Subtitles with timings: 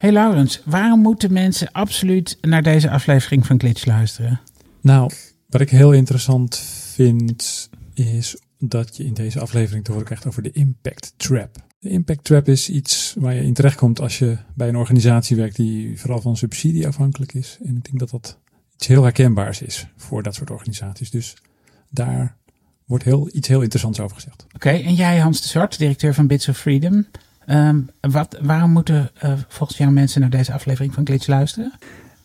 [0.00, 4.40] Hey Laurens, waarom moeten mensen absoluut naar deze aflevering van Glitch luisteren?
[4.80, 5.10] Nou,
[5.48, 6.56] wat ik heel interessant
[6.94, 11.56] vind, is dat je in deze aflevering te horen krijgt over de impact trap.
[11.78, 15.56] De impact trap is iets waar je in terechtkomt als je bij een organisatie werkt
[15.56, 17.58] die vooral van subsidie afhankelijk is.
[17.64, 18.38] En ik denk dat dat
[18.74, 21.10] iets heel herkenbaars is voor dat soort organisaties.
[21.10, 21.34] Dus
[21.88, 22.36] daar
[22.84, 24.46] wordt heel, iets heel interessants over gezegd.
[24.54, 27.06] Oké, en jij Hans de Zwart, directeur van Bits of Freedom.
[27.46, 31.72] Um, wat, waarom moeten uh, volgens jou mensen naar deze aflevering van Glitch luisteren?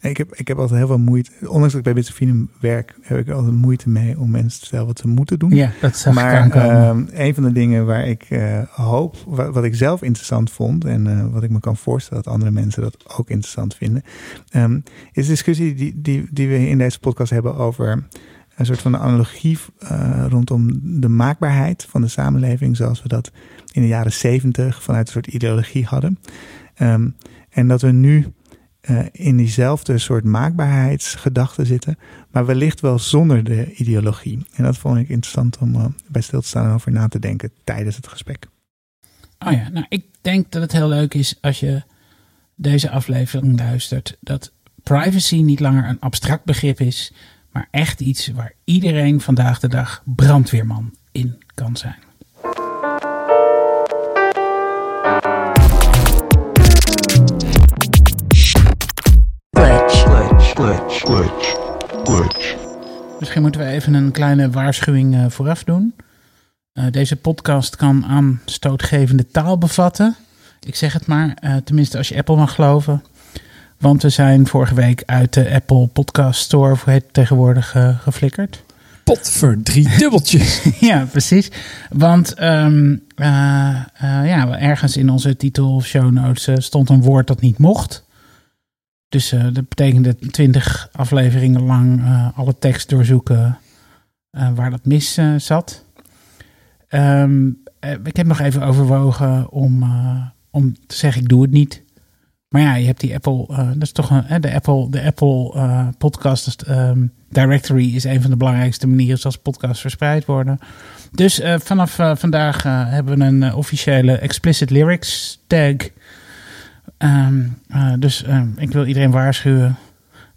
[0.09, 1.31] Ik heb, ik heb altijd heel veel moeite.
[1.41, 4.59] Ondanks dat ik bij Bits of Freedom werk, heb ik altijd moeite mee om mensen
[4.59, 5.55] te vertellen wat ze moeten doen.
[5.55, 9.63] Ja, dat zag maar, um, een van de dingen waar ik uh, hoop, wat, wat,
[9.63, 13.17] ik zelf interessant vond en uh, wat ik me kan voorstellen dat andere mensen dat
[13.17, 14.03] ook interessant vinden,
[14.55, 18.07] um, is de discussie die, die, die we in deze podcast hebben over
[18.55, 23.31] een soort van analogie uh, rondom de maakbaarheid van de samenleving, zoals we dat
[23.71, 26.19] in de jaren zeventig vanuit een soort ideologie hadden.
[26.79, 27.15] Um,
[27.49, 28.33] en dat we nu
[28.89, 31.97] uh, in diezelfde soort maakbaarheidsgedachten zitten,
[32.31, 34.45] maar wellicht wel zonder de ideologie.
[34.53, 37.19] En dat vond ik interessant om uh, bij stil te staan en over na te
[37.19, 38.47] denken tijdens het gesprek.
[39.39, 41.83] Oh ja, nou ik denk dat het heel leuk is als je
[42.55, 44.51] deze aflevering luistert, dat
[44.83, 47.13] privacy niet langer een abstract begrip is,
[47.55, 51.95] maar echt iets waar iedereen vandaag de dag brandweerman in kan zijn.
[63.19, 65.95] Misschien moeten we even een kleine waarschuwing uh, vooraf doen.
[66.73, 70.15] Uh, deze podcast kan aanstootgevende taal bevatten.
[70.59, 73.03] Ik zeg het maar, uh, tenminste als je Apple mag geloven.
[73.77, 78.63] Want we zijn vorige week uit de Apple Podcast Store, heet het tegenwoordig, geflikkerd.
[79.03, 80.61] Pot drie dubbeltjes.
[80.79, 81.51] ja, precies.
[81.89, 87.57] Want um, ja, ergens in onze titel of show notes stond een woord dat niet
[87.57, 88.05] mocht.
[89.09, 93.57] Dus uh, dat betekende twintig afleveringen lang uh, alle tekst doorzoeken
[94.31, 95.85] uh, waar dat mis zat.
[96.89, 97.63] Um,
[98.03, 99.83] ik heb nog even overwogen om,
[100.49, 101.83] om te zeggen ik doe het niet.
[102.55, 104.07] Maar ja, je hebt die Apple, dat is toch
[104.39, 105.53] de Apple, de Apple
[105.97, 110.59] podcast um, directory is een van de belangrijkste manieren zoals podcasts verspreid worden.
[111.11, 115.75] Dus vanaf vandaag hebben we een officiële explicit lyrics tag
[116.97, 119.75] uh, dus uh, ik wil iedereen waarschuwen.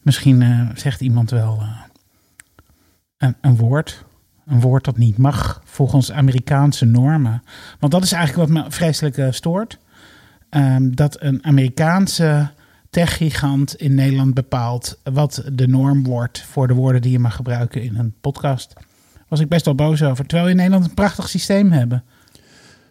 [0.02, 1.62] Misschien uh, zegt iemand wel
[3.18, 4.04] een, een, woord.
[4.46, 7.42] Een woord dat niet mag volgens Amerikaanse normen.
[7.78, 9.78] Want dat is eigenlijk wat me vreselijk stoort.
[10.50, 12.50] Um, dat een Amerikaanse
[12.90, 17.82] techgigant in Nederland bepaalt wat de norm wordt voor de woorden die je mag gebruiken
[17.82, 18.72] in een podcast.
[19.28, 20.26] Was ik best wel boos over.
[20.26, 22.04] Terwijl we in Nederland een prachtig systeem hebben.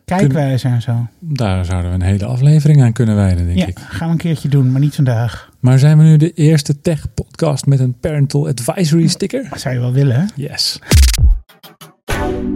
[0.06, 1.08] Kijkwijzer en zo.
[1.20, 3.80] Daar zouden we een hele aflevering aan kunnen wijden, denk ja, ik.
[3.80, 5.50] gaan we een keertje doen, maar niet vandaag.
[5.60, 9.48] Maar zijn we nu de eerste tech-podcast met een parental advisory sticker?
[9.50, 10.26] Dat zou je wel willen, hè?
[10.36, 10.80] Yes.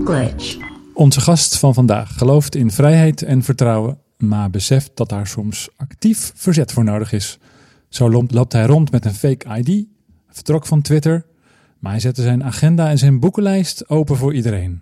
[0.04, 0.58] Glitch.
[0.94, 6.32] Onze gast van vandaag gelooft in vrijheid en vertrouwen, maar beseft dat daar soms actief
[6.36, 7.40] verzet voor nodig is.
[7.90, 9.86] Zo loopt hij rond met een fake ID,
[10.28, 11.26] vertrok van Twitter,
[11.80, 14.82] maar hij zette zijn agenda en zijn boekenlijst open voor iedereen.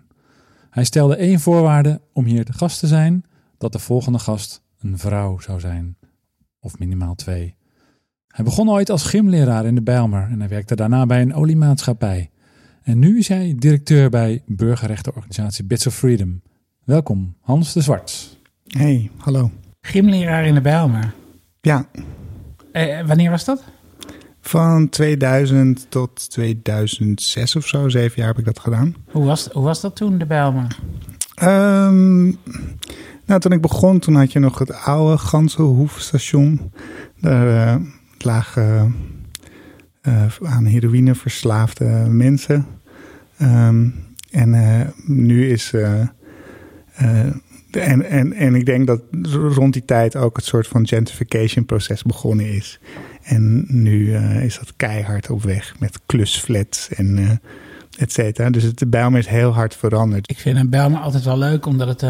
[0.70, 3.24] Hij stelde één voorwaarde om hier de gast te zijn:
[3.58, 5.96] dat de volgende gast een vrouw zou zijn.
[6.60, 7.54] Of minimaal twee.
[8.28, 12.30] Hij begon ooit als gymleraar in de Bijlmer en hij werkte daarna bij een oliemaatschappij.
[12.82, 16.42] En nu is hij directeur bij burgerrechtenorganisatie Bits of Freedom.
[16.84, 18.39] Welkom, Hans de Zwart.
[18.70, 19.50] Hey, hallo.
[19.80, 21.14] Gymleraar in de Bijlmer.
[21.60, 21.86] Ja.
[22.72, 23.64] Eh, wanneer was dat?
[24.40, 28.94] Van 2000 tot 2006 of zo, zeven jaar heb ik dat gedaan.
[29.10, 30.76] Hoe was, hoe was dat toen, de Bijlmer?
[31.42, 32.38] Um,
[33.26, 36.72] nou, toen ik begon, toen had je nog het oude Gansenhoefstation.
[37.20, 37.86] Daar uh,
[38.18, 38.96] lagen
[40.02, 42.66] uh, aan heroïne verslaafde mensen.
[43.42, 43.94] Um,
[44.30, 45.74] en uh, nu is...
[47.70, 49.00] en, en, en ik denk dat
[49.32, 52.78] rond die tijd ook het soort van gentrification proces begonnen is.
[53.22, 57.30] En nu uh, is dat keihard op weg met klusflats en uh,
[57.98, 58.50] et cetera.
[58.50, 60.30] Dus het Bijlmer is heel hard veranderd.
[60.30, 62.02] Ik vind een Bijlmer altijd wel leuk, omdat het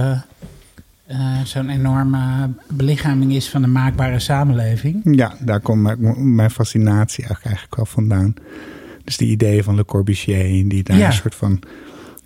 [1.10, 5.00] uh, zo'n enorme belichaming is van de maakbare samenleving.
[5.16, 8.34] Ja, daar komt mijn, mijn fascinatie eigenlijk wel vandaan.
[9.04, 11.06] Dus die ideeën van Le Corbusier, die daar ja.
[11.06, 11.60] een soort van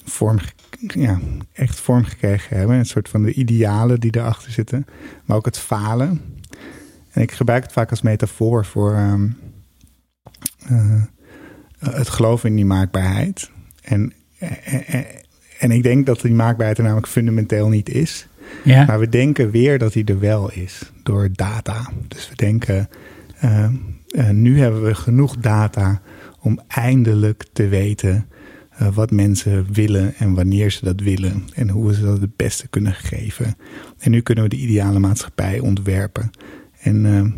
[0.05, 0.39] vorm,
[0.79, 1.21] ja,
[1.53, 2.77] echt vorm gekregen hebben.
[2.77, 4.87] Een soort van de idealen die erachter zitten.
[5.25, 6.21] Maar ook het falen.
[7.11, 9.37] En ik gebruik het vaak als metafoor voor um,
[10.73, 11.03] uh,
[11.79, 13.51] het geloof in die maakbaarheid.
[13.83, 14.13] En,
[14.65, 15.07] en,
[15.59, 18.29] en ik denk dat die maakbaarheid er namelijk fundamenteel niet is.
[18.65, 18.85] Ja.
[18.85, 21.91] Maar we denken weer dat hij er wel is door data.
[22.09, 22.89] Dus we denken,
[23.39, 23.65] eh,
[24.09, 26.01] eh, nu hebben we genoeg data
[26.41, 28.29] om eindelijk te weten
[28.77, 31.43] eh, wat mensen willen en wanneer ze dat willen.
[31.55, 33.57] En hoe we ze dat het beste kunnen geven.
[33.99, 36.31] En nu kunnen we de ideale maatschappij ontwerpen.
[36.81, 37.33] En eh,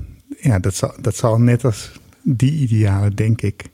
[0.50, 1.91] ja, dat zal, dat zal net als
[2.23, 3.65] die idealen, denk ik,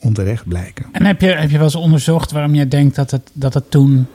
[0.00, 0.86] onterecht blijken.
[0.92, 3.70] En heb je, heb je wel eens onderzocht waarom jij denkt dat het, dat het
[3.70, 4.06] toen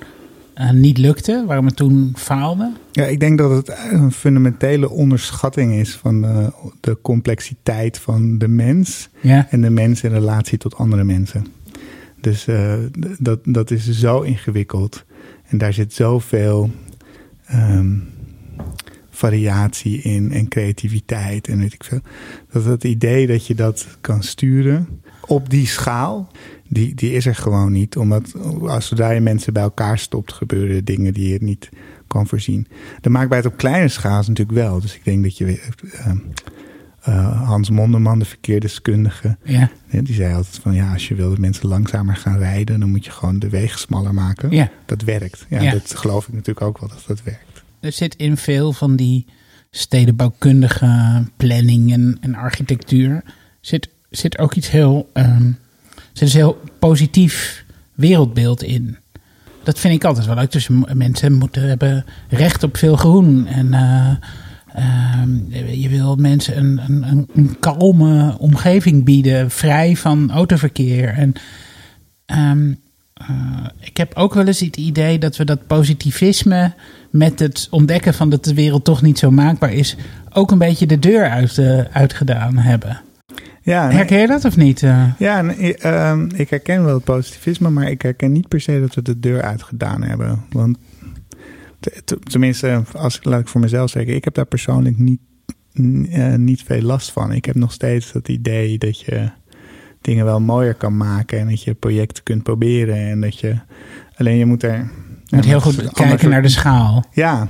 [0.54, 1.44] eh, niet lukte?
[1.48, 2.72] Waarom het toen faalde?
[2.92, 8.48] Ja, ik denk dat het een fundamentele onderschatting is van de, de complexiteit van de
[8.48, 9.48] mens Ja.
[9.50, 11.46] en de mens in relatie tot andere mensen.
[12.24, 12.74] Dus eh,
[13.20, 15.06] dat, dat is zo ingewikkeld
[15.48, 16.72] en daar zit zoveel
[17.46, 17.98] ehm,
[19.10, 22.02] variatie in en creativiteit en weet ik veel.
[22.52, 26.32] Dat het idee dat je dat kan sturen op die schaal,
[26.68, 27.98] die, die is er gewoon niet.
[27.98, 31.70] Omdat als zodra je mensen bij elkaar stopt, gebeuren dingen die je niet
[32.08, 32.68] kan voorzien.
[33.02, 34.80] De maakbaarheid op kleine schaal is natuurlijk wel.
[34.80, 35.60] Dus ik denk dat je
[35.92, 36.12] eh,
[37.04, 39.70] eh, Hans Monderman, de verkeersdeskundige, Ja.
[39.90, 43.06] die zei altijd van ja, als je wil dat mensen langzamer gaan rijden, dan moet
[43.06, 44.52] je gewoon de wegen smaller maken.
[44.52, 44.70] Ja.
[44.86, 45.46] Dat werkt.
[45.50, 45.72] Ja, Ja.
[45.72, 47.64] dat geloof ik natuurlijk ook wel dat dat werkt.
[47.80, 49.26] Er zit in veel van die
[49.72, 53.24] stedenbouwkundige planning en, en architectuur
[53.62, 55.52] zit, zit ook iets heel, ehm,
[56.14, 58.98] zit een heel positief wereldbeeld in.
[59.64, 60.52] Dat vind ik altijd wel leuk.
[60.52, 63.48] Dus mensen moeten hebben recht op veel groen.
[63.48, 64.12] En eh,
[64.74, 65.30] ehm,
[65.72, 71.10] je wil mensen een, een, een, een kalme omgeving bieden, vrij van autoverkeer.
[71.10, 71.34] En
[72.26, 72.74] Ehm,
[73.14, 76.74] eh, ik heb ook wel eens het idee dat we dat positivisme
[77.10, 79.96] met het ontdekken van dat de wereld toch niet zo maakbaar is,
[80.32, 83.02] ook een beetje de deur uit, eh, uitgedaan hebben.
[83.62, 84.84] Ja, nee, Herken je dat of niet?
[84.84, 85.04] eh?
[85.18, 88.96] ja nee, ehm, ik herken wel het positivisme, maar ik herken niet per se dat
[88.96, 90.44] we de deur uitgedaan hebben.
[90.50, 90.78] Want
[92.24, 95.20] tenminste, als laat ik voor mezelf zeggen, ik heb daar persoonlijk niet,
[96.10, 97.32] eh, niet veel last van.
[97.32, 99.30] Ik heb nog steeds dat idee dat je
[100.02, 103.56] dingen wel mooier kan maken en dat je projecten kunt proberen en dat je
[104.16, 104.78] alleen je moet er
[105.26, 107.06] Je moet heel goed kijken soort- naar de schaal.
[107.12, 107.48] Ja,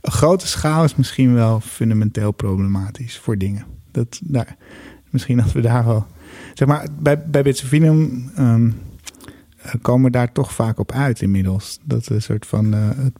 [0.00, 3.64] een grote schaal is misschien wel fundamenteel problematisch voor dingen.
[3.90, 4.56] Dat, daar,
[5.10, 6.06] misschien dat we daar wel.
[6.54, 8.70] Zeg maar, bij, bij Bits of Freedom, ehm,
[9.62, 11.78] eh, komen we daar toch vaak op uit inmiddels.
[11.84, 12.74] Dat een soort van.
[12.74, 13.12] eh, het,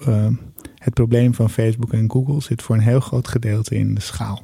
[0.00, 0.28] eh,
[0.74, 4.42] het probleem van Facebook en Google zit voor een heel groot gedeelte in de schaal.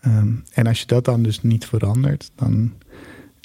[0.00, 2.72] Ehm, en als je dat dan dus niet verandert, dan,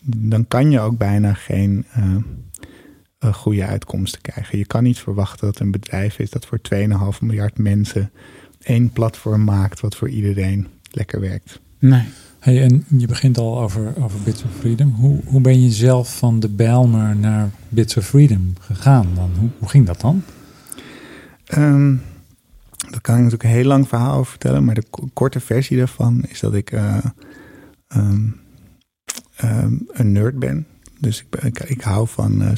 [0.05, 1.85] dan kan je ook bijna geen.
[1.93, 4.57] eh, goede uitkomsten krijgen.
[4.57, 8.11] Je kan niet verwachten dat een bedrijf is dat voor 2,5 miljard mensen
[8.61, 11.59] één platform maakt wat voor iedereen lekker werkt.
[11.79, 12.03] Nee.
[12.39, 14.89] Hey, en je begint al over, over Bits of Freedom.
[14.89, 19.31] Hoe, hoe ben je zelf van de Bijlmer naar Bits of Freedom gegaan dan?
[19.39, 20.23] Hoe, hoe ging dat dan?
[21.45, 21.95] Ehm,
[22.89, 25.77] daar kan ik natuurlijk een heel lang verhaal over vertellen, maar de ko- korte versie
[25.77, 27.05] daarvan is dat ik eh,
[27.87, 28.27] ehm,
[29.35, 30.67] ehm, een nerd ben.
[30.99, 32.51] Dus ik, ik, hou van eh,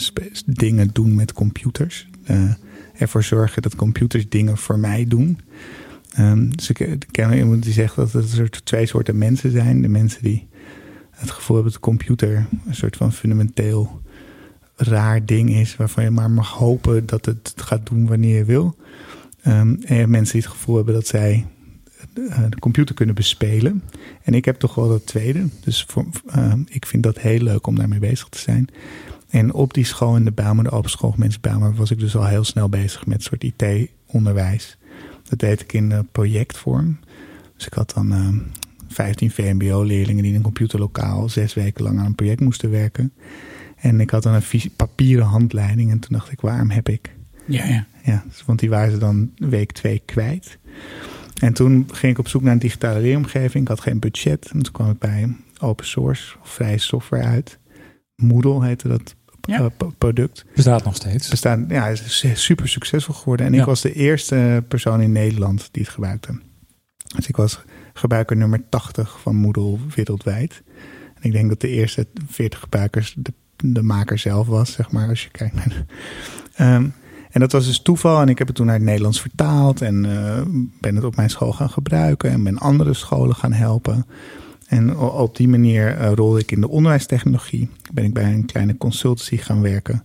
[0.46, 2.10] dingen doen met computers.
[2.24, 2.54] Eh,
[2.98, 5.40] ervoor zorgen dat computers dingen voor mij doen.
[6.50, 9.82] Dus ik, ken iemand die zegt dat er twee soorten mensen zijn.
[9.82, 10.48] De mensen die
[11.10, 14.02] het gevoel hebben dat de computer een soort van fundamenteel
[14.78, 18.76] raar ding is, waarvan je maar mag hopen dat het gaat doen wanneer je wil.
[19.42, 21.46] Ehm, en mensen die het gevoel hebben dat zij
[22.14, 23.84] eh, de computer kunnen bespelen.
[24.24, 25.48] En ik heb toch wel dat tweede.
[25.64, 28.68] Dus voor, ehm, ik vind dat heel leuk om daarmee bezig te zijn.
[29.30, 32.26] En op die school in de Bijlmer, de Open School Bijlmer, was ik dus al
[32.26, 34.78] heel snel bezig met soort IT-onderwijs.
[35.30, 37.00] Dat deed ik in eh, projectvorm.
[37.56, 38.38] Dus ik had dan ehm
[38.88, 43.14] 15 VMBO-leerlingen die in een computerlokaal zes weken lang aan een project moesten werken.
[43.78, 45.92] En ik had dan een papieren handleiding.
[45.92, 47.16] En toen dacht ik, waarom heb ik
[47.46, 47.86] Ja, ja.
[48.04, 50.58] ja, dus- want die waren ze dan week twee kwijt.
[51.42, 53.64] En toen ging ik op zoek naar een digitale leeromgeving.
[53.64, 54.50] Ik had geen budget.
[54.54, 57.60] En toen kwam ik bij open source of vrije software uit.
[58.16, 59.70] Moodle heette dat Ja.
[59.98, 60.46] product.
[60.56, 61.30] Bestaat nog steeds.
[61.30, 63.46] Bestaan, ja, het is super succesvol geworden.
[63.46, 66.40] En ik was de eerste persoon in Nederland die het gebruikte.
[67.16, 67.60] Dus ik was
[67.94, 70.62] gebruiker nummer 80 van Moodle wereldwijd.
[71.14, 75.10] En ik denk dat de eerste 40 gebruikers de, de maker zelf was, zeg maar,
[75.10, 75.86] als je kijkt naar
[76.56, 76.86] Ehm,
[77.32, 78.22] en dat was dus toeval.
[78.22, 79.82] En ik heb het toen naar het Nederlands vertaald.
[79.82, 80.42] En eh,
[80.80, 82.32] ben het op mijn school gaan gebruiken.
[82.32, 84.06] En ben andere scholen gaan helpen.
[84.68, 87.70] En op die manier eh, rolde ik in de onderwijstechnologie.
[87.94, 90.04] Ben ik bij een kleine consultancy gaan werken.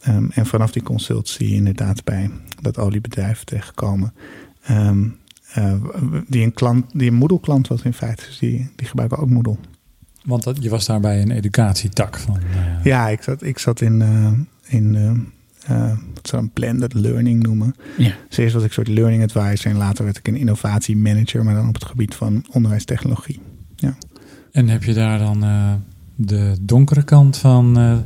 [0.00, 4.14] Ehm, en vanaf die consultancy inderdaad bij dat oliebedrijf terechtgekomen.
[4.62, 5.08] Ehm,
[5.52, 5.74] eh,
[6.26, 8.24] die een klant, die een Moodle klant was in feite.
[8.26, 9.56] Dus die, die gebruiken ook Moodle.
[10.24, 12.36] Want dat, je was daarbij een educatietak van.
[12.36, 14.32] eh, Ja, ik zat, ik zat in, eh,
[14.78, 14.94] in
[15.66, 17.74] eh, wat ze dan blended learning noemen.
[17.98, 18.12] Ja.
[18.28, 21.54] Dus eerst was ik een soort learning advisor en later werd ik een innovatiemanager, maar
[21.54, 23.40] dan op het gebied van onderwijstechnologie.
[24.52, 25.72] En heb je daar dan eh,
[26.16, 27.96] de donkere kant van eh,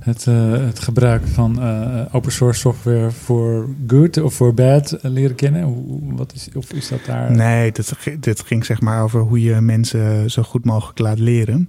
[0.00, 5.10] het, eh, het gebruik van eh, open source software voor good of voor bad eh,
[5.10, 5.74] leren kennen?
[6.16, 7.30] Wat is, of is dat daar?
[7.30, 7.72] Nee,
[8.20, 11.68] dit, ging zeg maar over hoe je mensen zo goed mogelijk laat leren.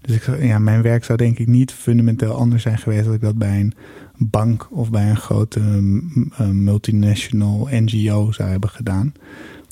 [0.00, 3.20] Dus ik, ja, mijn werk zou denk ik niet fundamenteel anders zijn geweest als ik
[3.20, 3.74] dat bij een
[4.16, 9.12] bank of bij een grote mm, eh, multinational NGO zou hebben gedaan.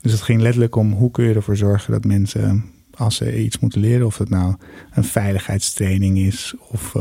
[0.01, 2.65] Dus het ging letterlijk om hoe kun je ervoor zorgen dat mensen,
[2.95, 4.55] als ze iets moeten leren, of het nou
[4.95, 6.95] een veiligheidstraining is of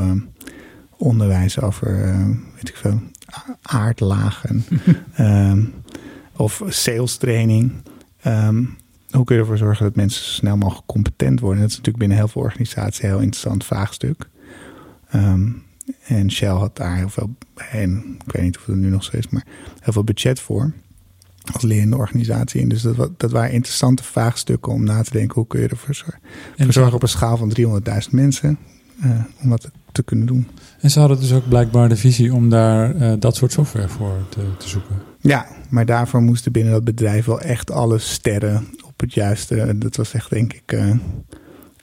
[0.99, 2.25] onderwijs over, eh,
[2.55, 3.01] weet ik veel,
[3.61, 4.65] aardlagen
[5.13, 5.63] ehm,
[6.35, 7.71] of sales training.
[8.21, 8.63] Ehm,
[9.09, 11.61] hoe kun je ervoor zorgen dat mensen zo snel mogelijk competent worden?
[11.61, 14.29] Dat is natuurlijk binnen heel veel organisaties een heel interessant vraagstuk.
[15.09, 15.49] Ehm,
[16.05, 17.35] en Shell had daar heel veel,
[17.71, 19.45] en ik weet niet of het nu nog zo is, maar
[19.79, 20.73] heel veel budget voor.
[21.51, 22.61] Als lerende organisatie.
[22.61, 25.35] En dus dat, dat waren interessante vraagstukken om na te denken.
[25.35, 26.19] Hoe kun je ervoor zorgen?
[26.55, 28.57] en, Voor zorgen op een schaal van 300.000 mensen.
[29.01, 29.09] Eh,
[29.43, 30.47] om dat te, kunnen doen.
[30.81, 34.13] en ze hadden dus ook blijkbaar de visie om daar eh, dat soort software voor
[34.29, 34.95] te, te zoeken.
[35.21, 39.75] Ja, maar daarvoor moesten binnen dat bedrijf wel echt alle sterren op het juiste.
[39.77, 40.89] Dat was echt, denk ik, eh,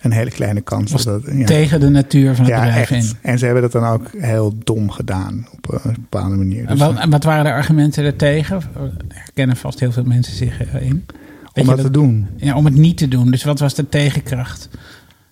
[0.01, 0.93] een hele kleine kans.
[0.93, 1.45] Was dat, dat- ja.
[1.47, 3.05] Tegen de natuur van het ja, bedrijf echt.
[3.05, 3.19] in.
[3.23, 6.61] En ze hebben dat dan ook heel dom gedaan op een bepaalde manier.
[6.67, 8.57] En Dus, wat, wat waren de argumenten ertegen?
[9.09, 11.05] Er kennen vast heel veel mensen zich erin.
[11.55, 12.27] om je dat te doen.
[12.37, 13.31] Ja, om het niet te doen.
[13.31, 14.69] Dus wat was de tegenkracht?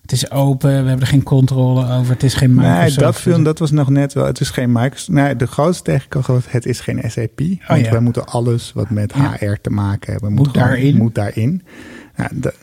[0.05, 2.13] Het is open, we hebben er geen controle over.
[2.13, 2.95] Het is geen Microsoft.
[2.95, 4.25] Nee, dat, film, dat was nog net wel.
[4.25, 5.09] Het is geen Microsoft.
[5.09, 7.39] Nee, de grootste tegenkracht was: het is geen SAP.
[7.67, 7.91] Want ja.
[7.91, 9.35] wij moeten alles wat met Ja.
[9.39, 10.97] HR te maken hebben, Moet gewoon- daarin.
[10.97, 11.61] Moet daarin.
[12.17, 12.53] Ja, de-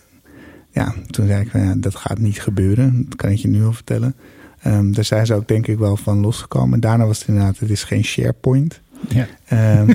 [0.70, 3.04] ja, toen zei ik: van, ja, dat gaat niet gebeuren.
[3.08, 4.14] Dat kan ik je nu al vertellen.
[4.60, 6.80] Ehm, daar zijn ze ook denk ik wel van losgekomen.
[6.80, 8.80] Daarna was het inderdaad: het is geen SharePoint.
[9.08, 9.26] Ja.
[9.46, 9.92] Ehm,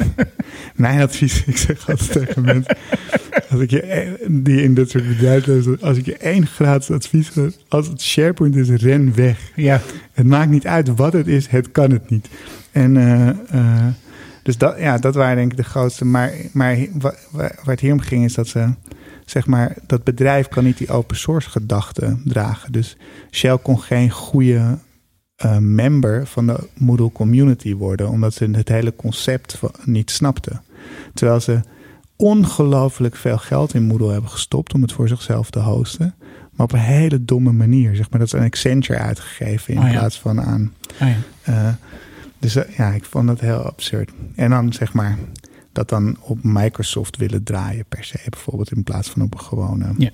[0.74, 2.76] mijn advies, ik zeg altijd tegen mensen,
[3.50, 7.56] als ik je, die in dat soort bedrijven als ik je één gratis advies geef,
[7.68, 9.52] als het SharePoint is, ren weg.
[9.56, 9.80] ja.
[10.12, 12.28] Het maakt niet uit wat het is, het kan het niet.
[12.72, 13.86] En eh, eh,
[14.42, 16.04] dus dat, ja, dat waren denk ik de grootste.
[16.04, 18.68] Maar, maar wa- wa- waar het hier om ging is dat ze,
[19.24, 22.72] zeg maar, dat bedrijf kan niet die open source gedachte dragen.
[22.72, 22.96] Dus
[23.30, 24.78] Shell kon geen goede
[25.36, 30.62] eh, member van de Moodle community worden, omdat ze het hele concept van- niet snapten.
[31.14, 31.60] Terwijl ze
[32.20, 36.14] ongelooflijk veel geld in Moodle hebben gestopt om het voor zichzelf te hosten.
[36.52, 37.96] Maar op een hele domme manier.
[37.96, 39.92] Zeg maar dat ze een Accenture uitgegeven in Oh ja.
[39.92, 40.72] plaats van aan.
[41.00, 41.16] Oh ja.
[41.42, 41.74] eh,
[42.38, 44.10] dus eh, ja, ik vond dat heel absurd.
[44.34, 45.18] En dan zeg maar
[45.72, 48.18] dat dan op Microsoft willen draaien per se.
[48.28, 49.94] Bijvoorbeeld in plaats van op een gewone.
[49.98, 50.10] Ja.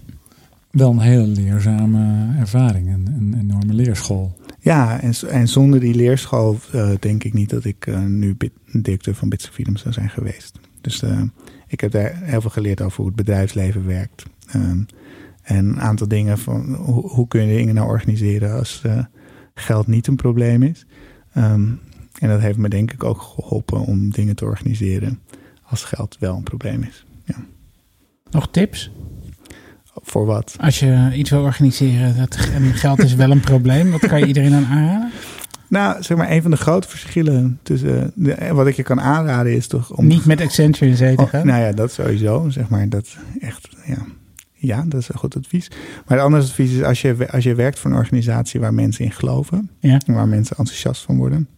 [0.71, 4.37] Wel een hele leerzame ervaring, een, een enorme leerschool.
[4.61, 9.15] Ja, en, en zonder die leerschool eh, denk ik niet dat ik nu bit, directeur
[9.15, 10.59] van Bits Freedom zou zijn geweest.
[10.81, 11.23] Dus eh,
[11.67, 14.25] ik heb daar heel veel geleerd over hoe het bedrijfsleven werkt.
[14.47, 14.81] Ehm,
[15.43, 19.05] en een aantal dingen van hoe, hoe kun je dingen nou organiseren als eh,
[19.55, 20.87] geld niet een probleem is.
[21.33, 21.69] Ehm,
[22.19, 25.21] en dat heeft me denk ik ook geholpen om dingen te organiseren
[25.63, 27.07] als geld wel een probleem is.
[28.31, 28.91] Nog tips?
[30.03, 30.57] Voor wat?
[30.61, 33.91] Als je iets wil organiseren dat, en geld is wel een probleem.
[33.91, 35.11] Wat kan je iedereen aan aanraden?
[35.69, 39.53] Nou, zeg maar, een van de grote verschillen tussen de, wat ik je kan aanraden
[39.57, 41.47] is toch om Niet met Accenture in zee te Oh, gaan.
[41.47, 42.49] nou ja, dat sowieso.
[42.51, 44.07] Zeg maar dat echt, ja.
[44.53, 45.69] Ja, dat is een goed advies.
[46.07, 49.05] Maar het andere advies is als je, als je werkt voor een organisatie waar mensen
[49.05, 50.01] in geloven, Ja.
[50.07, 51.49] waar mensen enthousiast van worden,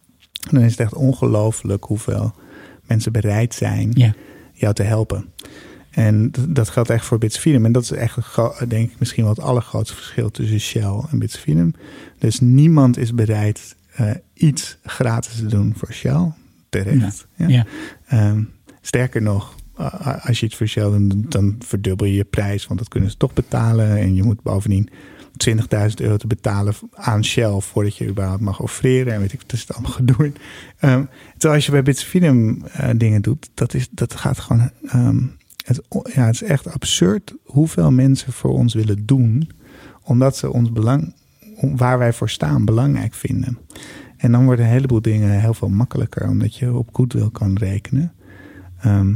[0.51, 2.35] dan is het echt ongelooflijk hoeveel
[2.87, 4.13] mensen bereid zijn Ja.
[4.53, 5.25] jou te helpen.
[5.89, 7.65] En dat geldt echt voor Bits Freedom.
[7.65, 8.17] En dat is echt,
[8.67, 11.73] denk ik, misschien wel het allergrootste verschil tussen Shell en Bits Freedom.
[12.19, 16.31] Dus niemand is bereid eh, iets gratis te doen voor Shell.
[16.69, 17.27] Terecht.
[17.35, 17.47] Ja.
[17.47, 17.65] Ja.
[18.05, 18.43] Ehm,
[18.81, 19.55] sterker nog,
[20.21, 23.17] als je iets voor Shell doet, dan verdubbel je je prijs, want dat kunnen ze
[23.17, 23.97] toch betalen.
[23.97, 24.89] En je moet bovendien
[25.37, 29.13] 20.000 euro te betalen aan Shell voordat je überhaupt mag offreren.
[29.13, 30.31] En weet ik, wat is het allemaal gedoe.
[30.79, 34.71] Ehm, terwijl als je bij Bits Freedom eh, dingen doet, dat, is, dat gaat gewoon.
[34.85, 35.23] ehm,
[35.65, 35.81] het,
[36.13, 39.49] ja, het is echt absurd hoeveel mensen voor ons willen doen,
[40.03, 41.13] omdat ze ons belang,
[41.61, 43.57] waar wij voor staan, belangrijk vinden.
[44.17, 48.13] En dan worden een heleboel dingen heel veel makkelijker, omdat je op goodwill kan rekenen.
[48.81, 49.13] Ehm,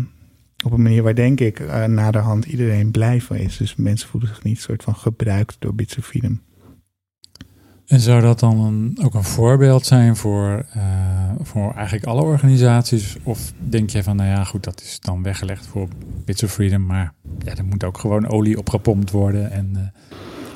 [0.66, 3.58] op een manier waar denk ik uh, naderhand iedereen blij van is.
[3.58, 6.42] Dus mensen voelen zich niet soort van gebruikt door Bits of Freedom.
[7.86, 13.18] En zou dat dan ook een voorbeeld zijn voor, uh, voor eigenlijk alle organisaties?
[13.24, 15.88] Of denk je van, nou ja, goed, dat is dan weggelegd voor
[16.26, 17.14] Bits of Freedom, maar
[17.46, 19.52] ja, er moet ook gewoon olie op gepompt worden.
[19.52, 19.82] En, uh...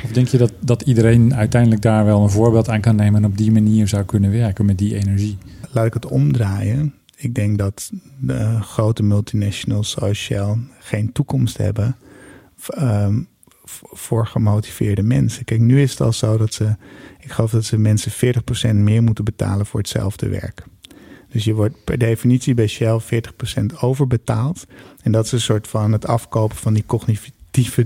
[0.03, 3.29] Of denk je dat, dat iedereen uiteindelijk daar wel een voorbeeld aan kan nemen en
[3.29, 5.37] op die manier zou kunnen werken met die energie?
[5.71, 6.93] Laat ik het omdraaien.
[7.15, 11.95] Ik denk dat de grote multinationals zoals Shell geen toekomst hebben
[12.67, 13.21] ehm,
[13.91, 15.45] voor gemotiveerde mensen.
[15.45, 16.75] Kijk, nu is het al zo dat ze,
[17.19, 18.35] ik geloof dat ze mensen
[18.71, 20.63] 40% meer moeten betalen voor hetzelfde werk.
[21.29, 24.65] Dus je wordt per definitie bij Shell 40% overbetaald.
[25.01, 27.31] En dat is een soort van het afkopen van die cognitieve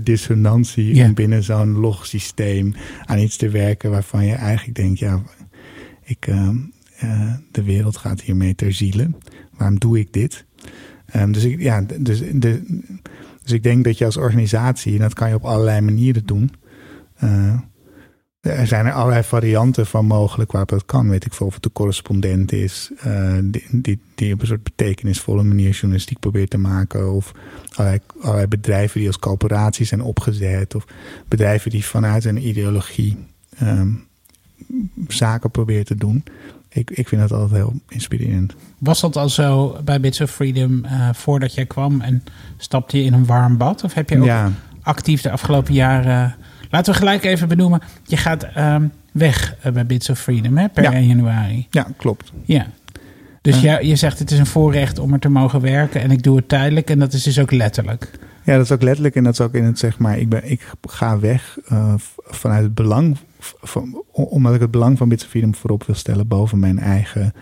[0.02, 1.04] dissonantie Ja.
[1.06, 2.74] om binnen zo'n log systeem
[3.04, 5.22] aan iets te werken waarvan je eigenlijk denkt, ja,
[6.04, 6.56] ik, ehm,
[6.98, 9.10] eh, de wereld gaat hiermee ter ziele.
[9.56, 10.44] Waarom doe ik dit?
[11.06, 12.80] Ehm, dus, ik, ja, dus, de,
[13.42, 16.50] dus ik denk dat je als organisatie, en dat kan je op allerlei manieren doen.
[17.16, 17.60] eh,
[18.42, 21.08] er zijn er allerlei varianten van mogelijk waarop dat kan.
[21.08, 24.62] Weet ik veel of het de correspondent is, eh, die, die, die op een soort
[24.62, 27.12] betekenisvolle manier journalistiek probeert te maken.
[27.12, 27.32] Of
[27.74, 30.74] allerlei, allerlei bedrijven die als coöperatie zijn opgezet.
[30.74, 30.84] Of
[31.28, 33.18] bedrijven die vanuit een ideologie
[33.58, 33.90] ehm,
[35.08, 36.24] zaken proberen te doen.
[36.68, 38.54] Ik, ik vind dat altijd heel inspirerend.
[38.78, 42.24] Was dat al zo bij Bits of Freedom eh, voordat jij kwam en
[42.56, 43.84] stapte je in een warm bad?
[43.84, 46.36] Of heb je ook Ja, actief de afgelopen jaren...
[46.72, 47.80] Laten we gelijk even benoemen.
[48.06, 50.92] Je gaat ehm, weg eh, bij Bits of Freedom hè, per Ja.
[50.92, 51.66] 1 januari.
[51.70, 52.32] ja klopt.
[52.44, 52.66] Ja.
[53.40, 53.60] Dus Ja.
[53.62, 56.36] jij- je zegt het is een voorrecht om er te mogen werken en ik doe
[56.36, 56.90] het tijdelijk.
[56.90, 58.10] En dat is dus ook letterlijk.
[58.44, 60.50] Ja, dat is ook letterlijk en dat is ook in het zeg maar, ik, ben,
[60.50, 61.94] ik ga weg eh,
[62.26, 66.28] vanuit het belang, van, omdat ik het belang van Bits of Freedom voorop wil stellen
[66.28, 67.32] boven mijn eigen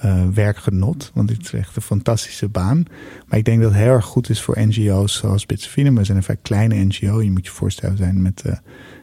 [0.00, 1.10] eh, werkgenot.
[1.14, 2.84] Want dit is echt een fantastische baan.
[3.28, 5.94] Maar ik denk dat het heel erg goed is voor NGO's zoals Freedom.
[5.94, 7.22] We zijn een vrij kleine NGO.
[7.22, 8.52] Je moet je voorstellen, we zijn met eh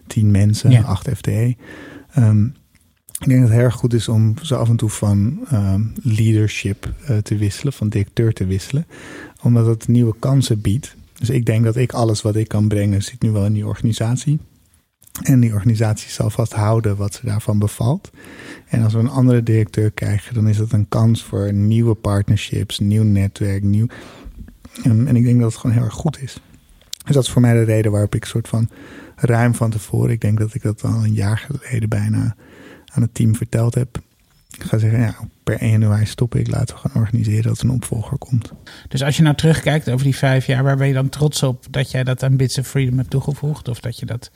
[0.08, 0.82] tien mensen, Ja.
[0.82, 1.56] acht FTE.
[2.12, 2.46] Ehm,
[3.20, 5.82] ik denk dat het heel erg goed is om zo af en toe van ehm,
[6.02, 8.86] leadership eh, te wisselen, van directeur te wisselen.
[9.42, 10.96] Omdat het nieuwe kansen biedt.
[11.14, 13.68] Dus ik denk dat ik alles wat ik kan brengen, zit nu wel in die
[13.68, 14.40] organisatie.
[15.24, 18.12] En die organisatie zal vasthouden wat ze daarvan bevalt.
[18.68, 22.80] En als we een andere directeur krijgen, dan is dat een kans voor nieuwe partnerships,
[22.80, 23.88] nieuw netwerk, nieuw.
[24.84, 26.38] En, ik denk dat het gewoon heel erg goed is.
[27.06, 28.70] Dus dat is voor mij de reden waarop ik soort van
[29.16, 32.36] ruim van tevoren, ik denk dat ik dat al een jaar geleden bijna
[32.94, 33.98] aan het team verteld heb.
[34.58, 37.70] Ik ga zeggen, ja, per 1 januari stop ik, laten we gaan organiseren dat een
[37.70, 38.52] opvolger komt.
[38.88, 41.66] Dus als je nou terugkijkt over die vijf jaar, waar ben je dan trots op
[41.70, 43.68] dat jij dat aan Bits of Freedom hebt toegevoegd?
[43.68, 44.32] Of dat je dat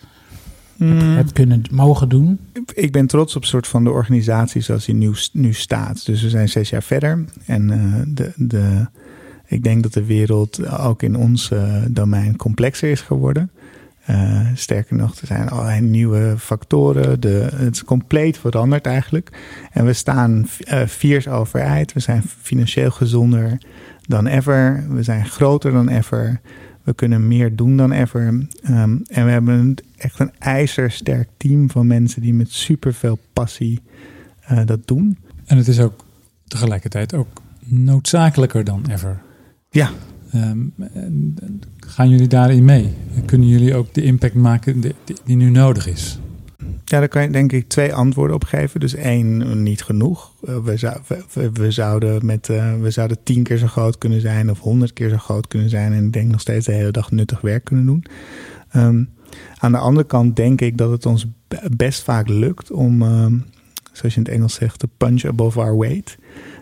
[0.85, 2.39] hebt kunnen mogen doen?
[2.73, 6.05] ik ben trots op soort van de organisatie zoals die nu, nu staat.
[6.05, 7.25] Dus we zijn zes jaar verder.
[7.45, 8.87] En eh, de, de,
[9.45, 13.51] ik denk dat de wereld ook in ons eh, domein complexer is geworden.
[14.05, 17.19] Eh, sterker nog, er zijn allerlei nieuwe factoren.
[17.19, 19.29] De, het is compleet veranderd eigenlijk.
[19.71, 21.93] En we staan eh viers overeind.
[21.93, 23.57] We zijn financieel gezonder
[24.01, 24.85] dan ever.
[24.89, 26.41] We zijn groter dan ever.
[26.89, 28.47] We kunnen meer doen dan ever.
[28.63, 33.79] Ehm, en we hebben echt een ijzersterk team van mensen die met superveel passie
[34.39, 35.17] eh, dat doen.
[35.45, 36.05] En het is ook
[36.47, 37.27] tegelijkertijd ook
[37.65, 39.21] noodzakelijker dan ever.
[39.69, 39.89] Ja,
[40.31, 40.59] Ehm,
[41.79, 42.93] gaan jullie daarin mee?
[43.25, 44.93] Kunnen jullie ook de impact maken die-
[45.25, 46.19] die nu nodig is?
[46.89, 48.79] Ja, daar kan je denk ik twee antwoorden op geven.
[48.79, 50.33] Dus één, niet genoeg.
[50.47, 50.57] Eh,
[51.33, 54.93] we, we, zouden met, eh, we zouden tien keer zo groot kunnen zijn of honderd
[54.93, 55.93] keer zo groot kunnen zijn.
[55.93, 58.05] En ik denk nog steeds de hele dag nuttig werk kunnen doen.
[58.69, 59.03] Ehm,
[59.57, 63.37] aan de andere kant denk ik dat het ons be- best vaak lukt om, ehm,
[63.91, 66.17] zoals je in het Engels zegt, te punch above our weight.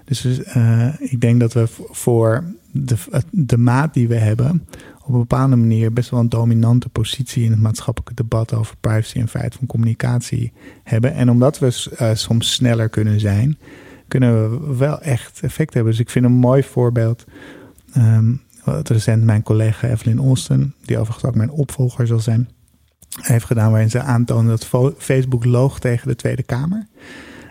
[0.05, 2.95] Dus eh, ik denk dat we voor de,
[3.31, 4.67] de maat die we hebben,
[5.07, 9.19] op een bepaalde manier best wel een dominante positie in het maatschappelijke debat over privacy
[9.19, 10.51] en vrijheid van communicatie
[10.83, 11.13] hebben.
[11.13, 13.57] En omdat we eh, soms sneller kunnen zijn,
[14.07, 15.91] kunnen we wel echt effect hebben.
[15.91, 17.25] Dus ik vind een mooi voorbeeld.
[17.93, 22.49] ehm, wat recent mijn collega Evelyn Austin, die overigens ook mijn opvolger zal zijn,
[23.21, 26.87] heeft gedaan waarin ze aantoonde dat Facebook loog tegen de Tweede Kamer.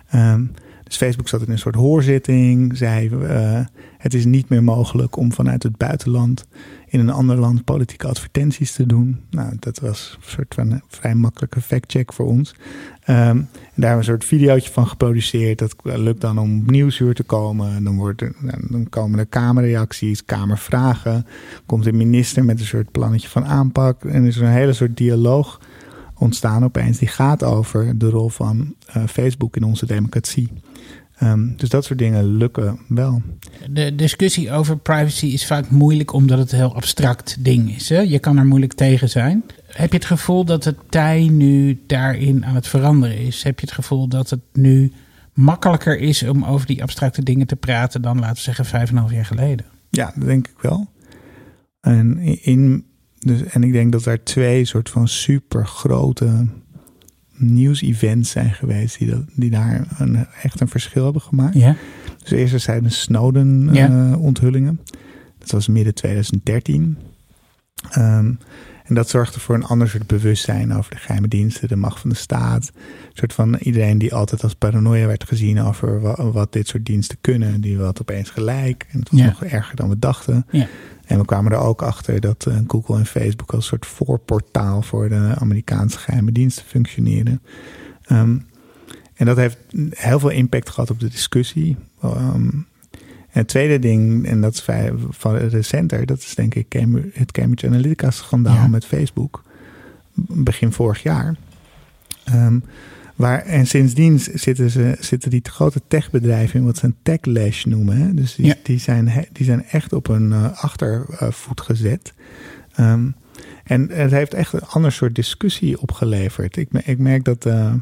[0.09, 0.45] Ehm,
[0.85, 3.61] dus Facebook zat in een soort hoorzitting, zei eh,
[3.99, 6.47] het is niet meer mogelijk om vanuit het buitenland
[6.87, 9.21] in een ander land politieke advertenties te doen.
[9.31, 12.55] Nou, dat was een soort van een vrij makkelijke factcheck voor ons.
[13.05, 13.45] Ehm, daar
[13.75, 15.59] hebben we een soort videootje van geproduceerd.
[15.59, 17.85] Dat lukt dan om op nieuwsuur te komen.
[17.85, 21.27] Dan, wordt nou, dan komen er kamerreacties, kamervragen.
[21.67, 24.05] Komt de minister met een soort plannetje van aanpak.
[24.05, 25.61] En er is een hele soort dialoog
[26.19, 26.99] ontstaan opeens.
[26.99, 30.53] Die gaat over de rol van eh, Facebook in onze democratie.
[31.17, 33.23] Ehm, dus dat soort dingen lukken wel.
[33.71, 37.89] De discussie over privacy is vaak moeilijk omdat het een heel abstract ding is.
[37.89, 38.01] Hè?
[38.01, 39.45] Je kan er moeilijk tegen zijn.
[39.67, 43.43] Heb je het gevoel dat het tij nu daarin aan het veranderen is?
[43.43, 44.93] Heb je het gevoel dat het nu
[45.33, 48.95] makkelijker is om over die abstracte dingen te praten dan, laten we zeggen, vijf en
[48.95, 49.67] een half jaar geleden?
[49.91, 50.87] Ja, dat denk ik wel.
[51.81, 52.85] En, in,
[53.19, 56.47] dus, en ik denk dat er twee soort van super grote
[57.37, 61.55] nieuws-events zijn geweest die, dat, die daar een, echt een verschil hebben gemaakt.
[61.55, 61.77] Ja.
[62.23, 62.95] Dus eerst zijn de Ja.
[62.95, 64.81] Snowden-onthullingen.
[65.39, 66.97] dat was midden 2013.
[67.91, 68.33] Ehm,
[68.85, 72.11] en dat zorgde voor een ander soort bewustzijn over de geheime diensten, de macht van
[72.11, 72.71] de staat.
[72.75, 76.85] Een soort van iedereen die altijd als paranoia werd gezien over wa- wat, dit soort
[76.87, 78.87] diensten kunnen, die had opeens gelijk.
[78.91, 79.27] En het was Ja.
[79.27, 80.47] nog erger dan we dachten.
[80.51, 80.67] Ja.
[81.07, 85.09] En we kwamen er ook achter dat eh, Google en Facebook als soort voorportaal voor
[85.09, 87.43] de Amerikaanse geheime diensten functioneren.
[88.03, 88.39] Ehm,
[89.15, 89.59] en dat heeft
[89.91, 91.77] heel veel impact gehad op de discussie.
[92.03, 92.49] Ehm,
[93.31, 96.73] en het tweede ding, en dat is vrij van recenter, dat is denk ik
[97.13, 98.67] het Cambridge Analytica schandaal Ja.
[98.67, 99.43] met Facebook.
[100.15, 101.37] Begin vorig jaar.
[102.25, 102.59] Ehm,
[103.17, 107.97] waar, en sindsdien zitten, ze, zitten die grote techbedrijven in wat ze een techlash noemen.
[107.97, 108.15] Hè?
[108.15, 108.55] Dus die, Ja.
[108.63, 112.15] die, zijn, die zijn echt op een eh, achtervoet gezet.
[112.75, 113.11] Ehm,
[113.65, 116.57] en het heeft echt een ander soort discussie opgeleverd.
[116.57, 117.47] Ik, ik merk dat.
[117.47, 117.75] eh,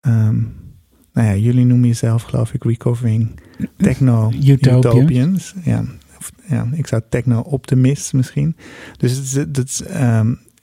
[0.00, 0.36] ehm,
[1.12, 3.40] nou ja, jullie noemen jezelf, geloof ik, Recovering
[3.76, 4.84] Techno Utopians.
[4.86, 5.54] Utopians.
[5.64, 5.84] Ja,
[6.18, 8.56] Of, ja, ik zou Techno Optimist misschien.
[8.96, 9.82] Dus het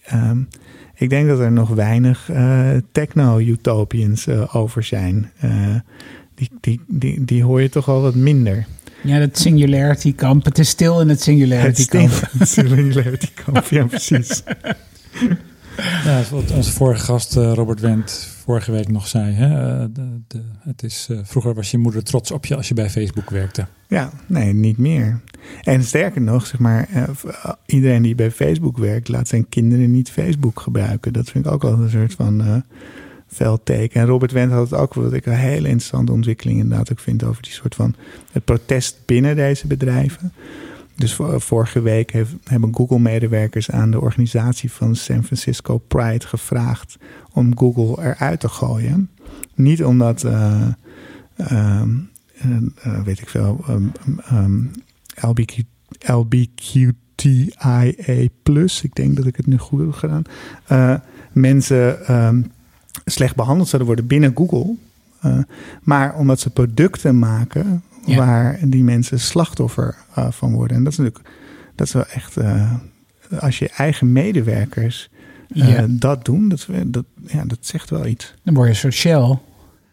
[0.06, 0.44] ehm,
[1.04, 5.32] ik denk dat er nog weinig eh, Techno Utopians eh, over zijn.
[5.40, 5.76] Eh,
[6.36, 8.66] die, die, die, die hoor je toch wel wat minder.
[9.02, 10.46] Ja, dat Singularity Kamp.
[10.46, 12.12] Het is stil in het Singularity Het Kamp.
[12.12, 12.48] stinkt.
[12.50, 14.42] Singularity Kamp, ja precies.
[16.06, 19.34] Ja, wat onze vorige gast Robert Wendt vorige week nog zei.
[19.34, 19.80] Hè?
[19.82, 22.74] eh, de, de, het is, eh, vroeger was je moeder trots op je als je
[22.74, 23.68] bij Facebook werkte.
[23.88, 25.20] Ja, nee, niet meer.
[25.62, 27.04] En sterker nog, zeg maar, eh,
[27.66, 31.14] iedereen die bij Facebook werkt, laat zijn kinderen niet Facebook gebruiken.
[31.14, 32.56] Dat vind ik ook wel een soort van eh
[33.28, 34.02] veldteken.
[34.02, 37.24] En Robert Wendt had het ook, wat ik een hele interessante ontwikkeling inderdaad ook vind
[37.24, 37.96] over die soort van
[38.32, 40.34] het protest binnen deze bedrijven.
[40.96, 42.12] Dus vor- vorige week
[42.44, 46.98] hebben Google-medewerkers aan de organisatie van San Francisco Pride gevraagd
[47.32, 49.10] om Google eruit te gooien.
[49.56, 50.68] Niet omdat, eh,
[51.36, 51.90] ehm,
[52.38, 53.92] eh, eh, weet ik veel, um,
[54.32, 54.72] um,
[55.16, 55.58] LBQ,
[56.00, 57.82] LBQTIA+,
[58.82, 60.24] ik denk dat ik het nu goed heb gedaan,
[61.32, 62.42] mensen ehm,
[63.06, 64.76] slecht behandeld zouden worden binnen Google.
[65.82, 68.16] Maar omdat ze producten maken Ja.
[68.18, 70.78] waar die mensen slachtoffer eh, van worden.
[70.78, 71.30] En dat is natuurlijk,
[71.76, 72.72] dat is wel echt, eh,
[73.40, 75.10] als je eigen medewerkers
[75.50, 75.86] eh, Ja.
[75.90, 78.34] dat doen, dat, dat, ja, dat zegt wel iets.
[78.44, 79.38] Dan word je een soort Shell.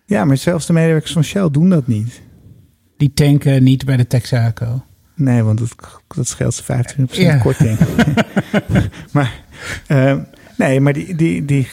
[0.06, 2.20] Ja, maar zelfs de medewerkers van Shell doen dat niet.
[2.96, 4.84] Die tanken niet bij de Texaco.
[5.14, 5.74] Nee, want dat,
[6.14, 7.36] dat scheelt ze 25% Ja.
[7.36, 7.78] korting.
[9.12, 9.40] maar,
[10.66, 11.66] nee, maar die, die, die,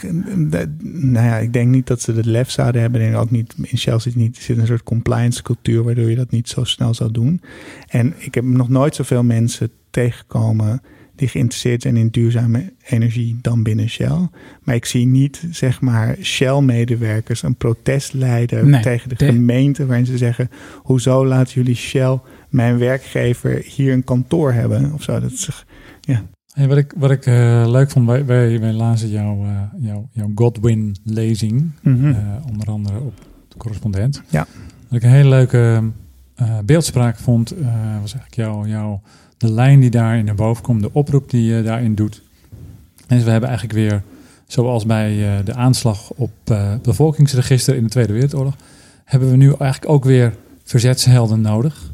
[0.50, 3.02] de- nou ja, ik denk niet dat ze de lef zouden hebben.
[3.02, 6.32] En ook niet, in Shell zit, niet, zit een soort compliance cultuur waardoor je dat
[6.32, 7.42] niet zo snel zou doen.
[7.88, 10.82] En ik heb nog nooit zoveel mensen tegengekomen
[11.16, 14.30] die geïnteresseerd zijn in duurzame energie dan binnen Shell.
[14.64, 19.86] Maar ik zie niet, zeg maar, Shell-medewerkers een protest leiden Nee, tegen de, de- gemeente
[19.86, 20.50] waarin ze zeggen:
[20.82, 22.20] hoezo laten jullie Shell,
[22.50, 24.94] mijn werkgever, hier een kantoor hebben?
[24.94, 25.20] Of zo.
[25.20, 25.66] Dat is,
[26.58, 30.10] Hey, wat ik, wat ik eh, leuk vond, wij, wij, wij lazen jouw, eh, jouw,
[30.12, 31.72] jouw Godwin-lezing.
[31.82, 32.06] Mhm.
[32.06, 32.18] eh,
[32.50, 33.14] onder andere op
[33.48, 34.22] de correspondent.
[34.30, 34.48] Ja.
[34.88, 35.84] Wat ik een hele leuke
[36.66, 37.50] beeldspraak vond,
[38.02, 39.02] was eigenlijk jouw, jouw,
[39.38, 42.22] de lijn die daarin naar boven komt, de oproep die je daarin doet.
[43.08, 44.04] En dus we hebben eigenlijk weer,
[44.48, 48.56] zoals bij de aanslag op het bevolkingsregister in de Tweede Wereldoorlog,
[49.06, 51.92] hebben we nu eigenlijk ook weer verzetshelden nodig.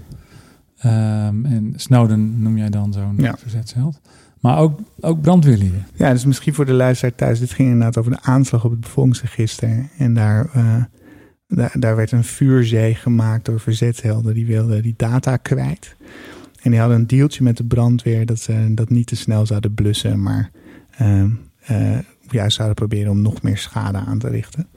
[0.77, 3.35] Ehm, en Snowden noem jij dan zo'n Ja.
[3.37, 3.99] verzetsheld.
[4.43, 5.87] Maar ook, ook brandweerlieden.
[5.95, 7.39] Ja, dus misschien voor de luisteraar thuis.
[7.39, 9.89] Dit ging inderdaad over de aanslag op het bevolkingsregister.
[9.97, 14.33] En daar, eh, daar, werd een vuurzee gemaakt door verzetshelden.
[14.33, 15.95] Die wilden die data kwijt.
[16.61, 19.73] En die hadden een dealtje met de brandweer dat ze dat niet te snel zouden
[19.73, 20.21] blussen.
[20.21, 20.51] Maar
[20.97, 21.23] eh,
[21.59, 24.67] eh, juist zouden proberen om nog meer schade aan te richten.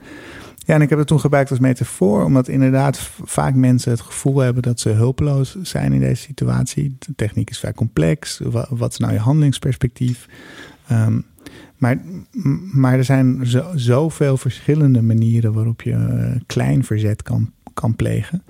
[0.66, 4.38] Ja, en ik heb het toen gebruikt als metafoor, omdat inderdaad vaak mensen het gevoel
[4.38, 6.96] hebben dat ze hulpeloos zijn in deze situatie.
[6.98, 8.40] De techniek is vrij complex.
[8.44, 10.28] Wa- Wat is nou je handelingsperspectief?
[10.88, 11.20] Ehm,
[11.76, 11.98] maar,
[12.72, 18.42] maar er zijn zo, zoveel verschillende manieren waarop je eh, klein verzet kan, kan plegen.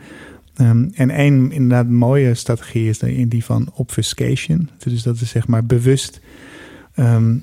[0.54, 2.98] Ehm, en één inderdaad mooie strategie is
[3.28, 4.68] die van obfuscation.
[4.78, 6.20] Dus dat is zeg maar bewust,
[6.94, 7.36] ehm,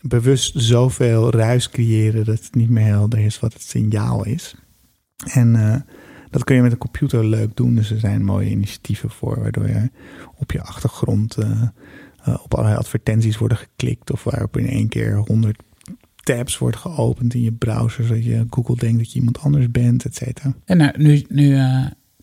[0.00, 4.54] bewust zoveel ruis creëren dat het niet meer helder is wat het signaal is.
[5.32, 5.80] En eh,
[6.30, 7.74] dat kun je met een computer leuk doen.
[7.74, 9.90] Dus er zijn mooie initiatieven voor, waardoor je
[10.36, 11.62] op je achtergrond eh,
[12.24, 14.12] eh, op allerlei advertenties worden geklikt.
[14.12, 15.62] Of waarop in één keer honderd
[16.22, 20.04] tabs wordt geopend in je browser, zodat je Google denkt dat je iemand anders bent,
[20.04, 20.54] et cetera.
[20.64, 21.58] En nou, nu, nu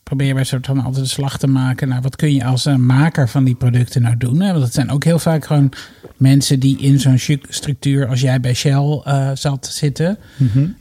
[0.08, 1.88] proberen wij soort van altijd de slag te maken.
[1.88, 4.42] Nou, wat kun je als een maker van die producten nou doen?
[4.42, 4.52] Hè?
[4.52, 5.72] Want het zijn ook heel vaak gewoon
[6.18, 10.18] mensen die in zo'n structuur als jij bij Shell eh, zat zitten.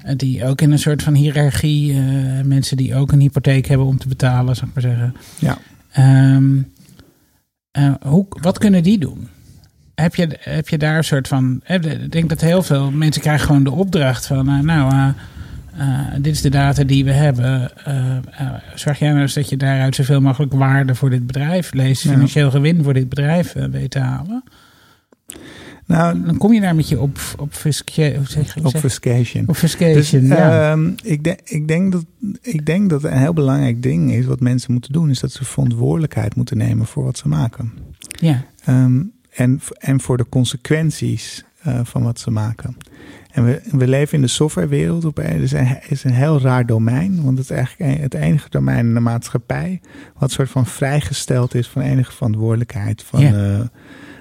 [0.02, 1.98] Eh, die ook in een soort van hiërarchie, eh,
[2.44, 5.14] mensen die ook een hypotheek hebben om te betalen, zou ik maar zeggen.
[5.38, 5.58] Ja.
[5.92, 6.58] Ehm,
[7.70, 9.28] eh, hoe, wat kunnen die doen?
[9.94, 11.60] Heb je, heb je daar een soort van.
[11.64, 14.48] eh, Ik denk dat heel veel mensen krijgen gewoon de opdracht van.
[14.48, 15.12] eh, nou,
[15.78, 17.76] eh, dit is de data die we hebben.
[17.84, 21.72] Eh, eh, zorg jij nou eens dat je daaruit zoveel mogelijk waarde voor dit bedrijf,
[21.72, 24.44] lees financieel gewin voor dit bedrijf weet te halen.
[25.86, 28.24] Nou, Dan kom je daar met je op, op, obfuscation.
[28.24, 28.64] Dus,
[29.46, 30.26] obfuscation.
[30.26, 30.70] ja.
[30.70, 32.04] ehm, ik, denk, ik, denk dat,
[32.42, 35.44] ik denk dat een heel belangrijk ding is wat mensen moeten doen, is dat ze
[35.44, 37.72] verantwoordelijkheid moeten nemen voor wat ze maken.
[38.20, 38.44] ja.
[38.64, 41.44] Ehm, en, en voor de consequenties
[41.82, 42.76] van wat ze maken.
[43.36, 45.04] En we, we leven in de softwarewereld.
[45.04, 47.24] Op, het is, een, is een heel raar domein.
[47.24, 49.80] Want het is eigenlijk het enige domein in de maatschappij.
[50.18, 53.02] wat soort van vrijgesteld is van enige verantwoordelijkheid.
[53.02, 53.60] Van, eh,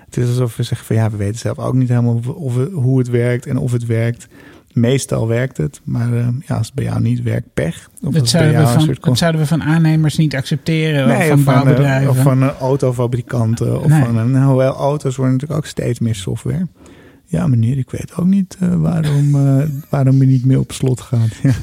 [0.06, 2.98] het is alsof we zeggen van ja, we weten zelf ook niet helemaal of, hoe
[2.98, 4.28] het werkt en of het werkt.
[4.74, 7.90] Meestal werkt het, maar eh, ja, als het bij jou niet werkt, pech.
[8.02, 11.12] Of Dat zouden, we van, soort dat zouden we van aannemers niet accepteren.
[11.12, 12.10] of Nee, van of van, bouwbedrijven.
[12.10, 13.82] of van autofabrikanten.
[13.82, 14.04] Of Nee.
[14.04, 16.68] van, eh, nou, wel, auto's worden natuurlijk ook steeds meer software.
[17.26, 21.02] Ja, meneer, ik weet ook niet eh, waarom, eh, waarom u niet meer op slot
[21.02, 21.36] gaat.
[21.44, 21.54] Ja.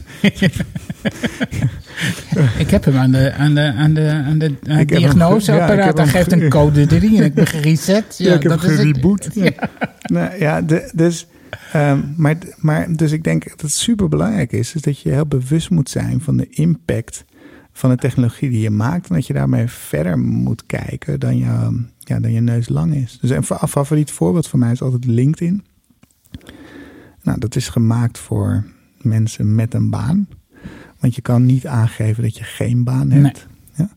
[2.59, 5.97] Ik heb hem aan de, aan de, aan de, aan de aan diagnoseapparaat.
[5.97, 8.15] Hij hem geeft ge- een code 3 en ik ben gereset.
[8.19, 9.29] Ja, Ja, ik heb dat gereboot.
[9.35, 9.51] Ja.
[10.03, 11.27] Nou, ja, de, dus,
[11.73, 15.27] ehm, maar, maar, dus ik denk dat het super belangrijk is, is dat je heel
[15.27, 17.25] bewust moet zijn van de impact
[17.73, 19.09] van de technologie die je maakt.
[19.09, 23.19] En dat je daarmee verder moet kijken dan je, ja, dan je neus lang is.
[23.21, 25.65] Dus een fa- favoriet voorbeeld van mij is altijd LinkedIn.
[27.23, 28.65] Nou, dat is gemaakt voor
[29.01, 30.29] mensen met een baan.
[30.99, 33.47] Want je kan niet aangeven dat je geen baan hebt.
[33.75, 33.91] Ja?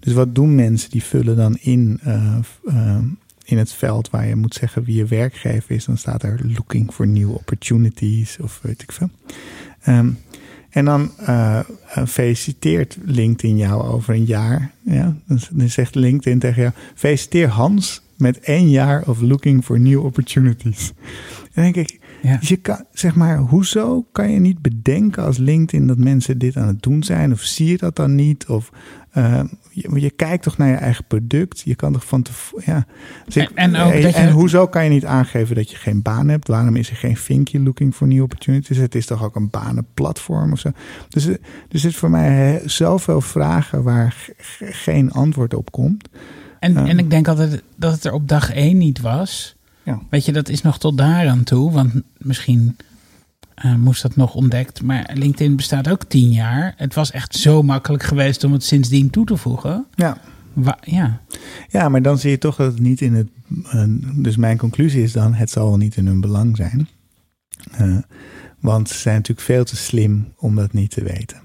[0.00, 0.90] Dus wat doen mensen?
[0.90, 2.98] Die vullen dan in, eh, eh,
[3.44, 5.84] in het veld waar je moet zeggen wie je werkgever is.
[5.84, 9.10] Dan staat er looking for new opportunities of weet ik veel.
[9.80, 10.10] Ehm,
[10.72, 11.60] en dan eh,
[12.06, 14.70] feliciteert LinkedIn jou over een jaar.
[14.82, 15.16] Ja?
[15.26, 20.04] Dus dan zegt LinkedIn tegen jou: Feliciteer Hans met één jaar of looking for new
[20.04, 20.92] opportunities.
[21.54, 22.36] En dan denk ik, Ja.
[22.36, 26.56] dus je kan, zeg maar, hoezo kan je niet bedenken als LinkedIn dat mensen dit
[26.56, 27.32] aan het doen zijn?
[27.32, 28.46] Of zie je dat dan niet?
[28.46, 28.70] Of
[29.10, 31.60] eh, je, je kijkt toch naar je eigen product?
[31.64, 32.64] Je kan toch van tevoren.
[32.66, 32.86] Ja.
[33.24, 36.02] Dus ik- En- en ook eh, en hoezo kan je niet aangeven dat je geen
[36.02, 36.48] baan hebt?
[36.48, 38.76] Waarom is er geen vinkje looking for new opportunities?
[38.76, 40.70] Het is toch ook een banenplatform of zo?
[41.08, 41.38] Dus er
[41.70, 44.26] er zit voor mij zoveel vragen waar
[44.58, 46.08] geen antwoord op komt.
[46.58, 49.56] En, en ik denk altijd dat het er op dag één niet was.
[49.84, 50.00] Ja.
[50.10, 51.70] Weet je, dat is nog tot daar aan toe.
[51.72, 52.76] Want misschien
[53.54, 54.82] eh, moest dat nog ontdekt.
[54.82, 56.74] Maar LinkedIn bestaat ook tien jaar.
[56.76, 59.86] Het was echt zo makkelijk geweest om het sindsdien toe te voegen.
[59.94, 60.18] Ja.
[60.52, 61.20] Wa- ja.
[61.68, 63.28] Ja, maar dan zie je toch dat het niet in het.
[63.70, 66.88] eh, dus mijn conclusie is dan: het zal wel niet in hun belang zijn.
[67.72, 67.96] Eh,
[68.60, 71.40] want ze zijn natuurlijk veel te slim om dat niet te weten.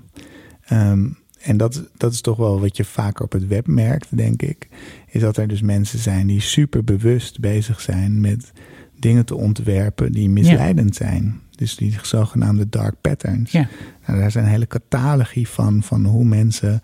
[0.65, 1.07] Ehm,
[1.41, 4.67] en dat, dat is toch wel wat je vaker op het web merkt, denk ik.
[5.07, 8.51] Is dat er dus mensen zijn die super bewust bezig zijn met
[8.99, 11.39] dingen te ontwerpen die misleidend zijn.
[11.55, 13.51] Dus die zogenaamde dark patterns.
[13.51, 13.67] Ja.
[14.05, 16.81] Nou, daar zijn een hele catalogie van, van hoe mensen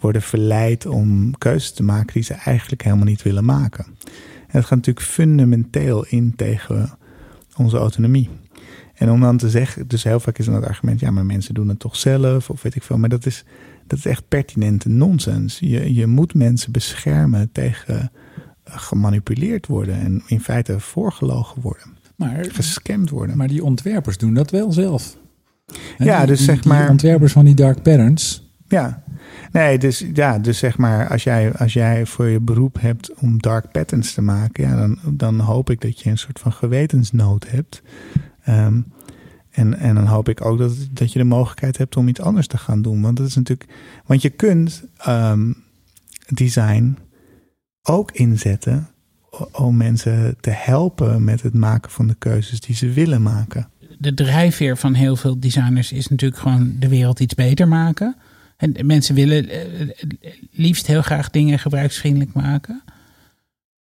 [0.00, 3.84] worden verleid om keuzes te maken die ze eigenlijk helemaal niet willen maken.
[4.46, 6.98] En dat gaat natuurlijk fundamenteel in tegen
[7.56, 8.28] onze autonomie.
[8.94, 11.54] En om dan te zeggen, dus heel vaak is dan het argument, ja, maar mensen
[11.54, 12.98] doen het toch zelf, of weet ik veel.
[12.98, 13.44] Maar dat is,
[13.86, 15.58] dat is echt pertinente nonsens.
[15.58, 18.10] Je, je moet mensen beschermen tegen
[18.64, 23.36] eh, gemanipuleerd worden en in feite voorgelogen worden, Maar, gescamd worden.
[23.36, 25.16] maar die ontwerpers doen dat wel zelf.
[25.98, 28.42] Ja, die- dus die- zeg die maar- ontwerpers van die dark patterns.
[28.68, 29.02] Ja,
[29.52, 33.40] nee, dus, ja, dus zeg maar, als jij, als jij voor je beroep hebt om
[33.42, 37.50] dark patterns te maken, ja, dan, dan hoop ik dat je een soort van gewetensnood
[37.50, 37.82] hebt.
[38.44, 38.80] Ehm,
[39.54, 42.46] en, en dan hoop ik ook dat, dat je de mogelijkheid hebt om iets anders
[42.46, 43.00] te gaan doen.
[43.00, 43.70] Want dat is natuurlijk.
[44.06, 45.52] Want je kunt ehm,
[46.28, 46.98] design
[47.82, 48.88] ook inzetten
[49.52, 53.68] om mensen te helpen met het maken van de keuzes die ze willen maken.
[53.98, 58.16] de drijfveer van heel veel designers is natuurlijk gewoon de wereld iets beter maken.
[58.56, 59.88] En mensen willen eh,
[60.50, 62.82] liefst heel graag dingen gebruiksvriendelijk maken.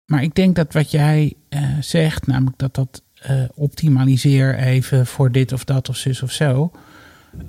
[0.04, 5.32] Maar ik denk dat wat jij eh, zegt, namelijk dat dat eh, optimaliseer even voor
[5.32, 6.72] dit of dat of zus of zo,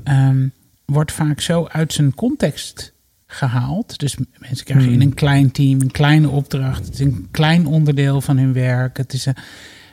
[0.04, 0.48] ehm,
[0.86, 2.94] wordt vaak zo uit zijn context
[3.28, 4.00] gehaald.
[4.00, 6.86] Dus mensen krijgen in een klein team een kleine opdracht.
[6.86, 8.98] Het is een klein onderdeel van hun werk.
[8.98, 9.36] Het is een,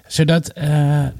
[0.06, 1.10] zodat eh, eh,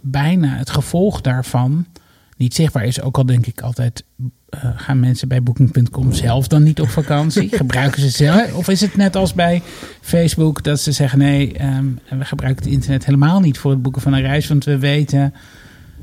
[0.00, 1.86] bijna het gevolg daarvan
[2.36, 3.00] niet zichtbaar is.
[3.00, 4.04] Ook al denk ik altijd,
[4.48, 7.48] eh, gaan mensen bij Booking.com zelf dan niet op vakantie?
[7.56, 8.52] Gebruiken ze zelf?
[8.54, 9.62] Of is het net als bij
[10.00, 11.84] Facebook dat ze zeggen, nee, ehm,
[12.18, 15.34] we gebruiken het internet helemaal niet voor het boeken van een reis, want we weten,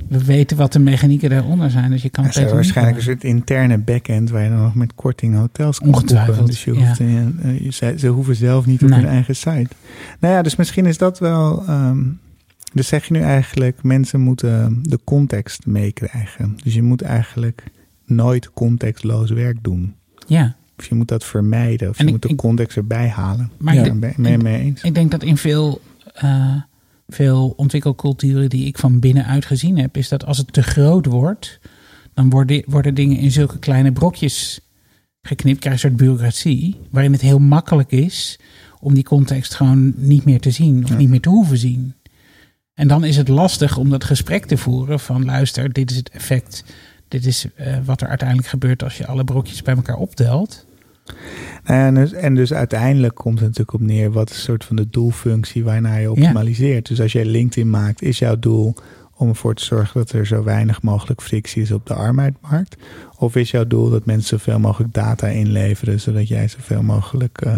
[0.07, 1.91] we weten wat de mechanieken daaronder zijn.
[1.91, 3.03] Dus je kan het is waarschijnlijk een gebruiken.
[3.03, 6.45] soort interne backend waar je dan nog met korting hotels kan Ongetwijfeld, boeken.
[6.53, 7.05] Dus je hoeft, ja.
[7.05, 8.99] eh, eh, je- ze, ze hoeven zelf niet op Nee.
[8.99, 9.67] hun eigen site.
[10.19, 11.63] Nou ja, dus misschien is dat wel...
[11.67, 11.99] ehm,
[12.73, 16.57] dus zeg je nu eigenlijk, mensen moeten de context meekrijgen.
[16.63, 17.63] Dus je moet eigenlijk
[18.05, 19.95] nooit contextloos werk doen.
[20.27, 21.89] Ja, Of je moet dat vermijden.
[21.89, 23.51] Of En je ik- moet de ik- context erbij halen.
[23.57, 23.83] maar Ja.
[23.85, 24.81] ik, ben ik mee, mee eens.
[24.81, 25.81] Ik denk dat in veel,
[26.13, 26.55] eh,
[27.07, 31.59] veel ontwikkelculturen die ik van binnenuit gezien heb, is dat als het te groot wordt,
[32.13, 34.59] dan worden, worden dingen in zulke kleine brokjes
[35.21, 35.59] geknipt.
[35.59, 38.39] Krijg je een soort bureaucratie, waarin het heel makkelijk is
[38.79, 40.95] om die context gewoon niet meer te zien of Ja.
[40.95, 41.93] niet meer te hoeven zien.
[42.81, 46.09] En dan is het lastig om dat gesprek te voeren van luister, dit is het
[46.09, 46.63] effect,
[47.07, 50.65] dit is eh, wat er uiteindelijk gebeurt als je alle brokjes bij elkaar optelt.
[51.63, 54.75] En dus, en dus uiteindelijk komt het natuurlijk op neer wat is een soort van
[54.75, 56.87] de doelfunctie waarnaar je optimaliseert.
[56.87, 58.73] Dus als jij LinkedIn maakt, is jouw doel
[59.15, 62.75] om ervoor te zorgen dat er zo weinig mogelijk frictie is op de arbeidsmarkt?
[63.17, 67.57] Of is jouw doel dat mensen zoveel mogelijk data inleveren, zodat jij zoveel mogelijk eh,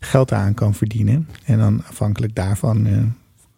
[0.00, 1.28] geld aan kan verdienen?
[1.44, 3.02] En dan afhankelijk daarvan eh,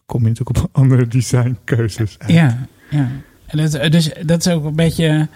[0.06, 2.30] kom je natuurlijk op andere designkeuzes uit.
[2.32, 3.08] Ja, ja.
[3.46, 5.28] En dat, dus dat is ook een beetje.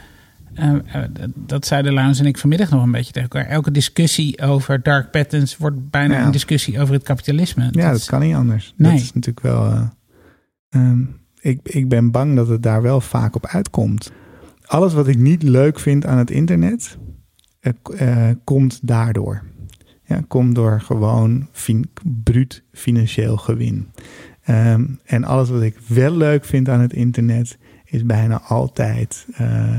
[0.54, 1.02] eh, eh,
[1.34, 3.48] dat zeiden Laurens en ik vanmiddag nog een beetje tegen elkaar.
[3.50, 6.24] Elke discussie over dark patterns wordt bijna Ja.
[6.24, 7.68] een discussie over het kapitalisme.
[7.70, 8.74] Ja, dat is- kan niet anders.
[8.76, 8.90] Nee.
[8.92, 9.64] Dat is natuurlijk wel.
[9.66, 9.86] eh,
[10.68, 11.00] ehm,
[11.40, 14.12] ik, ik ben bang dat het daar wel vaak op uitkomt.
[14.64, 16.98] Alles wat ik niet leuk vind aan het internet,
[17.60, 17.72] eh,
[18.28, 19.42] eh, komt daardoor.
[20.04, 23.88] Ja, komt door gewoon fin- bruut financieel gewin.
[24.44, 27.58] Ehm, en alles wat ik wel leuk vind aan het internet,
[27.90, 29.76] is bijna altijd eh,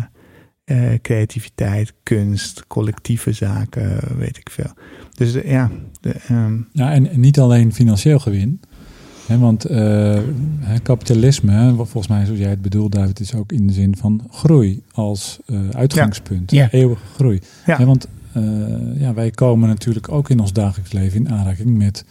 [0.64, 4.74] eh, creativiteit, kunst, collectieve zaken, weet ik veel.
[5.14, 5.72] Dus eh, ja,
[6.02, 8.62] de, ehm, Ja, en, niet alleen financieel gewin.
[9.28, 9.66] Hè, want
[10.84, 14.84] kapitalisme, volgens mij zoals jij het bedoelt, David, is ook in de zin van groei
[14.92, 15.40] als
[15.72, 16.52] uitgangspunt.
[16.52, 16.72] Ja.
[16.72, 17.40] Eeuwige groei.
[17.66, 17.78] Ja.
[17.78, 18.08] Hè, want
[18.98, 22.06] ja, wij komen natuurlijk ook in ons dagelijks leven in aanraking met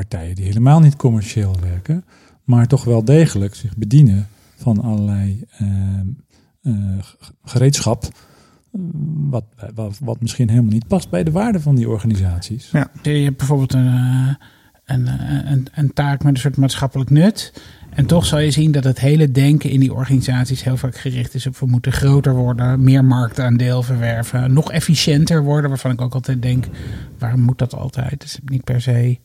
[0.00, 2.04] partijen die helemaal niet commercieel werken,
[2.44, 5.66] maar toch wel degelijk zich bedienen van allerlei eh,
[6.62, 6.98] eh,
[7.44, 8.04] gereedschap.
[8.04, 8.10] eh,
[9.30, 12.70] Wat, wat, wat misschien helemaal niet past bij de waarde van die organisaties.
[12.72, 12.90] Ja.
[13.02, 14.34] Je hebt bijvoorbeeld een, eh,
[14.84, 15.06] een,
[15.52, 17.52] een, een taak met een soort maatschappelijk nut.
[17.90, 21.34] En toch zal je zien dat het hele denken in die organisaties heel vaak gericht
[21.34, 25.70] is op we moeten groter worden, meer marktaandeel verwerven, nog efficiënter worden.
[25.70, 26.64] Waarvan ik ook altijd denk,
[27.18, 28.10] waarom moet dat altijd?
[28.10, 29.18] Het is niet per se.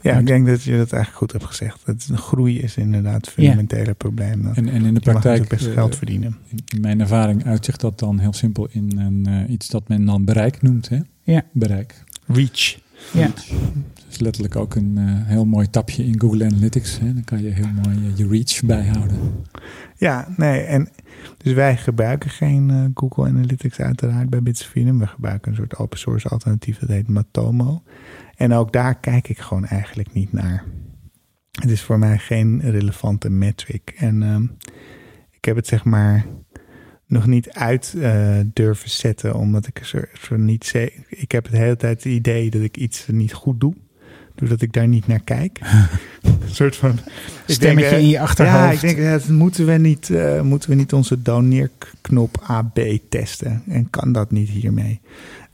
[0.00, 1.80] Ja, ik denk dat je dat eigenlijk goed hebt gezegd.
[1.84, 4.42] Het, de groei is inderdaad het fundamentele probleem.
[4.42, 6.36] Dat En, en in de praktijk natuurlijk best eh, geld verdienen.
[6.74, 10.24] In mijn ervaring uitzicht dat dan heel simpel in een, eh, iets dat men dan
[10.24, 10.88] bereik noemt.
[10.88, 10.98] Hè?
[11.22, 11.44] Ja.
[11.52, 12.04] Bereik.
[12.26, 12.78] Reach.
[13.12, 13.26] Ja.
[13.26, 13.46] Dat
[14.12, 16.98] is letterlijk ook een eh, heel mooi tapje in Google Analytics.
[16.98, 17.14] Hè?
[17.14, 19.18] Dan kan je heel mooi eh, je reach bijhouden.
[19.96, 20.60] Ja, nee.
[20.60, 20.88] En
[21.36, 24.72] dus wij gebruiken geen eh, Google Analytics uiteraard bij Bits.
[24.72, 27.82] We gebruiken een soort open source alternatief dat heet Matomo.
[28.34, 30.64] En ook daar kijk ik gewoon eigenlijk niet naar.
[31.50, 33.94] Het is voor mij geen relevante metric.
[33.96, 34.42] En ehm,
[35.30, 36.26] ik heb het zeg maar
[37.06, 37.94] nog niet uit
[38.52, 39.78] durven zetten, omdat ik
[40.30, 40.72] er niet
[41.08, 43.74] Ik heb de hele tijd het idee dat ik iets niet goed doe,
[44.42, 45.60] doordat ik daar niet naar kijk.
[46.22, 46.98] een soort van
[47.46, 48.80] Stemmetje denk, in je achterhoofd.
[48.80, 52.78] Ja, ik denk, eh, moeten, we niet, eh, moeten we niet onze doneerknop AB
[53.08, 53.62] testen?
[53.68, 55.00] En kan dat niet hiermee?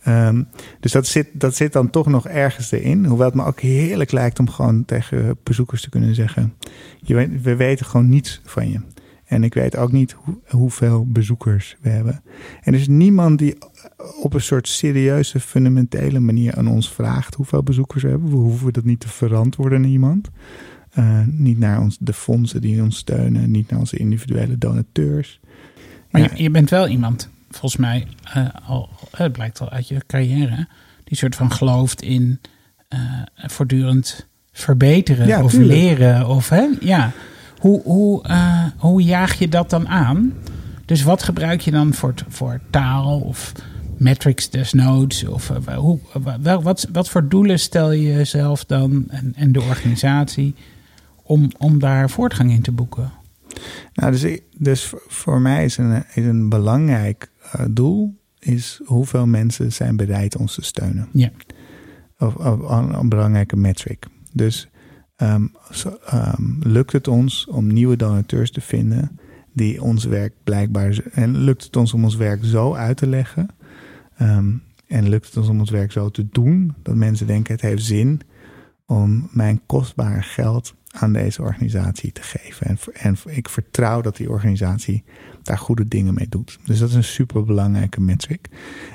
[0.02, 0.42] Ehm,
[0.80, 3.04] dus dat zit, dat zit dan toch nog ergens erin.
[3.04, 6.54] Hoewel het me ook heerlijk lijkt om gewoon tegen bezoekers te kunnen zeggen:
[7.00, 8.80] je We weten gewoon niets van je.
[9.24, 12.22] En ik weet ook niet hoe, hoeveel bezoekers we hebben.
[12.62, 13.56] En er is niemand die
[14.22, 18.30] op een soort serieuze, fundamentele manier aan ons vraagt hoeveel bezoekers we hebben.
[18.30, 20.28] We hoeven dat niet te verantwoorden aan iemand.
[20.98, 25.40] Uh, niet naar ons, de fondsen die ons steunen, niet naar onze individuele donateurs.
[26.10, 26.28] Maar Ja.
[26.34, 30.68] je, je bent wel iemand, volgens mij, eh, al, het blijkt al uit je carrière,
[31.04, 32.40] die soort van gelooft in
[32.88, 33.00] eh,
[33.36, 35.72] voortdurend verbeteren Ja, of tuurlijk.
[35.72, 36.28] leren.
[36.28, 36.66] Of, hè?
[36.80, 37.10] Ja.
[37.58, 40.32] Hoe, hoe, eh, hoe jaag je dat dan aan?
[40.84, 43.52] Dus wat gebruik je dan voor, voor taal of
[43.98, 45.24] metrics desnoods?
[45.26, 45.98] Of eh, hoe,
[46.40, 50.54] wel, wat, wat voor doelen stel je jezelf dan en, en de organisatie
[51.22, 53.12] om, om daar voortgang in te boeken?
[53.94, 59.26] Nou, dus, ik- dus voor- mij is een, is een belangrijk eh, doel is hoeveel
[59.26, 61.08] mensen zijn bereid ons te steunen.
[61.12, 61.30] Ja.
[62.18, 64.06] Of, of een, een belangrijke metric.
[64.32, 64.68] Dus
[65.16, 65.46] ehm,
[66.06, 69.18] ehm, lukt het ons om nieuwe donateurs te vinden
[69.52, 70.98] die ons werk blijkbaar.
[71.12, 73.48] En lukt het ons om ons werk zo uit te leggen?
[74.18, 74.48] Ehm,
[74.86, 77.84] en lukt het ons om ons werk zo te doen dat mensen denken: het heeft
[77.84, 78.20] zin
[78.86, 82.66] om mijn kostbare geld aan deze organisatie te geven.
[82.66, 85.04] En, en ik vertrouw dat die organisatie
[85.42, 86.58] daar goede dingen mee doet.
[86.64, 88.48] Dus dat is een super belangrijke metric.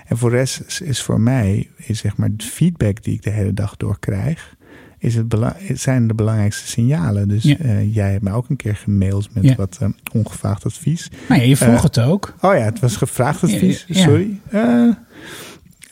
[0.05, 3.23] En voor de rest is, is voor mij, is zeg maar de feedback die ik
[3.23, 4.55] de hele dag door krijg,
[4.97, 5.35] is het
[5.73, 7.27] zijn de belangrijkste signalen.
[7.27, 7.57] Dus Ja.
[7.57, 9.55] eh, jij hebt mij ook een keer gemaild met Ja.
[9.55, 11.11] wat eh, ongevraagd advies.
[11.29, 12.33] Nou ja, je vroeg Eh, het ook.
[12.41, 13.85] Oh ja, het was gevraagd advies.
[13.87, 14.07] Ja,
[14.51, 15.03] ja.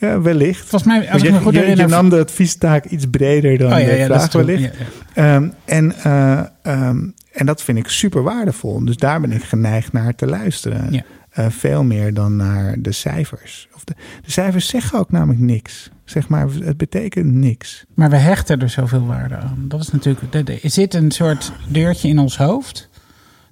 [0.02, 0.68] Ja, wellicht.
[0.68, 3.78] Volgens mij, als je, ik me goed je- nam de adviestaak iets breder dan oh
[3.78, 4.74] ja, de ja, is vraag wellicht.
[5.14, 8.84] Ehm, en, eh, ehm, en dat vind ik super waardevol.
[8.84, 10.92] Dus daar ben ik geneigd naar te luisteren.
[10.92, 11.02] Ja.
[11.30, 13.68] Eh, veel meer dan naar de cijfers.
[13.74, 13.94] Of de,
[14.24, 15.90] de cijfers zeggen ook namelijk niks.
[16.04, 17.84] Zeg maar, het betekent niks.
[17.94, 19.64] Maar we hechten er zoveel waarde aan.
[19.68, 20.34] Dat is natuurlijk.
[20.62, 22.90] Er zit een soort deurtje in ons hoofd.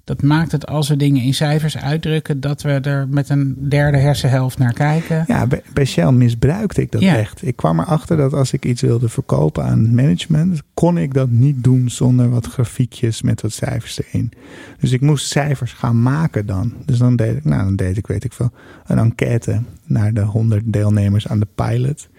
[0.03, 3.97] Dat maakt het als we dingen in cijfers uitdrukken, dat we er met een derde
[3.97, 5.23] hersenhelft naar kijken.
[5.27, 7.15] Ja, bij, Shell misbruikte ik dat Ja.
[7.17, 7.45] echt.
[7.47, 11.29] Ik kwam erachter dat als ik iets wilde verkopen aan het management, kon ik dat
[11.29, 14.31] niet doen zonder wat grafiekjes met wat cijfers erin.
[14.79, 16.73] Dus ik moest cijfers gaan maken dan.
[16.85, 18.51] Dus dan deed ik, nou dan deed ik, weet ik veel,
[18.85, 22.09] een enquête naar de 100 deelnemers aan de pilot.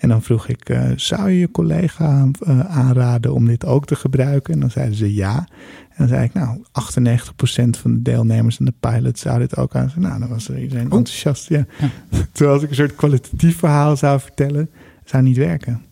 [0.00, 3.94] En dan vroeg ik, eh, zou je je collega eh, aanraden om dit ook te
[3.96, 4.54] gebruiken?
[4.54, 5.36] En dan zeiden ze ja.
[5.88, 9.74] En dan zei ik, nou, 98% van de deelnemers aan de pilot zou dit ook
[9.74, 9.92] aan.
[9.96, 11.48] Nou, dan was er iedereen enthousiast.
[11.48, 11.66] Ja.
[12.32, 14.70] Terwijl als ik een soort kwalitatief verhaal zou vertellen,
[15.04, 15.82] zou niet werken.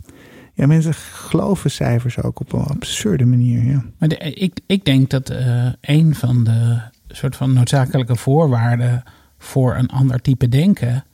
[0.55, 3.65] Ja, mensen geloven cijfers ook op een absurde manier.
[3.65, 3.85] Ja.
[3.99, 6.79] Maar de- ik, ik denk dat eh, een van de
[7.09, 9.03] soort van noodzakelijke voorwaarden
[9.39, 11.05] voor een ander type denken.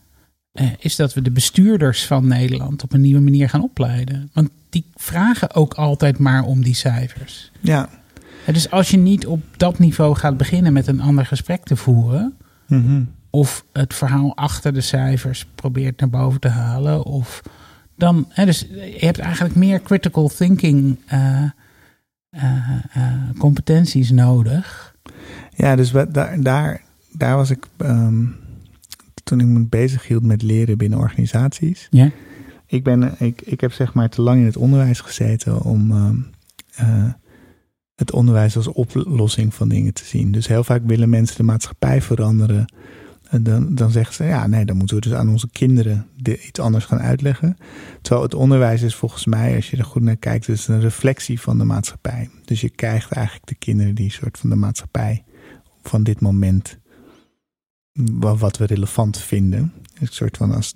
[0.54, 4.30] Eh, is dat we de bestuurders van Nederland op een nieuwe manier gaan opleiden.
[4.32, 7.50] Want die vragen ook altijd maar om die cijfers.
[7.60, 7.88] Ja.
[8.46, 12.34] Dus als je niet op dat niveau gaat beginnen met een ander gesprek te voeren.
[12.66, 13.02] Mhm.
[13.30, 17.04] of het verhaal achter de cijfers probeert naar boven te halen.
[17.04, 17.42] Of
[17.96, 21.42] dan, hè, dus je hebt eigenlijk meer critical thinking eh,
[22.30, 24.94] eh, competenties nodig.
[25.56, 26.82] Ja, dus daar, daar,
[27.12, 28.24] daar was ik ehm,
[29.24, 31.86] toen ik me bezig hield met leren binnen organisaties.
[31.90, 32.10] Ja.
[32.66, 36.16] Ik, ben, ik, ik heb zeg maar te lang in het onderwijs gezeten om ehm,
[36.74, 37.12] eh,
[37.94, 40.32] het onderwijs als oplossing van dingen te zien.
[40.32, 42.72] Dus heel vaak willen mensen de maatschappij veranderen.
[43.28, 46.42] En dan, dan zeggen ze, ja, nee, dan moeten we dus aan onze kinderen de-
[46.46, 47.56] iets anders gaan uitleggen.
[48.02, 51.40] Terwijl het onderwijs is volgens mij, als je er goed naar kijkt, is een reflectie
[51.40, 52.30] van de maatschappij.
[52.44, 55.24] Dus je krijgt eigenlijk de kinderen die soort van de maatschappij
[55.82, 56.78] van dit moment,
[58.38, 59.72] wat we relevant vinden.
[60.00, 60.72] Een soort van als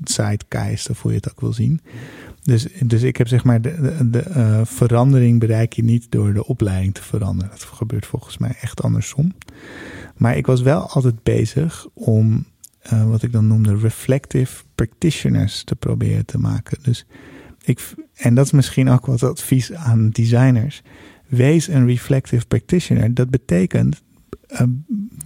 [0.91, 1.81] of hoe je het ook wil zien.
[2.43, 6.35] Dus, dus ik heb zeg maar, de, de, de, eh, verandering bereik je niet door
[6.35, 7.51] de opleiding te veranderen.
[7.51, 9.35] Dat gebeurt volgens mij echt andersom.
[10.17, 12.45] Maar ik was wel altijd bezig om
[12.81, 16.79] eh, wat ik dan noemde reflective practitioners te proberen te maken.
[16.83, 17.07] Dus
[17.65, 20.83] ik, en dat is misschien ook wat advies aan designers.
[21.27, 23.15] Wees een reflective practitioner.
[23.15, 24.03] Dat betekent,
[24.47, 24.63] eh,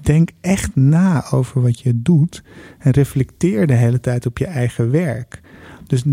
[0.03, 2.43] denk echt na over wat je doet.
[2.79, 5.41] En reflecteer de hele tijd op je eigen werk.
[5.87, 6.05] Dus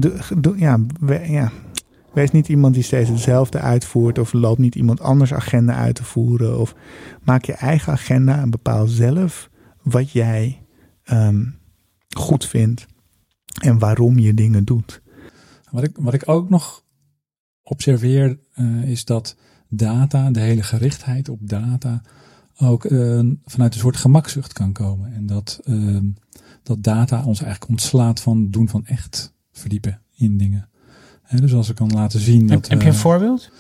[0.56, 0.80] ja,
[1.24, 1.52] ja,
[2.14, 4.20] wees niet iemand die steeds hetzelfde uitvoert.
[4.20, 6.60] Of loopt niet iemand anders agenda uit te voeren.
[6.60, 6.76] Of
[7.24, 9.50] maak je eigen agenda en bepaal zelf
[9.82, 10.66] wat jij
[11.04, 11.46] ehm,
[12.18, 12.86] goed vindt.
[13.62, 15.02] En waarom je dingen doet.
[15.72, 16.84] Wat ik, wat ik ook nog
[17.64, 19.36] observeer eh, is dat
[19.70, 22.02] data, de hele gerichtheid op data,
[22.60, 25.14] ook eh, vanuit een soort gemakzucht kan komen.
[25.14, 26.06] En dat, ehm,
[26.64, 30.70] dat data ons eigenlijk ontslaat van het doen van echt verdiepen in dingen.
[31.36, 32.68] Dus als ik kan laten zien Heb, dat...
[32.68, 33.52] heb je een eh, voorbeeld?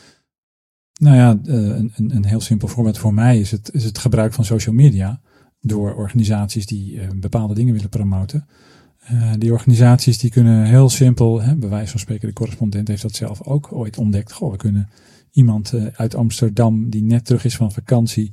[0.94, 3.98] nou ja, eh, een, een, een heel simpel voorbeeld voor mij is het, is het
[3.98, 5.22] gebruik van social media
[5.62, 8.48] door organisaties die bepaalde dingen willen promoten.
[9.38, 13.16] Die organisaties die kunnen heel simpel, hè, bij wijze van spreken, de correspondent heeft dat
[13.16, 14.32] zelf ook ooit ontdekt.
[14.32, 14.90] Goh, we kunnen
[15.32, 18.32] iemand uit Amsterdam die net terug is van vakantie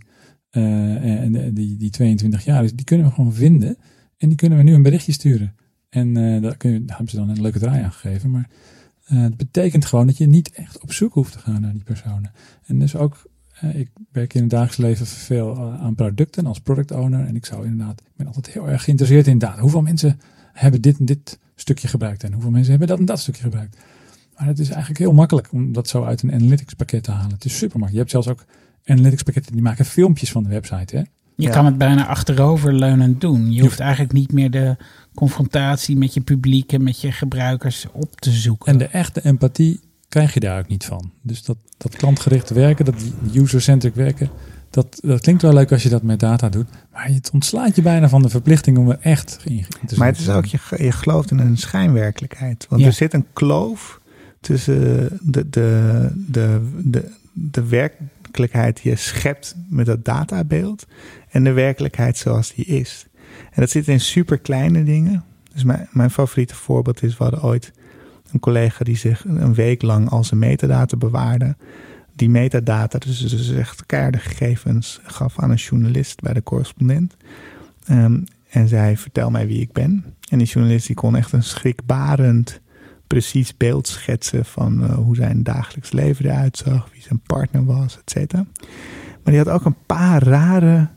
[0.62, 3.76] en eh, die, die 22 jaar is, die kunnen we gewoon vinden
[4.18, 5.54] en die kunnen we nu een berichtje sturen.
[5.88, 8.30] En eh daar, kun je, hebben ze dan een leuke draai aan gegeven.
[8.30, 8.48] Maar
[9.06, 11.82] eh, het betekent gewoon dat je niet echt op zoek hoeft te gaan naar die
[11.82, 12.32] personen.
[12.66, 13.22] En dus ook,
[13.60, 17.26] eh, ik werk in het dagelijks leven veel eh, aan producten als product owner.
[17.26, 19.60] En ik zou inderdaad, ik ben altijd heel erg geïnteresseerd in data.
[19.60, 20.20] Hoeveel mensen
[20.52, 23.76] hebben dit en dit stukje gebruikt en hoeveel mensen hebben dat en dat stukje gebruikt.
[24.36, 27.34] Maar het is eigenlijk heel makkelijk om dat zo uit een analytics pakket te halen.
[27.34, 27.92] Het is super makkelijk.
[27.92, 28.44] Je hebt zelfs ook
[28.86, 30.96] analytics pakketten die maken filmpjes van de website.
[30.96, 31.02] Hè?
[31.36, 31.50] Je Ja.
[31.50, 33.52] kan het bijna achteroverleunend doen.
[33.52, 34.76] Je hoeft eigenlijk niet meer de
[35.14, 38.72] confrontatie met je publiek en met je gebruikers op te zoeken.
[38.72, 41.10] En de echte empathie krijg je daar ook niet van.
[41.22, 42.94] Dus dat, dat klantgericht werken, dat
[43.34, 44.30] user-centric werken,
[44.70, 46.68] Dat, dat klinkt wel leuk als je dat met data doet.
[46.92, 50.18] Maar het ontslaat je bijna van de verplichting om er echt in te Maar het
[50.18, 52.66] is ook, je, je gelooft in een schijnwerkelijkheid.
[52.68, 52.86] Want Ja.
[52.86, 54.00] er zit een kloof
[54.40, 57.66] tussen de, de, de, de, de
[58.36, 60.86] werkelijkheid je schept met dat databeeld
[61.28, 63.06] en de werkelijkheid zoals die is.
[63.50, 65.24] En dat zit in super kleine dingen.
[65.52, 67.72] Dus mijn, mijn favoriete voorbeeld is, we hadden ooit
[68.32, 71.56] een collega die zich een week lang al zijn metadata bewaarde.
[72.14, 77.16] Die metadata, dus, dus echt keiharde gegevens, gaf aan een journalist bij de correspondent.
[77.86, 80.04] Ehm, en zei, vertel mij wie ik ben.
[80.30, 82.60] En die journalist die kon echt een schrikbarend
[83.06, 87.98] precies beeld schetsen van eh, hoe zijn dagelijks leven eruit zag, wie zijn partner was,
[87.98, 88.46] et cetera.
[89.22, 90.88] Maar die had ook een paar rare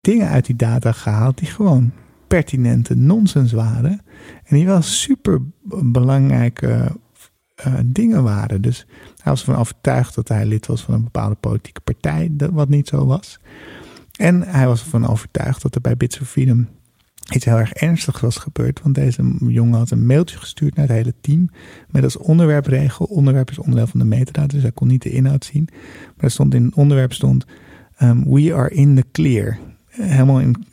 [0.00, 1.92] dingen uit die data gehaald die gewoon
[2.26, 4.00] pertinente nonsens waren.
[4.44, 5.40] En die wel super
[5.82, 6.96] belangrijke
[7.54, 8.62] eh, dingen waren.
[8.62, 8.86] Dus
[9.22, 12.88] hij was ervan overtuigd dat hij lid was van een bepaalde politieke partij, wat niet
[12.88, 13.38] zo was.
[14.16, 16.68] En hij was ervan overtuigd dat er bij Bits of Freedom
[17.32, 18.80] iets heel erg ernstigs was gebeurd.
[18.82, 21.50] Want deze jongen had een mailtje gestuurd naar het hele team.
[21.90, 23.06] Met als onderwerpregel.
[23.06, 25.68] Onderwerp is onderdeel van de metadata, dus hij kon niet de inhoud zien.
[26.16, 27.44] Maar er stond in het onderwerp stond.
[27.96, 29.58] ehm, we are in the clear.
[29.88, 30.66] Helemaal in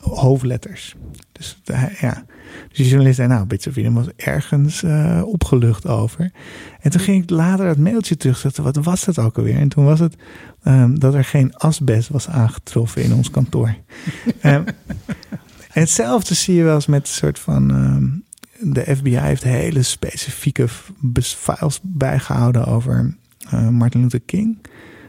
[0.00, 0.96] hoofdletters.
[1.32, 1.60] Dus
[2.00, 2.24] ja.
[2.68, 6.30] Dus die journalist zei, nou, Bits of Freedom was ergens eh, opgelucht over.
[6.80, 8.64] En toen ging ik later dat mailtje terugzetten.
[8.64, 9.56] Wat was dat ook alweer?
[9.56, 10.16] En toen was het
[10.62, 13.74] ehm, dat er geen asbest was aangetroffen in ons kantoor.
[14.40, 14.64] Ehm,
[15.72, 17.70] en hetzelfde zie je wel eens met een soort van.
[17.70, 18.08] ehm,
[18.72, 20.68] de FBI heeft hele specifieke
[21.14, 23.16] files bijgehouden over
[23.50, 24.58] eh, Martin Luther King.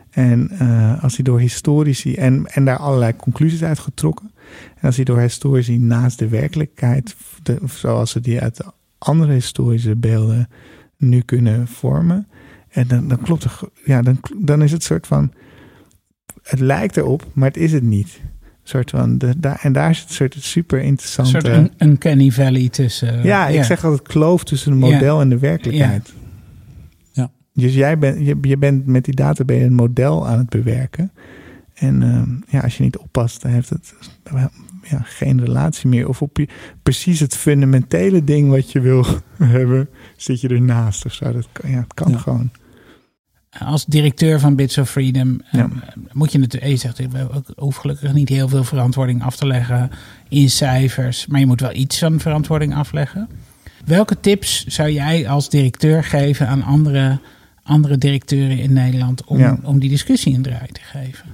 [0.09, 2.15] En eh, als hij door historici.
[2.15, 4.31] En, en daar allerlei conclusies uit getrokken.
[4.75, 7.15] En als hij door historici naast de werkelijkheid.
[7.43, 8.63] De, zoals ze die uit
[8.97, 10.49] andere historische beelden
[10.97, 12.27] nu kunnen vormen.
[12.69, 13.59] En dan, dan klopt er.
[13.85, 15.33] Ja, dan, dan is het soort van.
[16.43, 18.21] Het lijkt erop, maar het is het niet.
[18.61, 21.29] Een soort van, de, daar, en daar is het soort super Een interessante.
[21.31, 23.17] soort un- uncanny valley tussen.
[23.17, 26.13] eh, ja, ik zeg altijd kloof tussen het model en de werkelijkheid.
[27.11, 27.31] Ja.
[27.53, 30.49] Dus jij bent, je, je bent met die data ben je een model aan het
[30.49, 31.11] bewerken.
[31.73, 33.93] En ehm, ja, als je niet oppast, dan heeft het
[34.83, 36.07] ja, geen relatie meer.
[36.07, 36.47] Of op je,
[36.83, 39.05] precies het fundamentele ding wat je wil
[39.37, 41.31] hebben, zit je ernaast of zo.
[41.31, 42.17] Dat kan, ja, het kan Ja.
[42.17, 42.51] gewoon.
[43.59, 45.69] Als directeur van Bits of Freedom eh, Ja.
[46.11, 49.47] moet je natuurlijk, je zegt, ik ook- hoef gelukkig niet heel veel verantwoording af te
[49.47, 49.89] leggen
[50.29, 53.29] in cijfers, maar je moet wel iets van verantwoording afleggen.
[53.85, 57.19] Welke tips zou jij als directeur geven aan andere,
[57.63, 59.57] andere directeuren in Nederland om, Ja.
[59.63, 61.25] om die discussie een draai te geven?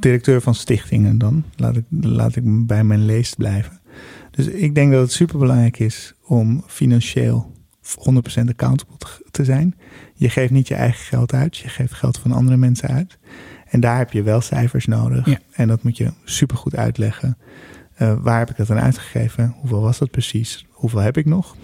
[0.00, 1.44] Directeur van stichtingen dan.
[1.56, 3.80] Laat ik, laat ik bij mijn leest blijven.
[4.30, 7.52] Dus ik denk dat het superbelangrijk is om financieel
[7.94, 8.96] 100% accountable
[9.30, 9.74] te- zijn.
[10.14, 13.18] Je geeft niet je eigen geld uit, je geeft geld van andere mensen uit.
[13.68, 15.26] En daar heb je wel cijfers nodig.
[15.26, 15.38] Ja.
[15.52, 17.38] En dat moet je supergoed uitleggen.
[17.94, 19.54] Eh, waar heb ik dat aan uitgegeven?
[19.60, 20.66] Hoeveel was dat precies?
[20.70, 21.56] Hoeveel heb ik nog?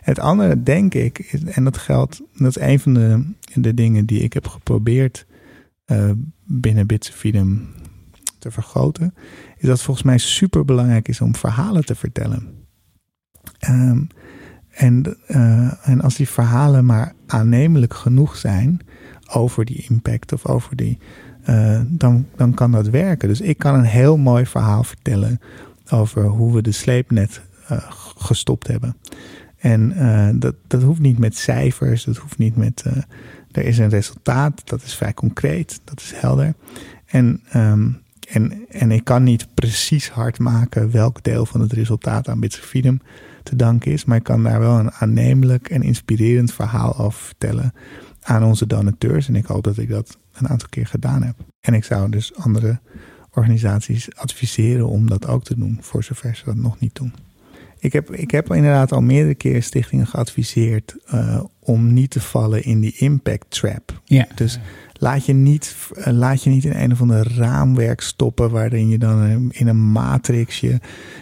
[0.00, 4.06] Het andere, denk ik, is- en dat geldt, dat is een van de, de dingen
[4.06, 5.26] die ik heb geprobeerd
[5.84, 6.10] eh,
[6.44, 7.68] binnen Freedom
[8.38, 9.14] te vergroten,
[9.56, 12.48] is dat het volgens mij super belangrijk is om verhalen te vertellen.
[13.58, 14.02] Ehm,
[14.72, 18.80] en, eh, en als die verhalen maar aannemelijk genoeg zijn
[19.30, 20.98] over die impact of over die,
[21.42, 23.28] eh, dan, dan kan dat werken.
[23.28, 25.40] Dus ik kan een heel mooi verhaal vertellen
[25.90, 28.96] over hoe we de sleepnet g- gestopt hebben.
[29.58, 29.94] En
[30.38, 32.84] dat, dat hoeft niet met cijfers, dat hoeft niet met.
[33.52, 36.54] er is een resultaat, dat is vrij concreet, dat is helder.
[37.06, 37.88] En, ehm,
[38.28, 42.58] en, en ik kan niet precies hard maken welk deel van het resultaat aan Bits
[42.58, 43.00] of Freedom
[43.42, 47.74] te danken is, maar ik kan daar wel een aannemelijk en inspirerend verhaal over vertellen
[48.22, 49.28] aan onze donateurs.
[49.28, 51.34] En ik hoop dat ik dat een aantal keer gedaan heb.
[51.60, 52.80] En ik zou dus andere
[53.30, 57.12] organisaties adviseren om dat ook te doen, voor zover ze dat nog niet doen.
[57.78, 62.64] Ik heb, ik heb inderdaad al meerdere keren stichtingen geadviseerd eh, om niet te vallen
[62.64, 64.00] in die impact trap.
[64.04, 64.26] Ja.
[64.34, 64.58] Dus
[65.02, 68.98] laat je, niet, eh, laat je niet in een of ander raamwerk stoppen waarin je
[68.98, 70.78] dan eh, in een matrix je,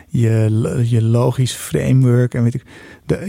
[0.08, 2.64] je, logisch framework en weet ik,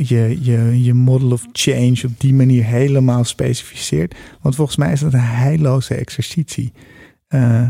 [0.08, 4.16] je, je, je model of change op die manier helemaal specificeert.
[4.42, 6.74] Want volgens mij is dat een heilloze exercitie.
[7.28, 7.70] Eh,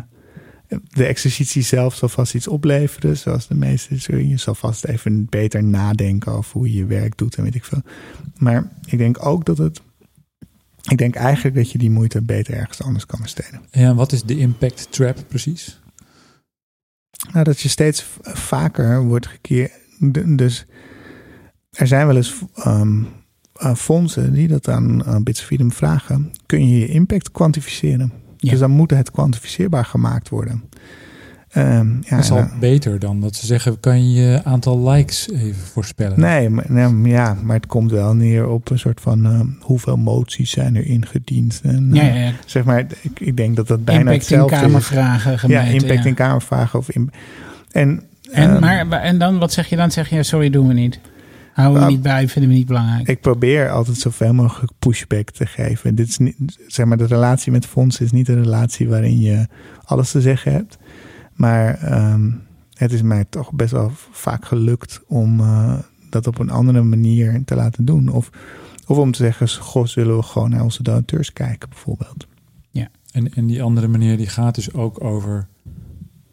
[0.89, 4.27] de exercitie zelf zal vast iets opleveren, zoals de meeste.
[4.27, 7.63] Je zal vast even beter nadenken over hoe je je werk doet en weet ik
[7.63, 7.81] veel.
[8.37, 9.81] Maar ik denk ook dat het.
[10.89, 13.61] Ik denk eigenlijk dat je die moeite beter ergens anders kan besteden.
[13.71, 15.81] Ja, wat is de impact trap precies?
[17.31, 19.71] Nou, dat je steeds vaker wordt gekeerd.
[20.25, 20.65] Dus
[21.71, 23.03] er zijn wel eens ehm,
[23.53, 26.31] eh, fondsen die dat aan uh, Bits Freedom vragen.
[26.45, 28.11] Kun je je impact kwantificeren?
[28.37, 28.49] Ja.
[28.49, 30.63] Dus dan moet het kwantificeerbaar gemaakt worden.
[31.51, 34.89] Ehm, ja, dat is al eh, beter dan dat ze zeggen, kan je je aantal
[34.89, 36.19] likes even voorspellen?
[36.19, 40.51] Nee, maar, ja, maar het komt wel neer op een soort van eh, hoeveel moties
[40.51, 41.59] zijn er ingediend.
[41.63, 42.31] En, Ja, eh, ja, ja.
[42.45, 44.61] Zeg maar, ik, ik denk dat dat bijna Impact in hetzelfde is.
[44.61, 45.65] kamervragen gemeten.
[45.65, 46.09] Ja, impact ja.
[46.09, 46.79] in kamervragen.
[46.79, 47.11] Of in,
[47.71, 49.91] en, En, ehm, maar, en dan, wat zeg je dan?
[49.91, 50.99] Zeg je, sorry, doen we niet.
[51.53, 53.07] Houden we Nou, niet bij, vinden we niet belangrijk.
[53.07, 55.95] ik probeer altijd zoveel mogelijk pushback te geven.
[55.95, 56.35] Dit is niet,
[56.67, 59.47] zeg maar, de relatie met fondsen is niet een relatie waarin je
[59.83, 60.77] alles te zeggen hebt.
[61.41, 62.31] Maar ehm,
[62.73, 65.79] het is mij toch best wel vaak gelukt om eh,
[66.09, 68.09] dat op een andere manier te laten doen.
[68.09, 68.29] Of,
[68.87, 72.27] of om te zeggen, goh, zullen we gewoon naar onze donateurs kijken bijvoorbeeld.
[73.11, 75.47] En, en die andere manier die gaat dus ook over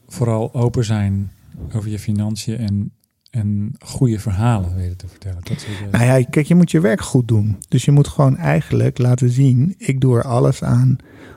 [0.06, 1.30] vooral open zijn
[1.72, 2.92] over je financiën en,
[3.30, 5.40] en goede verhalen weten te vertellen.
[5.42, 7.56] Dat soort, Nou ja, kijk, je moet je werk goed doen.
[7.68, 10.96] Dus je moet gewoon eigenlijk laten zien, ik doe er alles aan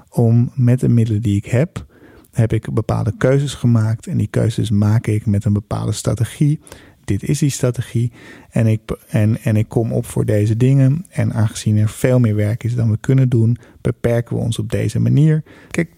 [0.09, 1.86] om met de middelen die ik heb,
[2.32, 4.08] heb ik bepaalde keuzes gemaakt.
[4.08, 6.60] En die keuzes maak ik met een bepaalde strategie.
[7.06, 8.12] Dit is die strategie.
[8.50, 11.06] En ik, en, en ik kom op voor deze dingen.
[11.10, 14.72] En aangezien er veel meer werk is dan we kunnen doen, beperken we ons op
[14.72, 15.44] deze manier.
[15.72, 15.90] Kijk,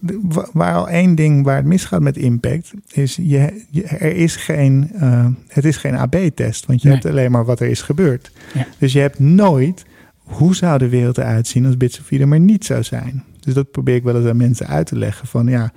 [0.52, 4.90] waar al één ding waar het misgaat met impact, is je, je- er is geen,
[4.94, 6.66] eh, het is geen AB-test.
[6.66, 6.96] Want je Nee.
[6.96, 8.30] hebt alleen maar wat er is gebeurd.
[8.54, 8.66] Ja.
[8.78, 9.84] Dus je hebt nooit
[10.16, 13.24] hoe zou de wereld eruit zien als Bits of Freedom er niet zou zijn.
[13.40, 15.26] Dus dat probeer ik wel eens aan mensen uit te leggen.
[15.26, 15.72] Van ja,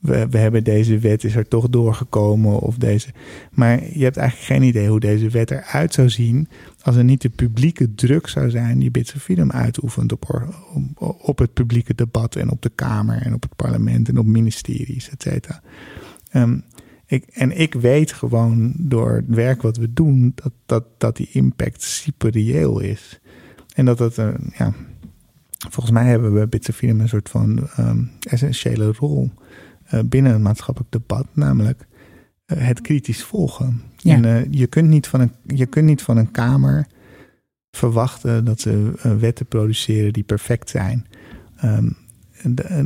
[0.00, 3.08] we, we hebben deze wet, is er toch doorgekomen of deze.
[3.50, 6.48] Maar je hebt eigenlijk geen idee hoe deze wet eruit zou zien
[6.82, 10.50] als er niet de publieke druk zou zijn die Bits of Freedom uitoefent op,
[11.20, 15.10] op, het publieke debat en op de Kamer en op het parlement en op ministeries,
[15.10, 15.62] et cetera.
[16.30, 16.58] Ehm,
[17.06, 21.28] ik, en ik weet gewoon door het werk wat we doen dat, dat, dat die
[21.32, 23.20] impact super reëel is.
[23.74, 24.74] En dat dat een, ja,
[25.68, 29.30] volgens mij hebben we Bits of Freedom een soort van ehm, essentiële rol
[30.04, 31.86] binnen een maatschappelijk debat, namelijk
[32.44, 33.82] eh, het kritisch volgen.
[33.96, 34.14] Ja.
[34.14, 36.86] En eh, je, kunt niet van een, je kunt niet van een Kamer
[37.70, 41.06] verwachten dat ze eh, wetten produceren die perfect zijn.
[41.56, 41.88] Ehm,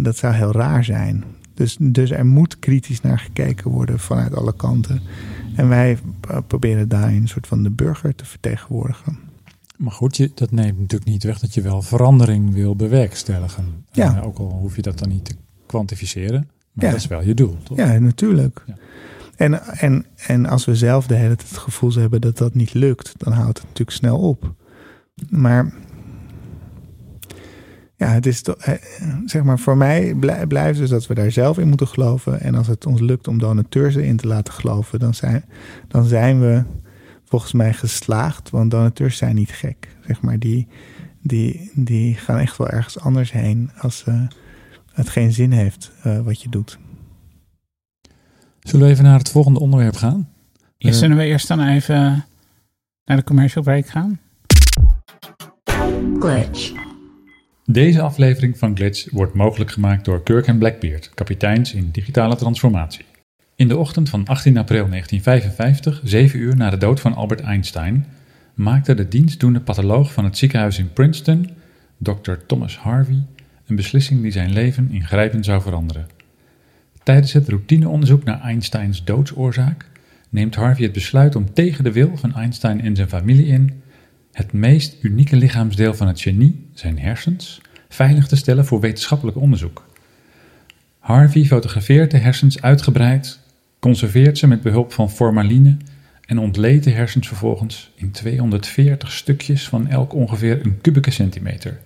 [0.02, 1.24] dat zou heel raar zijn.
[1.54, 5.00] Dus, dus er moet kritisch naar gekeken worden vanuit alle kanten.
[5.56, 5.98] En wij
[6.28, 9.18] eh, proberen daarin een soort van de burger te vertegenwoordigen.
[9.76, 13.84] Maar goed, je, dat neemt natuurlijk niet weg dat je wel verandering wil bewerkstelligen.
[13.92, 14.16] Ja.
[14.16, 15.34] Eh, ook al hoef je dat dan niet te
[15.66, 16.48] kwantificeren.
[16.74, 16.90] Maar Ja.
[16.90, 17.76] dat is wel je doel, toch?
[17.76, 18.62] Ja, natuurlijk.
[18.66, 18.74] Ja.
[19.36, 22.74] En, en, en als we zelf de hele tijd het gevoel hebben dat dat niet
[22.74, 24.54] lukt, dan houdt het natuurlijk snel op.
[25.30, 25.72] Maar
[27.96, 28.74] ja, het is toch, eh,
[29.24, 32.40] zeg maar, voor mij blij- blijft dus dat we daar zelf in moeten geloven.
[32.40, 35.44] En als het ons lukt om donateurs erin te laten geloven, dan zijn,
[35.88, 36.62] dan zijn we
[37.24, 38.50] volgens mij geslaagd.
[38.50, 39.88] Want donateurs zijn niet gek.
[40.06, 40.68] Zeg maar, die,
[41.22, 44.20] die, die gaan echt wel ergens anders heen als eh,
[44.94, 46.78] het geen zin heeft eh, wat je doet.
[48.60, 50.28] Zullen we even naar het volgende onderwerp gaan?
[50.78, 52.24] Eerst zullen we eerst dan even
[53.04, 54.20] naar de commercial break gaan?
[56.18, 56.72] Glitch.
[57.64, 63.04] Deze aflevering van Glitch wordt mogelijk gemaakt door Kirk en Blackbeard, kapiteins in digitale transformatie.
[63.56, 68.06] In de ochtend van 18 april 1955, zeven uur na de dood van Albert Einstein,
[68.54, 71.50] maakte de dienstdoende patholoog van het ziekenhuis in Princeton,
[71.98, 72.32] Dr.
[72.46, 73.22] Thomas Harvey,
[73.66, 76.06] een beslissing die zijn leven ingrijpend zou veranderen.
[77.02, 79.86] Tijdens het routineonderzoek naar Einsteins doodsoorzaak
[80.28, 83.82] neemt Harvey het besluit om tegen de wil van Einstein en zijn familie in
[84.32, 89.86] het meest unieke lichaamsdeel van het genie, zijn hersens, veilig te stellen voor wetenschappelijk onderzoek.
[90.98, 93.38] Harvey fotografeert de hersens uitgebreid,
[93.78, 95.76] conserveert ze met behulp van formaline
[96.26, 101.80] en ontleedt de hersens vervolgens in 240 stukjes van elk ongeveer een kubieke centimeter.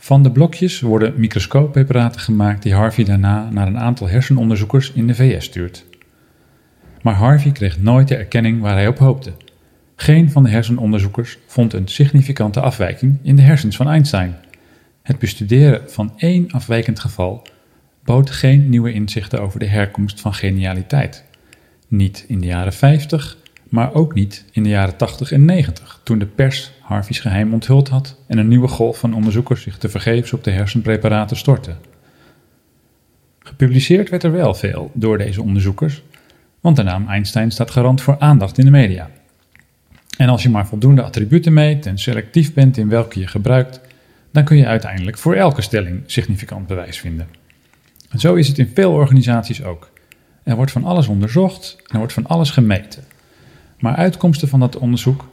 [0.00, 5.14] Van de blokjes worden microscooppreparaten gemaakt die Harvey daarna naar een aantal hersenonderzoekers in de
[5.14, 5.84] VS stuurt.
[7.02, 9.32] Maar Harvey kreeg nooit de erkenning waar hij op hoopte.
[9.96, 14.36] Geen van de hersenonderzoekers vond een significante afwijking in de hersens van Einstein.
[15.02, 17.46] Het bestuderen van één afwijkend geval
[18.04, 21.24] bood geen nieuwe inzichten over de herkomst van genialiteit.
[21.88, 23.36] Niet in de jaren 50,
[23.68, 27.88] maar ook niet in de jaren 80 en 90, toen de pers Harvey's geheim onthuld
[27.88, 31.74] had en een nieuwe golf van onderzoekers zich tevergeefs op de hersenpreparaten stortte.
[33.38, 36.02] Gepubliceerd werd er wel veel door deze onderzoekers,
[36.60, 39.10] want de naam Einstein staat garant voor aandacht in de media.
[40.16, 43.80] En als je maar voldoende attributen meet en selectief bent in welke je gebruikt,
[44.32, 47.28] dan kun je uiteindelijk voor elke stelling significant bewijs vinden.
[48.10, 49.90] En zo is het in veel organisaties ook.
[50.42, 53.04] Er wordt van alles onderzocht en er wordt van alles gemeten.
[53.78, 55.28] Maar uitkomsten van dat onderzoek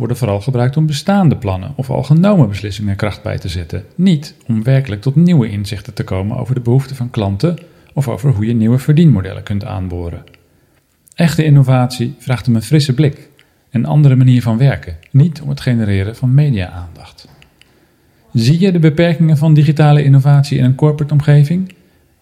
[0.00, 4.34] worden vooral gebruikt om bestaande plannen of al genomen beslissingen kracht bij te zetten, niet
[4.46, 7.58] om werkelijk tot nieuwe inzichten te komen over de behoeften van klanten
[7.94, 10.24] of over hoe je nieuwe verdienmodellen kunt aanboren.
[11.14, 13.28] Echte innovatie vraagt om een frisse blik,
[13.70, 17.28] een andere manier van werken, niet om het genereren van media-aandacht.
[18.32, 21.74] Zie je de beperkingen van digitale innovatie in een corporate omgeving?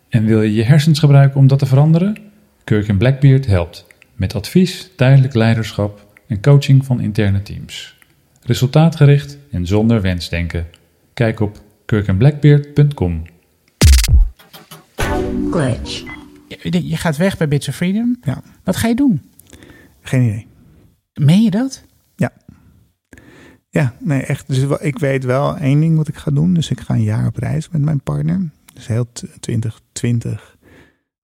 [0.09, 2.17] En wil je je hersens gebruiken om dat te veranderen?
[2.65, 7.97] Kirk Blackbeard helpt met advies, tijdelijk leiderschap en coaching van interne teams.
[8.43, 10.67] Resultaatgericht en zonder wensdenken.
[11.15, 13.23] Kijk op kirkandblackbeard.com.
[15.51, 16.05] Glitch.
[16.49, 18.17] Je, je gaat weg bij Bits of Freedom.
[18.23, 18.43] Ja.
[18.65, 19.23] Wat ga je doen?
[20.01, 20.47] Geen idee.
[21.15, 21.87] Meen je dat?
[23.71, 24.47] Ja, nee, echt.
[24.49, 26.55] Dus ik weet wel één ding wat ik ga doen.
[26.55, 28.51] Dus ik ga een jaar op reis met mijn partner.
[28.75, 30.57] Dus heel t- 2020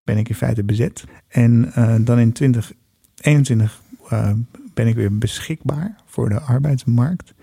[0.03, 1.05] ben ik in feite bezet.
[1.29, 4.31] En eh, dan in 2021 eh,
[4.75, 7.35] ben ik weer beschikbaar voor de arbeidsmarkt.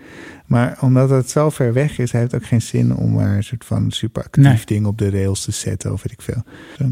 [0.46, 3.64] Maar omdat het zo ver weg is, heeft het ook geen zin om een soort
[3.64, 4.62] van super actief Nee.
[4.64, 6.42] ding op de rails te zetten of weet ik veel.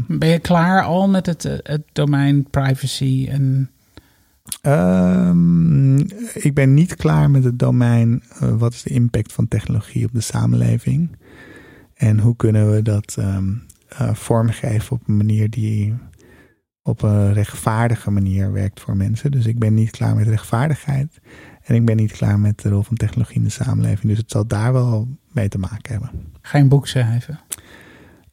[0.07, 3.69] Ben je klaar al met het, eh, het domein privacy en
[4.61, 5.97] Ehm,
[6.33, 8.23] ik ben niet klaar met het domein.
[8.39, 11.09] eh, wat is de impact van technologie op de samenleving?
[11.93, 13.49] En hoe kunnen we dat ehm,
[13.87, 15.93] eh, vormgeven op een manier die
[16.83, 19.31] op een rechtvaardige manier werkt voor mensen?
[19.31, 21.19] Dus ik ben niet klaar met rechtvaardigheid.
[21.63, 24.07] En ik ben niet klaar met de rol van technologie in de samenleving.
[24.07, 26.09] Dus het zal daar wel mee te maken hebben.
[26.41, 27.39] ga je een boek schrijven?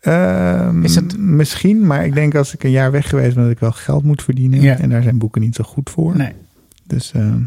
[0.01, 3.53] Ehm, Is het- Misschien, maar ik denk als ik een jaar weg geweest ben, dat
[3.53, 4.61] ik wel geld moet verdienen.
[4.61, 4.79] Ja.
[4.79, 6.17] En daar zijn boeken niet zo goed voor.
[6.17, 6.33] Nee.
[6.87, 7.43] Dus ehm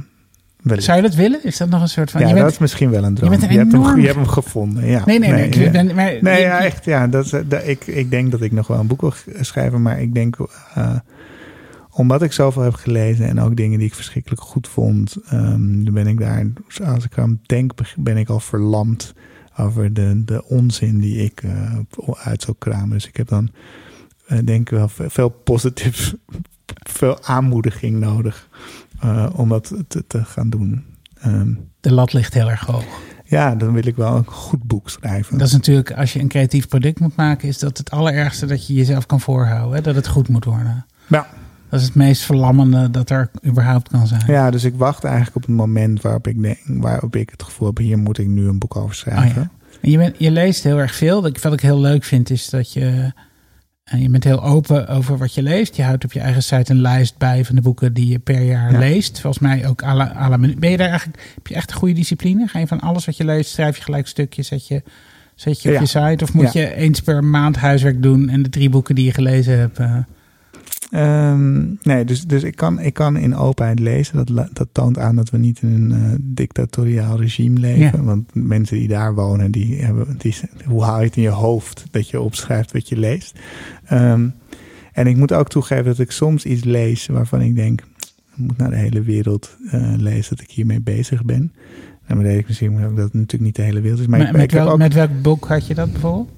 [0.61, 0.85] wellicht.
[0.85, 1.43] Zou je dat willen?
[1.43, 2.21] Is dat nog een soort van...
[2.21, 3.29] Ja, je dat is misschien wel een droom.
[3.29, 4.85] bent een hebt, hem, je hebt hem gevonden.
[4.85, 5.01] Ja.
[5.05, 5.45] nee, nee, nee.
[5.45, 5.69] ik ja.
[5.71, 6.85] ben, maar, Nee, je- ja, je- echt.
[6.85, 9.81] Ja, dat, eh, dat, ik, ik denk dat ik nog wel een boek wil schrijven.
[9.81, 10.37] Maar ik denk,
[10.73, 10.95] eh,
[11.91, 16.07] omdat ik zoveel heb gelezen en ook dingen die ik verschrikkelijk goed vond, dan ben
[16.07, 16.45] ik daar,
[16.85, 19.13] als ik aan denk, ben ik al verlamd
[19.57, 21.77] over de, de onzin die ik eh,
[22.23, 22.89] uit zou kramen.
[22.89, 23.49] Dus ik heb dan,
[24.27, 26.13] denk ik wel, ve- veel positief,
[26.99, 28.49] veel aanmoediging nodig
[29.01, 30.83] eh, om dat te, te gaan doen.
[31.21, 32.85] Ehm, De lat ligt heel erg hoog.
[33.25, 35.37] ja, dan wil ik wel een goed boek schrijven.
[35.37, 38.67] Dat is natuurlijk, als je een creatief product moet maken, is dat het allerergste dat
[38.67, 39.75] je jezelf kan voorhouden.
[39.75, 39.81] Hè?
[39.81, 40.85] Dat het goed moet worden.
[41.07, 41.27] Ja.
[41.69, 44.21] Dat is het meest verlammende dat er überhaupt kan zijn.
[44.27, 47.67] Ja, dus ik wacht eigenlijk op het moment waarop ik, denk, waarop ik het gevoel
[47.67, 49.41] heb, hier moet ik nu een boek over schrijven.
[49.41, 49.47] Oh
[49.81, 51.21] En je, bent, je leest heel erg veel.
[51.21, 53.13] Wat ik- Wat ik heel leuk vind is dat je...
[53.91, 55.75] eh, Je bent heel open over wat je leest.
[55.75, 58.41] Je houdt op je eigen site een lijst bij van de boeken die je per
[58.41, 58.77] jaar Ja.
[58.79, 59.19] leest.
[59.19, 60.59] Volgens mij ook la minuut.
[60.59, 61.19] Ben je daar eigenlijk...
[61.35, 62.47] Heb je echt een goede discipline?
[62.47, 64.83] Ga je van alles wat je leest, schrijf je gelijk stukjes, zet je,
[65.35, 65.81] zet je op Ja.
[65.81, 66.23] je site?
[66.23, 66.61] Of moet Ja.
[66.61, 69.79] je eens per maand huiswerk doen en de drie boeken die je gelezen hebt...
[69.79, 69.95] eh,
[70.91, 74.25] Ehm, nee, dus, dus ik, kan, ik kan in openheid lezen.
[74.25, 77.97] Dat, dat toont aan dat we niet in een eh, dictatoriaal regime leven.
[77.97, 78.03] Ja.
[78.03, 80.35] Want mensen die daar wonen, die hebben, die,
[80.65, 83.39] hoe haal je het in je hoofd dat je opschrijft wat je leest?
[83.85, 84.27] Ehm,
[84.93, 88.57] en ik moet ook toegeven dat ik soms iets lees waarvan ik denk, ik moet
[88.57, 91.53] naar de hele wereld eh, lezen dat ik hiermee bezig ben.
[92.05, 94.07] En dan weet ik misschien ook dat het natuurlijk niet de hele wereld is.
[94.07, 96.29] Maar met, ik, met, ik heb wel- ook met welk boek had je dat bijvoorbeeld?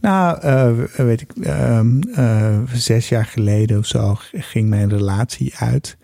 [0.00, 5.96] Nou, eh, weet ik, ehm, eh, zes jaar geleden of zo ging mijn relatie uit.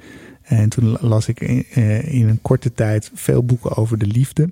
[0.42, 4.06] En toen la- las ik in, eh, in een korte tijd veel boeken over de
[4.06, 4.50] liefde.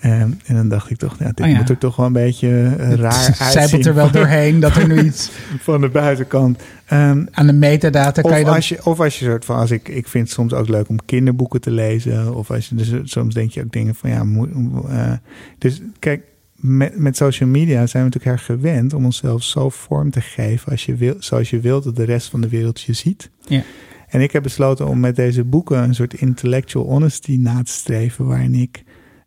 [0.00, 1.56] Ehm, en dan dacht ik toch, nou, dit Oh ja.
[1.58, 4.76] moet er toch wel een beetje eh, raar Het zijpelt uitzien er wel doorheen dat
[4.76, 6.62] er nu iets van de buitenkant.
[6.86, 8.54] Ehm, aan de metadata kan je dan...
[8.54, 10.88] als je, of als je soort van, als ik, ik vind het soms ook leuk
[10.88, 12.34] om kinderboeken te lezen.
[12.34, 14.50] Of als je, dus soms denk je ook dingen van, ja, moet,
[14.88, 15.12] eh,
[15.58, 16.22] dus kijk,
[16.60, 20.70] met, met social media zijn we natuurlijk erg gewend om onszelf zo vorm te geven
[20.70, 23.30] als je wil, zoals je wilt dat de rest van de wereld je ziet.
[23.46, 23.62] Ja.
[24.08, 28.26] En ik heb besloten om met deze boeken een soort intellectual honesty na te streven,
[28.26, 28.84] waarin ik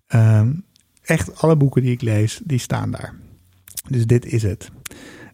[0.08, 0.52] ehm,
[1.02, 3.16] echt alle boeken die ik lees, die staan daar.
[3.90, 4.72] Dus dit is het.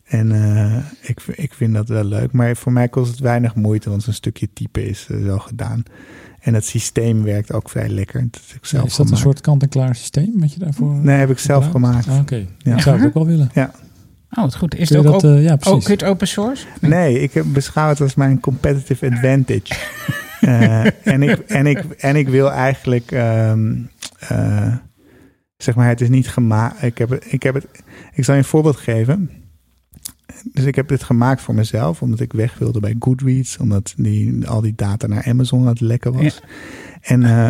[0.04, 2.32] En eh, ik, ik vind dat wel leuk.
[2.32, 5.84] Maar voor mij kost het weinig moeite, want zo'n stukje typen is eh, zo gedaan.
[6.42, 8.22] En het systeem werkt ook vrij lekker.
[8.22, 10.94] Het is, ook zelf is dat een soort kant-en-klaar systeem wat je daarvoor...
[10.94, 12.04] Nee, heb ik zelf gebruikt?
[12.06, 12.08] gemaakt.
[12.08, 12.76] Ah, Oké, Ja.
[12.76, 13.52] ik zou het ook wel willen.
[13.56, 14.76] Oh, wat goed.
[14.76, 15.84] Is Kun het ook dat, op- eh, ja, oh, precies.
[15.86, 16.66] kun je het open source?
[16.82, 19.74] Nee, ik beschouw het als mijn competitive advantage.
[20.40, 23.76] Eh, en, ik, en, ik, en ik wil eigenlijk, ehm,
[24.20, 24.74] eh,
[25.58, 26.82] zeg maar, het is niet gemaakt.
[26.84, 27.66] Ik, heb het, ik, heb het,
[28.14, 29.30] ik zal je een voorbeeld geven.
[30.54, 34.48] Dus ik heb dit gemaakt voor mezelf, omdat ik weg wilde bij Goodreads, omdat die,
[34.48, 36.42] al die data naar Amazon aan het lekken was.
[37.02, 37.46] En, eh,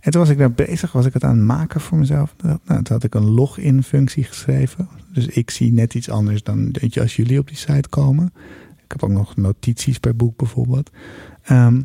[0.00, 2.34] en toen was ik daar bezig, was ik het aan het maken voor mezelf.
[2.42, 4.88] Nou, toen had ik een login functie geschreven.
[5.12, 8.32] Dus ik zie net iets anders dan weet je, als jullie op die site komen.
[8.84, 10.90] Ik heb ook nog notities per boek bijvoorbeeld.
[11.42, 11.80] Ehm,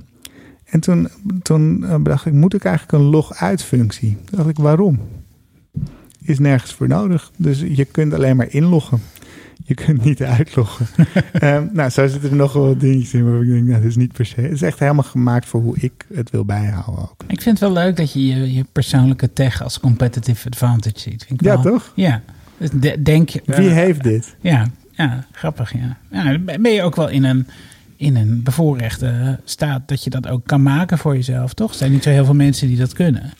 [0.66, 1.08] En toen,
[1.42, 4.18] toen eh, bedacht ik, moet ik eigenlijk een log-uit functie?
[4.26, 5.00] Toen dacht ik, waarom?
[6.22, 7.32] Is nergens voor nodig.
[7.38, 9.00] Dus je kunt alleen maar inloggen.
[9.66, 10.86] Je kunt niet uitloggen.
[11.34, 13.96] Ehm, nou, zo zitten er nog wel dingetjes in waar ik denk, nou, dat is
[13.96, 14.42] niet per se.
[14.42, 17.24] Het is echt helemaal gemaakt voor hoe ik het wil bijhouden ook.
[17.28, 21.24] Ik vind het wel leuk dat je je, je persoonlijke tech als competitive advantage ziet.
[21.28, 21.92] Vind ik Ja, wel- toch?
[21.96, 22.22] Ja.
[22.58, 23.42] Dus de- denk je.
[23.46, 24.36] Wie heeft dit?
[24.42, 25.98] Ja, ja, grappig, ja.
[26.60, 27.48] Ben je ook wel in een,
[27.96, 31.72] in een bevoorrechte staat dat je dat ook kan maken voor jezelf, toch?
[31.72, 33.34] Er zijn niet zo heel veel mensen die dat kunnen.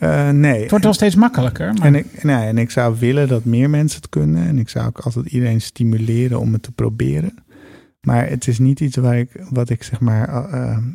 [0.00, 0.60] Eh, nee.
[0.60, 1.72] Het wordt wel steeds makkelijker.
[1.74, 4.46] Maar En ik, nee, en ik zou willen dat meer mensen het kunnen.
[4.46, 7.34] En ik zou ook altijd iedereen stimuleren om het te proberen.
[8.00, 10.28] Maar het is niet iets waar ik, wat ik zeg maar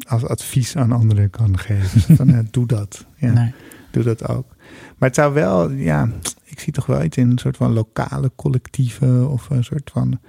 [0.07, 2.15] als advies aan anderen kan geven.
[2.17, 3.05] Van, eh, doe dat.
[3.15, 3.53] Ja, nee.
[3.91, 4.55] doe dat ook.
[4.97, 6.09] Maar het zou wel, ja,
[6.43, 10.19] ik zie toch wel iets in een soort van lokale collectieven of een soort van.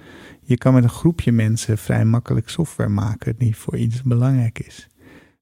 [0.42, 4.88] Je kan met een groepje mensen vrij makkelijk software maken die voor iets belangrijk is.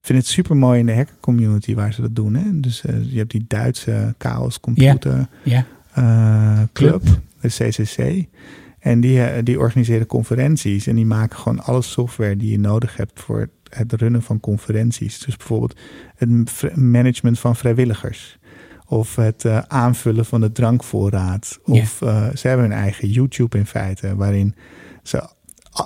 [0.05, 2.35] Vind het super mooi in de hacker community waar ze dat doen.
[2.35, 2.59] Hè?
[2.59, 7.03] Dus eh, je hebt die Duitse chaos computer eh, club, Club.
[7.41, 8.25] de CCC.
[8.79, 12.97] En die, eh, die organiseren conferenties en die maken gewoon alle software die je nodig
[12.97, 15.19] hebt voor het runnen van conferenties.
[15.19, 15.79] Dus bijvoorbeeld
[16.15, 18.39] het management van vrijwilligers.
[18.87, 21.59] Of het aanvullen van de drankvoorraad.
[21.63, 21.97] Of
[22.33, 24.55] ze hebben hun eigen YouTube in feite, waarin
[25.03, 25.29] ze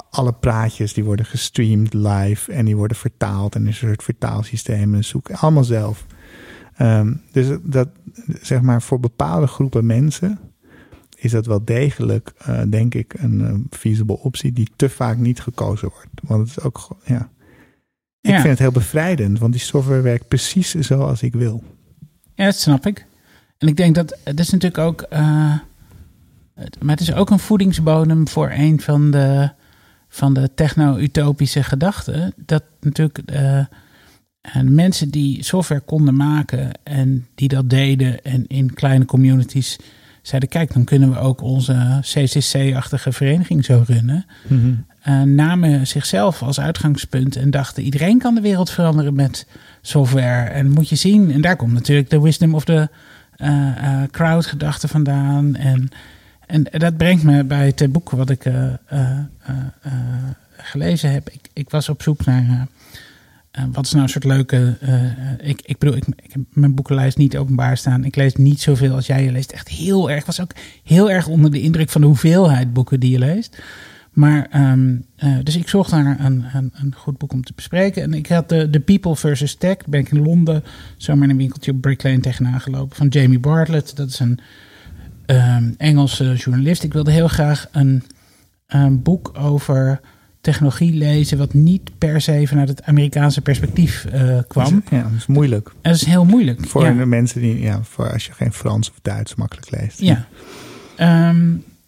[0.09, 4.95] alle praatjes die worden gestreamd live en die worden vertaald en er een soort vertaalsysteem
[4.95, 6.05] en zoek allemaal zelf.
[6.75, 7.89] Ehm, dus dat
[8.41, 10.39] zeg maar voor bepaalde groepen mensen
[11.17, 15.39] is dat wel degelijk, eh, denk ik, een eh, feasible optie die te vaak niet
[15.41, 16.09] gekozen wordt.
[16.23, 17.29] Want het is ook, gewoon- ja.
[18.21, 18.35] Ik Ja.
[18.39, 21.63] vind het heel bevrijdend, want die software werkt precies zoals ik wil.
[22.35, 23.05] ja, dat snap ik.
[23.57, 25.01] En ik denk dat het is natuurlijk ook.
[25.01, 25.19] eh,
[26.79, 29.51] maar het is ook een voedingsbodem voor een van de,
[30.09, 32.33] van de techno-utopische gedachten.
[32.45, 33.65] Dat natuurlijk eh,
[34.41, 39.77] en mensen die software konden maken en die dat deden en in kleine communities
[40.21, 44.25] zeiden: kijk, dan kunnen we ook onze CCC-achtige vereniging zo runnen.
[45.01, 49.47] eh, namen zichzelf als uitgangspunt en dachten: iedereen kan de wereld veranderen met
[49.81, 50.49] software.
[50.49, 52.89] En moet je zien, en daar komt natuurlijk de wisdom of de
[53.35, 55.55] eh, eh, crowd gedachte vandaan.
[55.55, 55.89] En,
[56.49, 59.19] en dat brengt me bij het eh, boek wat ik eh, eh,
[60.57, 61.29] gelezen heb.
[61.29, 62.67] Ik, ik was op zoek naar.
[63.71, 64.77] wat is nou een soort leuke.
[65.41, 68.05] ik, ik bedoel, ik, heb mijn boekenlijst niet openbaar staan.
[68.05, 69.23] Ik lees niet zoveel als jij.
[69.23, 70.25] Je leest echt heel erg.
[70.25, 70.51] Was ook
[70.83, 73.57] heel erg onder de indruk van de hoeveelheid boeken die je leest.
[74.19, 78.03] Maar, ehm, eh, dus ik zocht naar een, een, een goed boek om te bespreken.
[78.03, 79.77] En ik had de, The People versus Tech.
[79.87, 80.63] Ben ik in Londen
[80.97, 82.95] zomaar in een winkeltje op Brick Lane tegenaan gelopen.
[82.95, 83.95] Van Jamie Bartlett.
[83.95, 84.39] Dat is een
[85.29, 86.83] ehm, Engelse journalist.
[86.83, 88.03] Ik wilde heel graag een,
[88.67, 89.99] een boek over
[90.41, 91.37] technologie lezen...
[91.37, 94.83] wat niet per se vanuit het Amerikaanse perspectief eh, kwam.
[94.89, 95.71] Ja, dat is moeilijk.
[95.81, 96.67] Dat is heel moeilijk.
[96.67, 96.93] Voor ja.
[96.93, 99.99] de mensen die, ja, voor als je geen Frans of Duits makkelijk leest.
[99.99, 100.27] Ja.
[100.95, 101.47] Ehm,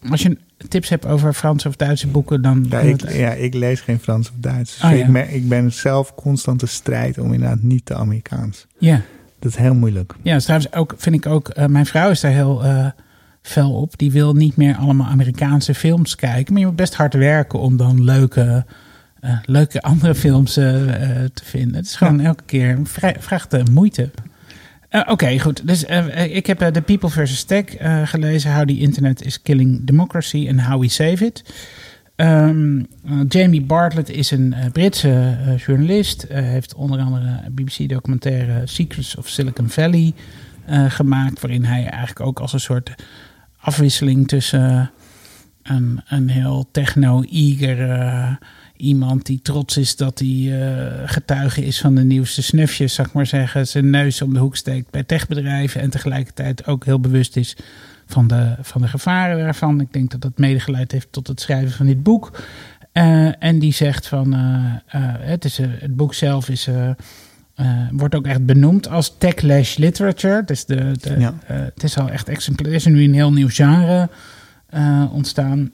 [0.10, 0.38] als je
[0.68, 2.66] tips hebt over Franse of Duitse boeken, dan...
[2.70, 4.78] Ja, ik, ja, ik lees geen Frans of Duits.
[4.80, 8.68] Dus Oh, ik, ben, ik ben zelf constante strijd om inderdaad niet te Amerikaans.
[8.78, 9.02] ja.
[9.39, 10.16] Dat is heel moeilijk.
[10.22, 12.88] Ja, dus trouwens ook, vind ik ook, eh, mijn vrouw is daar heel eh,
[13.42, 13.98] fel op.
[13.98, 16.54] Die wil niet meer allemaal Amerikaanse films kijken.
[16.54, 18.66] Maar je moet best hard werken om dan leuke,
[19.20, 21.76] eh, leuke andere films eh, eh, te vinden.
[21.76, 22.80] Het is gewoon elke keer,
[23.20, 24.10] vraagt de moeite.
[25.08, 25.68] Oké, goed.
[25.68, 25.84] Dus
[26.30, 27.44] ik heb The People vs.
[27.44, 27.66] Tech
[28.10, 28.56] gelezen.
[28.56, 31.44] How the Internet is Killing Democracy and How We Save It.
[32.16, 36.26] Ehm, eh, Jamie Bartlett is een Britse journalist.
[36.30, 40.14] Heeft onder andere BBC-documentaire Secrets of Silicon Valley
[40.88, 41.42] gemaakt.
[41.42, 42.96] Waarin hij eigenlijk ook als een soort
[43.62, 44.91] afwisseling tussen
[45.64, 48.32] een, een heel techno-eager eh,
[48.76, 53.14] iemand die trots is dat hij eh, getuige is van de nieuwste snufjes, zeg ik
[53.14, 53.68] maar zeggen.
[53.68, 57.57] Zijn neus om de hoek steekt bij techbedrijven en tegelijkertijd ook heel bewust is
[58.05, 59.82] van de, van de gevaren daarvan.
[59.82, 62.43] Ik denk dat dat medegeleid heeft tot het schrijven van dit boek.
[62.91, 64.34] Eh, en die zegt van,
[65.20, 66.68] het, is, het boek zelf is,
[67.62, 70.43] eh, wordt ook echt benoemd als techlash literature.
[70.45, 71.34] Dus de, de, Ja.
[71.47, 72.70] eh, het is al echt exemplair.
[72.70, 74.09] Er is nu een heel nieuw genre
[74.70, 75.72] eh, ontstaan.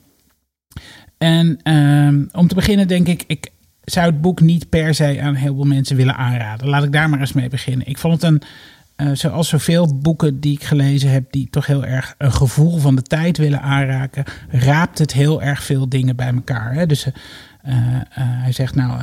[1.17, 3.49] En ehm, om te beginnen denk ik, ik
[3.83, 6.67] zou het boek niet per se aan heel veel mensen willen aanraden.
[6.67, 7.87] Laat ik daar maar eens mee beginnen.
[7.87, 8.41] Ik vond het
[8.95, 12.95] een, zoals zoveel boeken die ik gelezen heb, die toch heel erg een gevoel van
[12.95, 16.73] de tijd willen aanraken, raapt het heel erg veel dingen bij elkaar.
[16.73, 16.85] Hè?
[16.85, 17.07] Dus
[17.61, 19.01] eh, eh, hij zegt nou,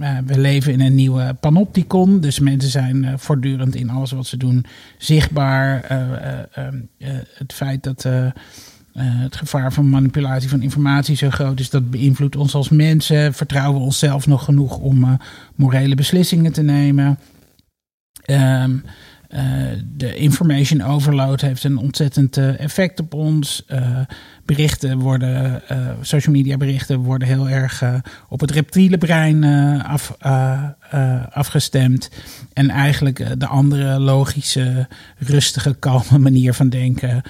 [0.00, 2.20] eh, we leven in een nieuwe panopticon.
[2.20, 4.64] Dus mensen zijn voortdurend in alles wat ze doen
[4.98, 5.82] zichtbaar.
[5.82, 6.66] Eh, eh, eh,
[6.98, 8.06] eh, het feit dat...
[8.92, 13.34] het gevaar van manipulatie van informatie zo groot is dat beïnvloedt ons als mensen.
[13.34, 15.18] Vertrouwen we onszelf nog genoeg om
[15.54, 17.18] morele beslissingen te nemen?
[18.24, 18.76] Ehm,
[19.34, 19.40] uh,
[19.96, 23.64] de information overload heeft een ontzettend uh, effect op ons.
[23.68, 23.98] Uh,
[24.44, 25.62] berichten worden,
[26.00, 27.84] social media berichten worden heel erg
[28.28, 29.44] op het reptiele brein
[29.82, 30.16] af,
[31.30, 32.10] afgestemd.
[32.52, 37.22] En eigenlijk de andere logische, rustige, kalme manier van denken.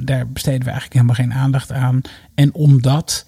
[0.00, 2.00] daar besteden we eigenlijk helemaal geen aandacht aan.
[2.34, 3.26] En omdat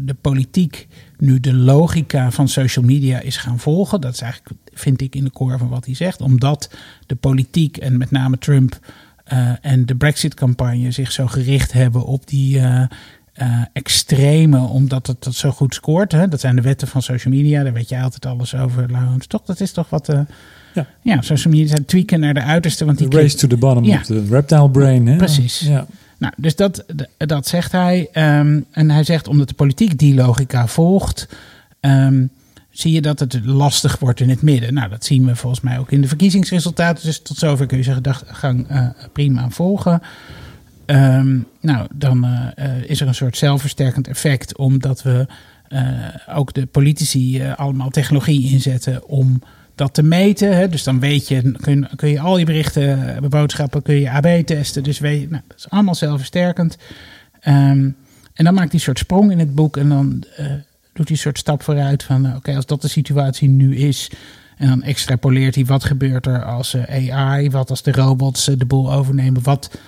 [0.00, 0.88] de politiek
[1.22, 4.00] nu de logica van social media is gaan volgen.
[4.00, 6.20] Dat is eigenlijk, vind ik, in de core van wat hij zegt.
[6.20, 6.70] Omdat
[7.06, 8.78] de politiek en met name Trump
[9.32, 12.82] uh, en de Brexit-campagne zich zo gericht hebben op die uh,
[13.42, 16.12] uh, extreme, omdat het dat zo goed scoort.
[16.12, 16.28] Hè?
[16.28, 18.88] Dat zijn de wetten van social media, daar weet jij altijd alles over.
[19.26, 20.06] Toch, dat is toch wat.
[20.74, 20.86] ja.
[21.02, 22.84] ja, social media zijn tweaken naar de uiterste.
[22.84, 23.96] Want die race to the bottom ja.
[23.96, 25.06] of the reptile brain.
[25.06, 25.16] Hè?
[25.16, 25.60] Precies.
[25.60, 25.86] Ja.
[26.22, 26.84] Nou, dus dat,
[27.16, 28.08] dat zegt hij.
[28.14, 31.28] Um, en hij zegt omdat de politiek die logica volgt,
[31.80, 32.30] um,
[32.70, 34.74] zie je dat het lastig wordt in het midden.
[34.74, 37.04] Nou, dat zien we volgens mij ook in de verkiezingsresultaten.
[37.04, 40.02] Dus tot zover kun je zijn gedachtegang uh, prima volgen.
[40.86, 45.26] Um, nou, dan uh, is er een soort zelfversterkend effect, omdat we
[46.28, 49.42] ook de politici allemaal technologie inzetten om
[49.74, 50.56] dat te meten.
[50.56, 50.68] Hè?
[50.68, 54.46] Dus dan weet je, kun, kun je al je berichten, eh, boodschappen, kun je AB
[54.46, 54.82] testen.
[54.82, 56.78] Dus weet nou, dat is allemaal zelfversterkend.
[57.48, 57.96] Um,
[58.34, 60.46] en dan maakt hij een soort sprong in het boek en dan uh,
[60.92, 64.10] doet hij een soort stap vooruit van, uh, oké, als dat de situatie nu is.
[64.56, 68.92] En dan extrapoleert hij wat gebeurt er als AI, wat als de robots de boel
[68.92, 69.78] overnemen, wat,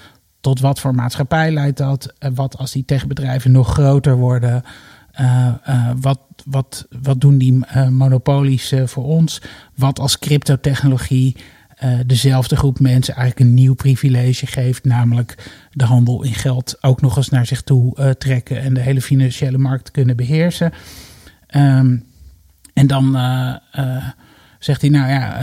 [0.41, 4.63] tot wat voor maatschappij leidt dat, wat als die techbedrijven nog groter worden.
[6.01, 9.43] Wat, wat, wat doen die uh, monopolies voor ons?
[9.75, 11.37] Wat als cryptotechnologie
[12.07, 17.17] dezelfde groep mensen eigenlijk een nieuw privilege geeft, namelijk de handel in geld ook nog
[17.17, 20.73] eens naar zich toe trekken en de hele financiële markt kunnen beheersen.
[21.57, 22.05] Um,
[22.75, 23.13] en dan
[24.59, 25.39] zegt hij, nou ja,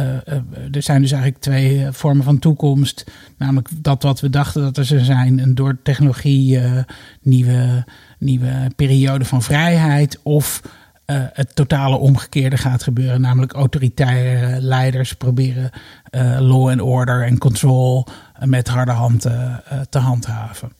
[0.72, 3.12] er zijn dus eigenlijk twee vormen van toekomst.
[3.38, 6.60] Namelijk dat wat we dachten dat er zou zijn, en door technologie
[7.22, 7.86] nieuwe
[8.18, 10.20] nieuwe periode van vrijheid.
[10.24, 10.62] Of
[11.06, 13.22] uh, het totale omgekeerde gaat gebeuren.
[13.22, 15.70] Namelijk autoritaire leiders proberen
[16.12, 19.22] uh, law and order en control uh, met harde hand
[19.89, 20.72] te handhaven.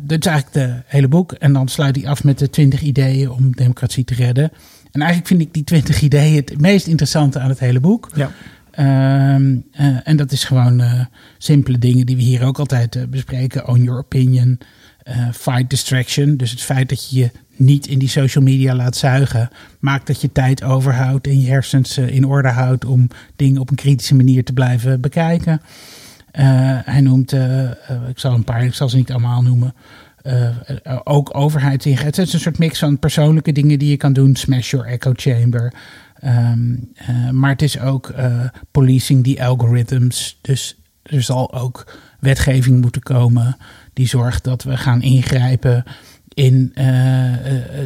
[0.00, 1.32] dit is eigenlijk de hele boek.
[1.32, 4.50] En dan sluit hij af met de 20 ideeën om democratie te redden.
[4.92, 8.10] En eigenlijk vind ik die 20 ideeën het meest interessante aan het hele boek.
[8.14, 8.30] Ja.
[8.78, 9.34] Uh,
[10.04, 10.82] en dat is gewoon
[11.38, 13.68] simpele dingen die we hier ook altijd bespreken.
[13.68, 14.58] Own your opinion.
[15.08, 16.36] Uh, fight distraction.
[16.36, 20.20] Dus het feit dat je je niet in die social media laat zuigen, maakt dat
[20.20, 24.14] je tijd overhoudt en je hersens uh, in orde houdt om dingen op een kritische
[24.14, 25.60] manier te blijven bekijken.
[26.32, 26.44] Uh,
[26.84, 27.32] hij noemt,
[28.08, 29.74] ik zal een paar, ik zal ze niet allemaal noemen.
[31.04, 32.20] ook overheidsingrediënten.
[32.20, 34.36] Het is een soort mix van persoonlijke dingen die je kan doen.
[34.36, 35.72] Smash your echo chamber.
[36.24, 36.92] Um,
[37.32, 38.14] maar het is ook
[38.70, 40.38] policing die algorithms.
[40.40, 43.56] Dus er zal ook wetgeving moeten komen
[43.94, 45.84] die zorgt dat we gaan ingrijpen
[46.34, 46.84] in uh,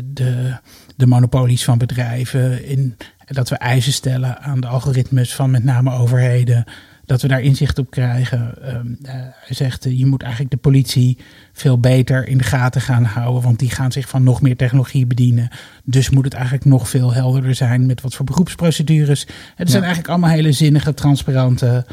[0.05, 0.57] de,
[0.97, 2.67] de monopolies van bedrijven.
[2.67, 2.97] In,
[3.27, 6.65] dat we eisen stellen aan de algoritmes van met name overheden.
[7.05, 8.55] Dat we daar inzicht op krijgen.
[8.61, 11.19] Uh, hij zegt, je moet eigenlijk de politie
[11.53, 13.43] veel beter in de gaten gaan houden.
[13.43, 15.49] Want die gaan zich van nog meer technologie bedienen.
[15.85, 19.27] Dus moet het eigenlijk nog veel helderder zijn met wat voor beroepsprocedures.
[19.55, 21.87] Het zijn eigenlijk allemaal hele zinnige, transparante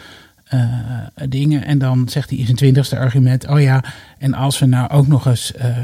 [0.54, 1.66] uh, dingen.
[1.66, 3.84] En dan zegt hij in zijn twintigste argument: Oh ja,
[4.18, 5.54] en als we nou ook nog eens.
[5.58, 5.78] Uh,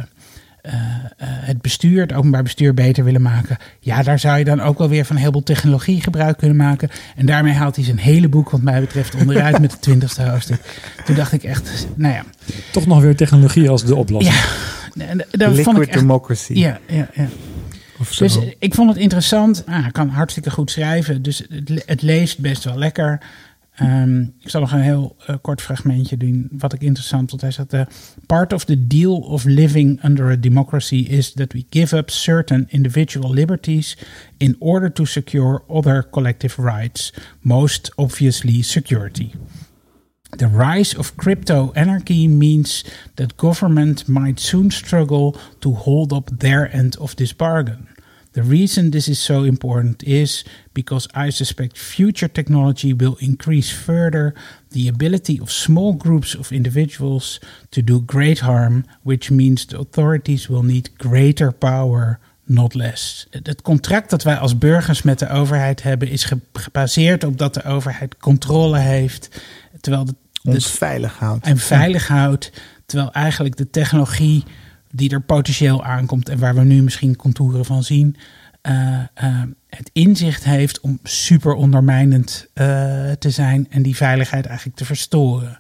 [0.66, 0.74] uh,
[1.22, 3.58] het bestuur, het openbaar bestuur beter willen maken.
[3.80, 6.90] Ja, daar zou je dan ook wel weer van heel veel technologie gebruik kunnen maken.
[7.16, 10.80] En daarmee haalt hij zijn hele boek, wat mij betreft, onderuit met het twintigste hoofdstuk.
[11.06, 12.24] Toen dacht ik echt, nou ja.
[12.72, 14.36] Toch nog weer technologie als de oplossing.
[14.94, 16.54] Ja, vond ik echt, democracy.
[16.54, 17.28] Ja, ja, ja.
[18.18, 19.64] Dus ik vond het interessant.
[19.66, 21.22] Ah, hij kan hartstikke goed schrijven.
[21.22, 23.20] Dus het, het leest best wel lekker.
[23.82, 27.42] Um, ik zal nog een heel uh, kort fragmentje doen, wat ik interessant vond.
[27.42, 27.82] Hij zegt: uh,
[28.26, 32.66] Part of the deal of living under a democracy is that we give up certain
[32.70, 33.98] individual liberties
[34.38, 39.32] in order to secure other collective rights, most obviously security.
[40.38, 42.84] The rise of crypto anarchy means
[43.16, 47.91] that government might soon struggle to hold up their end of this bargain.
[48.34, 54.34] The reason this is so important is because I suspect future technology will increase further
[54.70, 60.48] the ability of small groups of individuals to do great harm, which means the authorities
[60.48, 63.28] will need greater power, not less.
[63.44, 67.64] Het contract dat wij als burgers met de overheid hebben is gebaseerd op dat de
[67.64, 69.42] overheid controle heeft,
[69.82, 71.46] terwijl de ons veilig houdt.
[71.46, 72.52] en veilig houdt.
[72.86, 74.44] Terwijl eigenlijk de technologie
[74.92, 78.18] die er potentieel aankomt en waar we nu misschien contouren van zien,
[78.62, 82.66] eh, eh, het inzicht heeft om super ondermijnend eh,
[83.12, 85.60] te zijn en die veiligheid eigenlijk te verstoren.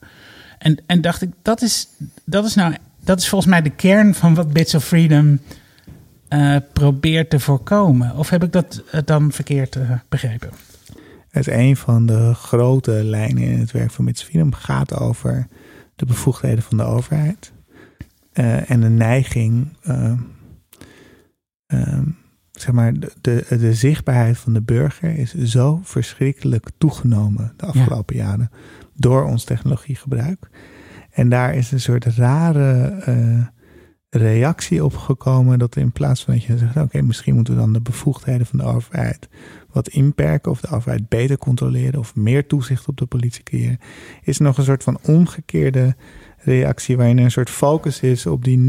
[0.57, 1.87] En, en dacht ik, dat is,
[2.25, 5.39] dat is nou, dat is volgens mij de kern van wat Bits of Freedom
[6.73, 8.15] probeert te voorkomen.
[8.15, 9.77] Of heb ik dat dan verkeerd
[10.09, 10.49] begrepen?
[11.29, 15.47] Het een van de grote lijnen in het werk van Bits Freedom gaat over
[15.95, 17.51] de bevoegdheden van de overheid.
[18.31, 20.13] Eh, en de neiging, eh,
[21.65, 22.05] ehm,
[22.51, 28.15] zeg maar, de, de, de zichtbaarheid van de burger is zo verschrikkelijk toegenomen de afgelopen
[28.15, 28.51] jaren
[28.95, 30.49] door ons technologiegebruik.
[31.11, 33.45] En daar is een soort rare eh,
[34.09, 37.73] reactie op gekomen dat in plaats van dat je zegt, oké, misschien moeten we dan
[37.73, 39.29] de bevoegdheden van de overheid
[39.71, 43.79] wat inperken of de overheid beter controleren of meer toezicht op de politie creëren,
[44.21, 45.95] is er nog een soort van omgekeerde
[46.43, 48.63] reactie waarin een soort focus is op die 0,0001%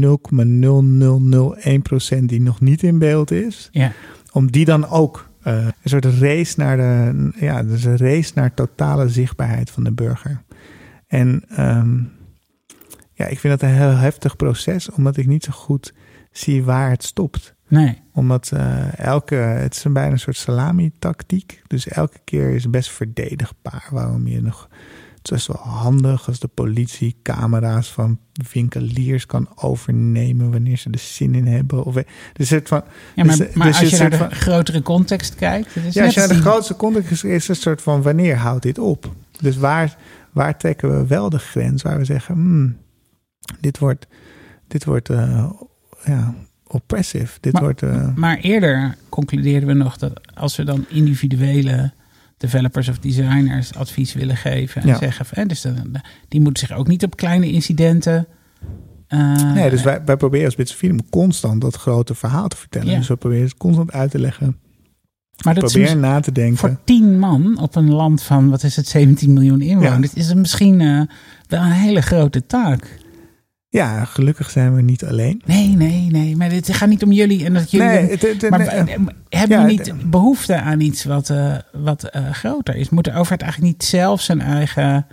[2.25, 3.91] die nog niet in beeld is, Ja,
[4.31, 8.53] om die dan ook eh, een soort race naar de, ja, dus een race naar
[8.53, 10.41] totale zichtbaarheid van de burger.
[11.07, 11.97] En ehm,
[13.13, 15.93] ja, ik vind dat een heel heftig proces, omdat ik niet zo goed
[16.31, 18.01] zie waar het stopt nee.
[18.13, 21.61] omdat eh, elke, het is een bijna een soort salami-tactiek.
[21.67, 23.87] Dus elke keer is best verdedigbaar.
[23.91, 24.69] Waarom je nog,
[25.29, 28.19] het is wel handig als de politie camera's van
[28.51, 31.83] winkeliers kan overnemen wanneer ze er zin in hebben.
[31.83, 31.95] Of,
[32.33, 32.83] dus het van,
[33.15, 35.73] Ja, maar, dus- maar dus als je naar de van- grotere context kijkt.
[35.73, 38.35] Het is ja, als je naar de grootste context is, is een soort van wanneer
[38.37, 39.13] houdt dit op?
[39.39, 39.97] Dus waar,
[40.31, 42.77] waar trekken we wel de grens waar we zeggen, hmm,
[43.59, 44.07] dit wordt,
[44.67, 45.49] dit wordt eh,
[46.05, 46.33] ja,
[46.67, 47.37] oppressive.
[47.39, 51.93] Dit Maar- wordt, eh, Maar eerder concludeerden we nog dat als we dan individuele
[52.51, 54.97] developers of designers advies willen geven en Ja.
[54.97, 55.65] zeggen, van, dus
[56.27, 58.27] die moeten zich ook niet op kleine incidenten.
[59.07, 62.91] eh, Nee, dus wij, wij proberen als Bits Freedom constant dat grote verhaal te vertellen.
[62.91, 62.97] Ja.
[62.97, 64.57] Dus we proberen het constant uit te leggen.
[65.43, 66.57] maar dat is proberen mis- na te denken.
[66.57, 70.37] voor tien man op een land van, wat is het, 17 miljoen inwoners, is het
[70.37, 71.01] misschien eh,
[71.47, 72.97] wel een hele grote taak.
[73.73, 75.41] Ja, gelukkig zijn we niet alleen.
[75.45, 77.87] Nee, nee, nee, maar het gaat niet om jullie en dat jullie.
[77.87, 81.55] Nee, het, het- maar nee, w- hebben ja, niet het- behoefte aan iets wat, eh,
[81.71, 82.89] wat eh, groter is?
[82.89, 85.05] Moet de overheid eigenlijk niet zelf zijn eigen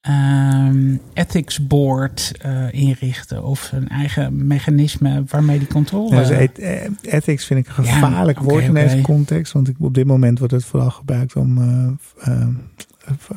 [0.00, 6.14] ehm, ethics board eh, inrichten of een eigen mechanisme waarmee die controle.
[6.14, 9.52] Ja, dus et- eh, ethics vind ik een gevaarlijk Ja, woord in deze context.
[9.52, 11.88] Want ik, op dit moment wordt het vooral gebruikt om eh,
[12.34, 12.46] eh,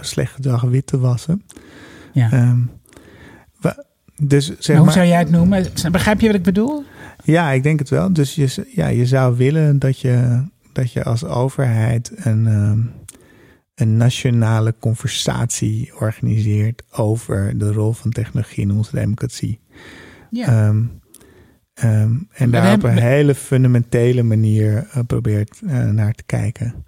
[0.02, 1.44] slecht gedrag wit te wassen.
[2.14, 2.56] ja.
[3.60, 3.86] Wa-
[4.24, 5.66] dus zeg Maar hoe zou jij het noemen?
[5.92, 6.84] Begrijp je wat ik bedoel?
[7.24, 8.14] Ja, ik denk het wel.
[8.14, 12.80] Dus je, ja, je zou willen dat je, dat je als overheid een, ehm,
[13.76, 19.60] een nationale conversatie organiseert over de rol van technologie in onze democratie.
[20.30, 20.48] Ja.
[20.48, 20.84] Ehm,
[21.74, 26.86] ehm, en daar op een hele fundamentele manier eh, probeert eh, naar te kijken.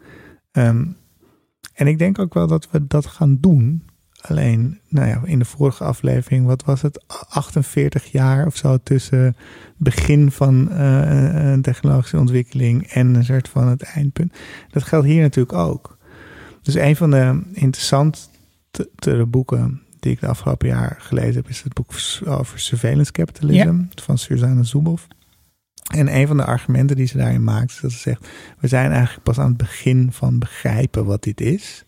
[1.80, 3.84] En ik denk ook wel dat we dat gaan doen.
[4.22, 7.04] Alleen, nou ja, in de vorige aflevering, wat was het?
[7.30, 9.36] 48 jaar of zo tussen het
[9.78, 14.34] begin van eh, een technologische ontwikkeling en een soort van het eindpunt.
[14.72, 15.98] Dat geldt hier natuurlijk ook.
[16.62, 21.74] Dus een van de interessantere boeken die ik de afgelopen jaar gelezen heb, is het
[21.74, 21.92] boek
[22.26, 25.08] over surveillance capitalism van Suzanne Zuboff.
[25.90, 28.28] En een van de argumenten die ze daarin maakt, is dat ze zegt:
[28.60, 31.86] we zijn eigenlijk pas aan het begin van begrijpen wat dit is.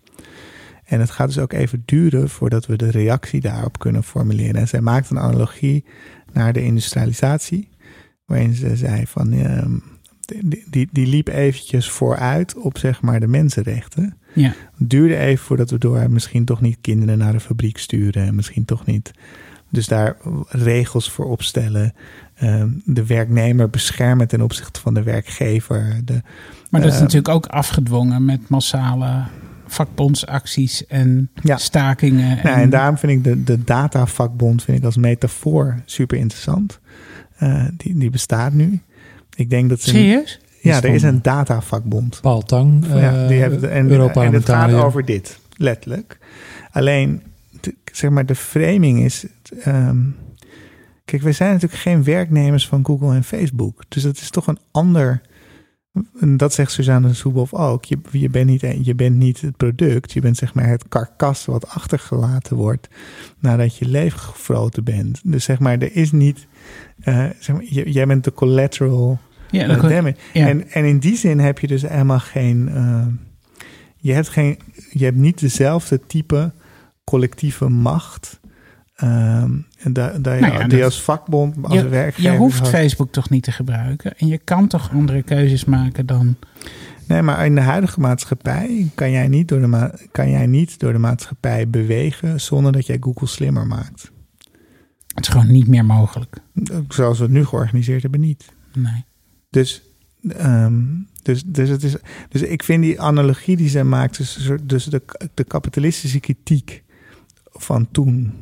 [0.92, 4.56] En het gaat dus ook even duren voordat we de reactie daarop kunnen formuleren.
[4.56, 5.86] En zij maakt een analogie
[6.34, 7.70] naar de industrialisatie,
[8.26, 9.72] waarin ze zei van ehm,
[10.44, 14.18] die, die, die liep eventjes vooruit op zeg maar de mensenrechten.
[14.34, 14.54] ja.
[14.78, 18.26] Het duurde even voordat we door misschien toch niet kinderen naar de fabriek sturen.
[18.26, 19.12] En misschien toch niet.
[19.70, 20.18] Dus daar
[20.48, 21.94] regels voor opstellen.
[22.36, 26.02] ehm, de werknemer beschermen ten opzichte van de werkgever.
[26.06, 26.22] De,
[26.70, 29.24] Maar dat is Eh, natuurlijk ook afgedwongen met massale
[29.72, 31.58] vakbondsacties en Ja.
[31.58, 32.38] stakingen.
[32.38, 36.80] En, Nou, en daarom vind ik de, de datavakbond vind ik als metafoor super interessant.
[37.38, 38.82] Eh, die, die bestaat nu.
[39.36, 39.90] Ik denk dat ze.
[39.90, 40.40] Serieus?
[40.62, 42.20] Ja, er is een datavakbond.
[42.22, 46.18] Paul Tang, ja, die eh, hebben, en, en het gaat over dit, letterlijk.
[46.72, 47.22] Alleen,
[47.92, 49.26] zeg maar, de framing is...
[49.64, 49.98] ehm,
[51.06, 53.84] kijk, we zijn natuurlijk geen werknemers van Google en Facebook.
[53.88, 55.22] Dus dat is toch een ander...
[56.20, 57.86] En dat zegt Suzanne Soeboff ook.
[57.86, 60.12] Je, je, bent niet, je bent niet het product.
[60.12, 62.88] Je bent zeg maar het karkas wat achtergelaten wordt...
[63.40, 65.22] nadat je leeggefroten bent.
[65.24, 66.48] Dus zeg maar, er is niet...
[67.00, 69.20] eh, zeg maar, jij bent de collateral...
[69.50, 70.16] Ja, Uh, damage.
[70.34, 70.48] ja.
[70.48, 72.70] En, en in die zin heb je dus helemaal geen.
[72.70, 73.06] eh,
[73.98, 74.60] je, hebt geen
[74.92, 76.54] je hebt niet dezelfde type
[77.04, 78.40] collectieve macht.
[78.96, 79.52] ehm,
[79.84, 82.32] en Nou ja, die dat- als vakbond, als Je, werkgever...
[82.32, 84.18] je hoeft had- Facebook toch niet te gebruiken.
[84.18, 86.36] En je kan toch andere keuzes maken dan.
[87.08, 90.80] Nee, maar in de huidige maatschappij kan jij, niet door de ma- kan jij niet
[90.80, 94.12] door de maatschappij bewegen zonder dat jij Google slimmer maakt.
[95.16, 96.38] Het is gewoon niet meer mogelijk.
[96.88, 98.46] Zoals we het nu georganiseerd hebben, niet.
[98.74, 99.06] Nee.
[99.50, 99.82] Dus,
[100.30, 100.84] ehm,
[101.22, 101.96] dus, dus, het is,
[102.30, 105.02] dus ik vind die analogie die zij maakt tussen dus de,
[105.34, 106.84] de kapitalistische kritiek
[107.52, 108.34] van toen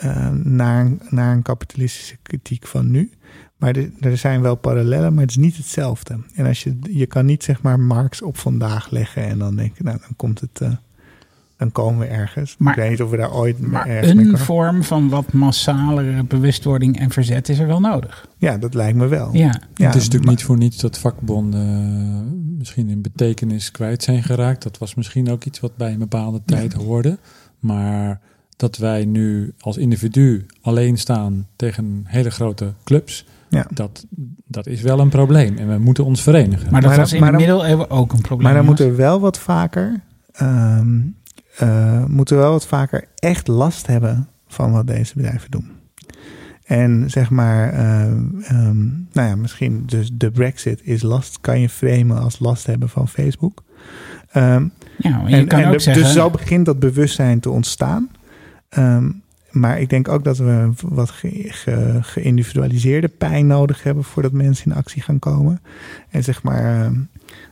[0.00, 3.10] eh, naar, een- naar een kapitalistische kritiek van nu.
[3.56, 6.18] Maar er, er zijn wel parallellen, maar het is niet hetzelfde.
[6.34, 9.76] En als je, je kan niet zeg maar Marx op vandaag leggen en dan denk
[9.76, 10.70] je, nou dan komt het, eh,
[11.56, 12.54] dan komen we ergens.
[12.58, 15.32] Maar- ik weet niet of we daar ooit Maar ergens mee een vorm van wat
[15.32, 18.28] massalere bewustwording en verzet is er wel nodig.
[18.38, 19.28] Ja, dat lijkt me wel.
[19.32, 24.02] Ja, Ja, het is natuurlijk niet voor niets dat vakbonden eh, misschien in betekenis kwijt
[24.02, 24.62] zijn geraakt.
[24.62, 27.18] Dat was misschien ook iets wat bij een bepaalde tijd hoorde.
[27.58, 28.20] Maar
[28.56, 33.66] dat wij nu als individu alleen staan tegen hele grote clubs, Ja.
[33.74, 34.06] dat,
[34.46, 35.56] dat is wel een probleem.
[35.56, 36.70] En we moeten ons verenigen.
[36.70, 38.46] maar dat Maar was dan- in maar de dan- middeleeuwen ook een probleem.
[38.46, 40.00] Maar dan moeten we wel wat vaker,
[40.32, 41.00] ehm,
[41.56, 45.70] eh, moeten we wel wat vaker echt last hebben van wat deze bedrijven doen.
[46.64, 51.68] En zeg maar, ehm, ehm, nou ja, misschien dus de Brexit is last, kan je
[51.68, 53.62] framen als last hebben van Facebook.
[54.30, 54.66] Ehm,
[54.98, 56.02] Ja, je en, kan en ook de- zeggen.
[56.02, 58.08] Dus zo begint dat bewustzijn te ontstaan.
[58.68, 59.10] Ehm,
[59.50, 64.70] maar ik denk ook dat we wat ge- ge- geïndividualiseerde pijn nodig hebben voordat mensen
[64.70, 65.60] in actie gaan komen.
[66.10, 66.94] En zeg maar, ehm,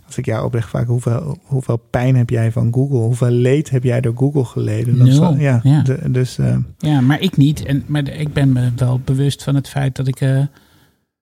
[0.07, 2.99] als ik jou oprecht vraag, hoeveel, hoeveel pijn heb jij van Google?
[2.99, 5.13] Hoeveel leed heb jij door Google geleden?
[5.13, 5.83] Zal- ja, ja.
[5.83, 7.65] de- dus ehm, Ja, maar ik niet.
[7.65, 10.41] En, maar ik ben me wel bewust van het feit dat ik eh,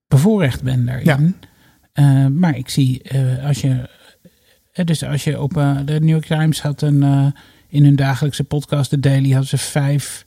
[0.08, 1.04] bevoorrecht ben daarin.
[1.06, 1.18] Ja.
[1.92, 3.88] Eh, maar ik zie, eh, als je.
[4.72, 7.02] eh, dus als je op eh, de New York Times had een.
[7.02, 7.26] eh,
[7.72, 10.26] in hun dagelijkse podcast, The Daily, hadden ze vijf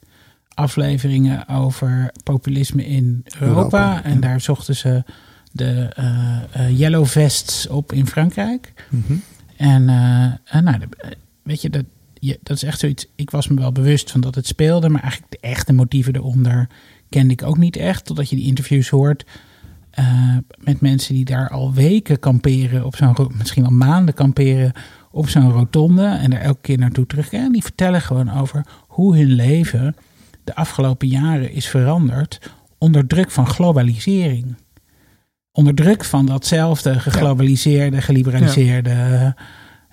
[0.54, 3.58] afleveringen over populisme in Europa.
[3.58, 4.20] Europa, en ja.
[4.20, 5.04] daar zochten ze
[5.52, 8.74] de eh, eh, Yellow Vests op in Frankrijk.
[8.90, 9.14] mhm.
[9.58, 13.08] En eh, en nou, de- weet je, dat, je, dat is echt zoiets.
[13.16, 16.70] Ik was me wel bewust van dat het speelde, maar eigenlijk de echte motieven eronder
[17.10, 18.06] kende ik ook niet echt.
[18.06, 19.26] Totdat je die interviews hoort
[20.58, 24.72] met mensen die daar al weken kamperen, op zo'n, misschien wel maanden kamperen
[25.16, 27.46] op zo'n rotonde en er elke keer naartoe terugkeren.
[27.46, 29.96] En die vertellen gewoon over hoe hun leven
[30.44, 34.56] de afgelopen jaren is veranderd onder druk van globalisering.
[35.52, 38.90] Onder druk van datzelfde geglobaliseerde, geliberaliseerde.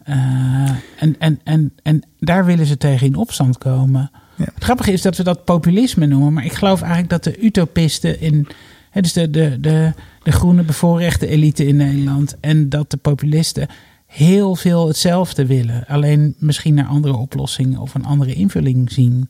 [0.05, 4.11] eh, en, en, en, en daar willen ze tegen in opstand komen.
[4.37, 4.45] Ja.
[4.55, 8.21] Het grappige is dat we dat populisme noemen, maar ik geloof eigenlijk dat de utopisten
[8.21, 8.49] in.
[8.91, 9.93] Hè, dus de, de, de,
[10.23, 13.69] de groene bevoorrechte elite in Nederland en dat de populisten
[14.13, 15.87] heel veel hetzelfde willen.
[15.87, 19.29] Alleen misschien naar andere oplossingen of een andere invulling zien.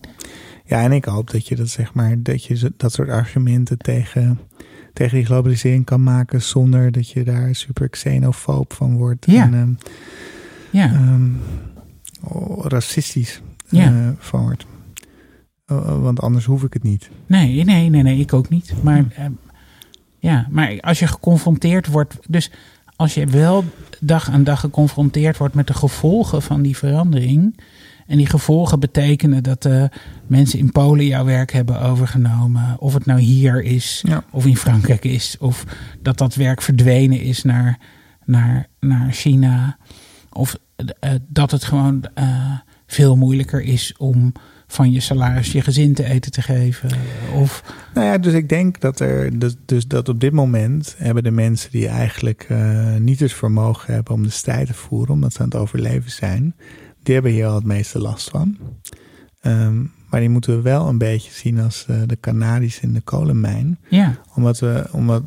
[0.65, 4.39] Ja, en ik hoop dat je dat zeg maar, dat je dat soort argumenten tegen,
[4.93, 9.27] tegen die globalisering kan maken zonder dat je daar super xenofoob van wordt.
[9.27, 9.43] Ja.
[9.45, 9.73] En, ehm,
[10.71, 11.31] Ja, ehm,
[12.23, 13.85] oh, racistisch Ja.
[13.87, 14.67] eh, van wordt.
[15.67, 17.11] Eh, want anders hoef ik het niet.
[17.27, 18.75] nee, nee, nee, nee, ik ook niet.
[18.83, 19.25] Maar, eh,
[20.19, 22.19] ja, maar als je geconfronteerd wordt.
[22.29, 22.51] Dus
[23.03, 23.65] als je wel
[24.01, 27.61] dag aan dag geconfronteerd wordt met de gevolgen van die verandering.
[28.07, 29.85] En die gevolgen betekenen dat eh,
[30.27, 32.77] mensen in Polen jouw werk hebben overgenomen.
[32.79, 34.25] Of het nou hier is, Ja.
[34.31, 35.37] of in Frankrijk is.
[35.41, 35.65] Of
[36.03, 37.79] dat dat werk verdwenen is naar,
[38.25, 39.77] naar, naar China.
[40.33, 40.59] Of
[41.01, 42.53] eh, dat het gewoon eh,
[42.87, 44.33] veel moeilijker is om
[44.73, 46.91] van je salaris je gezin te eten te geven.
[47.35, 47.63] Of
[47.95, 51.31] Nou ja, dus ik denk dat er dus, dus dat op dit moment hebben de
[51.31, 55.39] mensen die eigenlijk eh, niet het vermogen hebben om de strijd te voeren, omdat ze
[55.39, 56.55] aan het overleven zijn,
[57.03, 58.57] die hebben hier al het meeste last van.
[59.41, 63.01] Ehm, maar die moeten we wel een beetje zien als eh, de Canaries in de
[63.01, 63.79] kolenmijn.
[63.89, 65.23] ja, Omdat we, omdat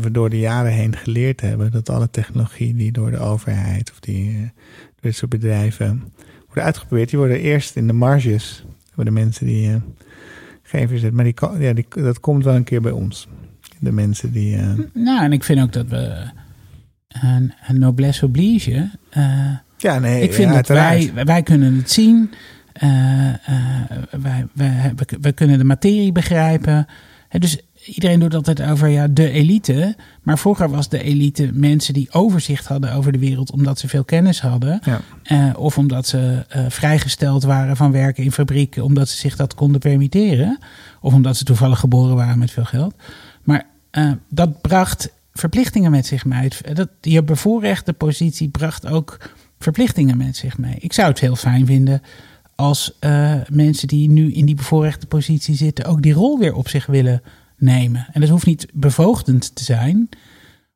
[0.00, 4.00] we door de jaren heen geleerd hebben dat alle technologie die door de overheid of
[4.00, 6.02] die eh, door dit soort bedrijven
[6.46, 8.64] worden uitgeprobeerd, die worden eerst in de marges
[8.96, 9.76] voor de mensen die eh,
[10.62, 11.12] geen verzet.
[11.12, 13.28] Maar die, ja, die, dat komt wel een keer bij ons.
[13.78, 14.56] De mensen die.
[14.56, 16.30] eh, nou en ik vind ook dat we
[17.08, 18.90] een, een noblesse oblige.
[19.10, 22.30] eh, ja, nee, ik vind ja, dat wij, wij kunnen het zien.
[24.10, 26.86] wij, wij, wij kunnen de materie begrijpen.
[27.28, 29.96] Dus iedereen doet altijd over ja, de elite.
[30.22, 34.04] Maar vroeger was de elite mensen die overzicht hadden over de wereld omdat ze veel
[34.04, 34.80] kennis hadden.
[34.84, 35.00] Ja.
[35.22, 39.54] Eh, of omdat ze eh, vrijgesteld waren van werken in fabrieken, omdat ze zich dat
[39.54, 40.58] konden permitteren.
[41.00, 42.94] Of omdat ze toevallig geboren waren met veel geld.
[43.42, 46.50] Maar eh, dat bracht verplichtingen met zich mee.
[46.72, 50.76] Dat, je bevoorrechte positie bracht ook verplichtingen met zich mee.
[50.78, 52.02] Ik zou het heel fijn vinden
[52.54, 52.98] als
[53.48, 57.22] mensen die nu in die bevoorrechte positie zitten ook die rol weer op zich willen
[57.56, 58.06] nemen.
[58.12, 60.08] En dat hoeft niet bevoogdend te zijn,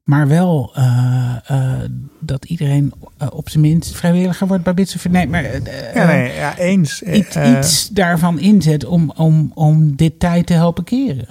[0.05, 1.91] maar wel eh, eh,
[2.21, 5.43] dat iedereen eh, op zijn minst vrijwilliger wordt bij Bits of Nee, maar
[5.95, 7.03] Ja, nee, ja eens.
[7.03, 11.29] Iets, iets daarvan inzet om, om, om dit tijd te helpen keren.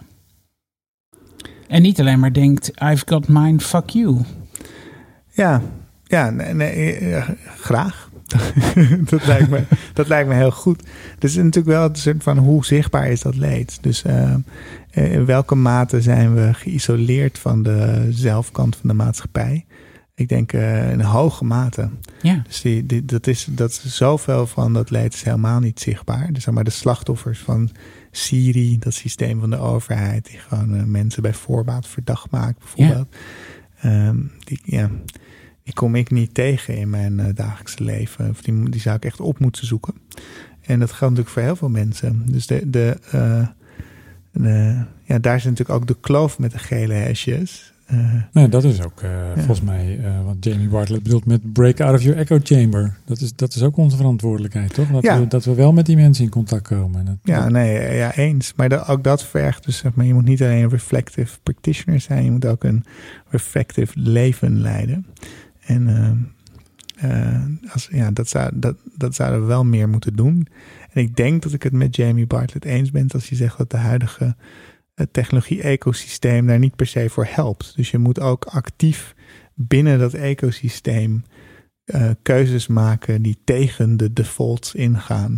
[1.67, 4.17] En niet alleen maar denkt, I've got mine, fuck you.
[5.31, 5.61] Ja,
[6.03, 7.15] ja nee, nee,
[7.57, 8.09] graag.
[9.09, 9.63] dat, lijkt me,
[9.93, 10.83] dat lijkt me heel goed.
[11.19, 13.77] Dus natuurlijk wel het soort van hoe zichtbaar is dat leed.
[13.81, 14.35] Dus eh, eh,
[14.91, 19.65] in welke mate zijn we geïsoleerd van de zelfkant van de maatschappij?
[20.19, 21.89] Ik denk eh, in hoge mate.
[22.21, 25.79] Ja, Dus die, die, dat, is, dat is zoveel van dat leed is helemaal niet
[25.79, 26.33] zichtbaar.
[26.33, 27.69] Dus zeg maar de slachtoffers van
[28.11, 33.15] Siri, dat systeem van de overheid, die gewoon eh, mensen bij voorbaat verdacht maakt, bijvoorbeeld.
[33.81, 34.89] Ehm, die, ja,
[35.63, 38.29] die kom ik niet tegen in mijn eh, dagelijkse leven.
[38.29, 39.93] Of die, die zou ik echt op moeten zoeken.
[40.61, 42.23] En dat geldt natuurlijk voor heel veel mensen.
[42.25, 42.97] Dus de, de,
[44.31, 47.73] eh, de, ja, daar is natuurlijk ook de kloof met de gele hesjes.
[47.85, 51.79] Eh, Nee, dat is ook eh, volgens mij eh, wat Jamie Bartlett bedoelt met break
[51.79, 52.97] out of your echo chamber.
[53.05, 54.87] Dat is, dat is ook onze verantwoordelijkheid, toch?
[54.91, 55.19] Dat, Ja.
[55.19, 56.99] we, dat we wel met die mensen in contact komen.
[56.99, 58.53] En dat- Ja, dat- nee, ja, eens.
[58.55, 61.99] Maar de- ook dat vergt dus, zeg maar, je moet niet alleen een reflective practitioner
[62.01, 62.83] zijn, je moet ook een
[63.29, 65.05] reflective leven leiden.
[65.65, 65.87] En
[66.99, 67.41] eh, eh,
[67.73, 70.47] als, ja, dat, zou, dat, dat zouden we wel meer moeten doen.
[70.91, 73.71] En ik denk dat ik het met Jamie Bartlett eens ben als hij zegt dat
[73.71, 74.35] de huidige
[74.99, 77.73] eh, technologie-ecosysteem daar niet per se voor helpt.
[77.75, 79.15] Dus je moet ook actief
[79.53, 81.23] binnen dat ecosysteem
[81.83, 85.37] eh, keuzes maken die tegen de defaults ingaan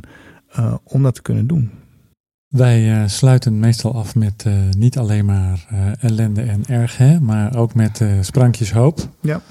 [0.49, 1.71] eh, om dat te kunnen doen.
[2.47, 5.67] Wij sluiten meestal af met niet alleen maar
[5.99, 9.09] ellende en erg, hè, maar ook met sprankjes hoop.
[9.21, 9.41] Ja.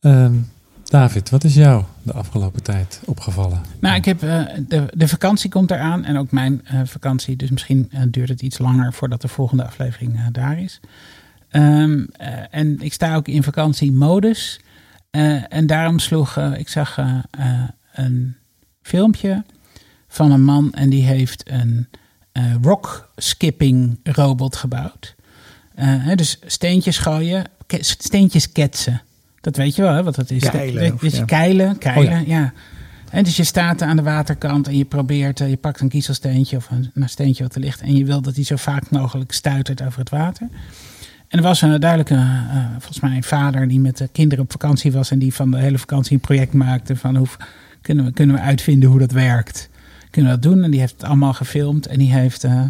[0.00, 0.34] Ehm,
[0.90, 3.60] David, wat is jou de afgelopen tijd opgevallen?
[3.80, 7.36] Nou, ik heb, eh, de, de vakantie komt eraan en ook mijn eh, vakantie.
[7.36, 10.80] Dus misschien eh, duurt het iets langer voordat de volgende aflevering daar is.
[11.48, 14.60] Ehm, eh, en ik sta ook in vakantiemodus.
[15.48, 16.96] En daarom sloeg, ik zag
[17.92, 18.36] een
[18.82, 19.44] filmpje
[20.08, 21.88] van een man en die heeft een
[22.62, 25.14] rock skipping robot gebouwd.
[26.14, 27.44] Dus steentjes gooien,
[27.80, 29.02] steentjes ketsen.
[29.40, 30.50] Dat weet je wel, hè, wat dat is.
[30.50, 31.24] Keilen, of dus ja.
[31.24, 32.52] keilen, keilen, Oh ja.
[33.10, 36.56] En dus je staat aan de waterkant en je probeert, eh, je pakt een kiezelsteentje
[36.56, 37.80] of een, een steentje wat er ligt.
[37.80, 40.48] En je wil dat hij zo vaak mogelijk stuitert over het water.
[41.30, 44.50] En er was een duidelijke, eh, volgens mij een vader die met de kinderen op
[44.50, 45.10] vakantie was.
[45.10, 47.26] En die van de hele vakantie een project maakte van hoe
[47.80, 49.68] kunnen we, kunnen we uitvinden hoe dat werkt.
[50.10, 50.62] Kunnen we dat doen?
[50.64, 51.86] En die heeft het allemaal gefilmd.
[51.86, 52.62] En die heeft eh,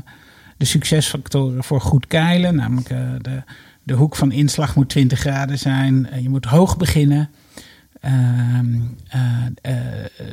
[0.56, 2.54] de succesfactoren voor goed keilen.
[2.54, 3.42] Namelijk eh, de,
[3.90, 6.10] de hoek van inslag moet 20 graden zijn.
[6.10, 7.28] Eh, je moet hoog beginnen.
[8.00, 8.10] Eh,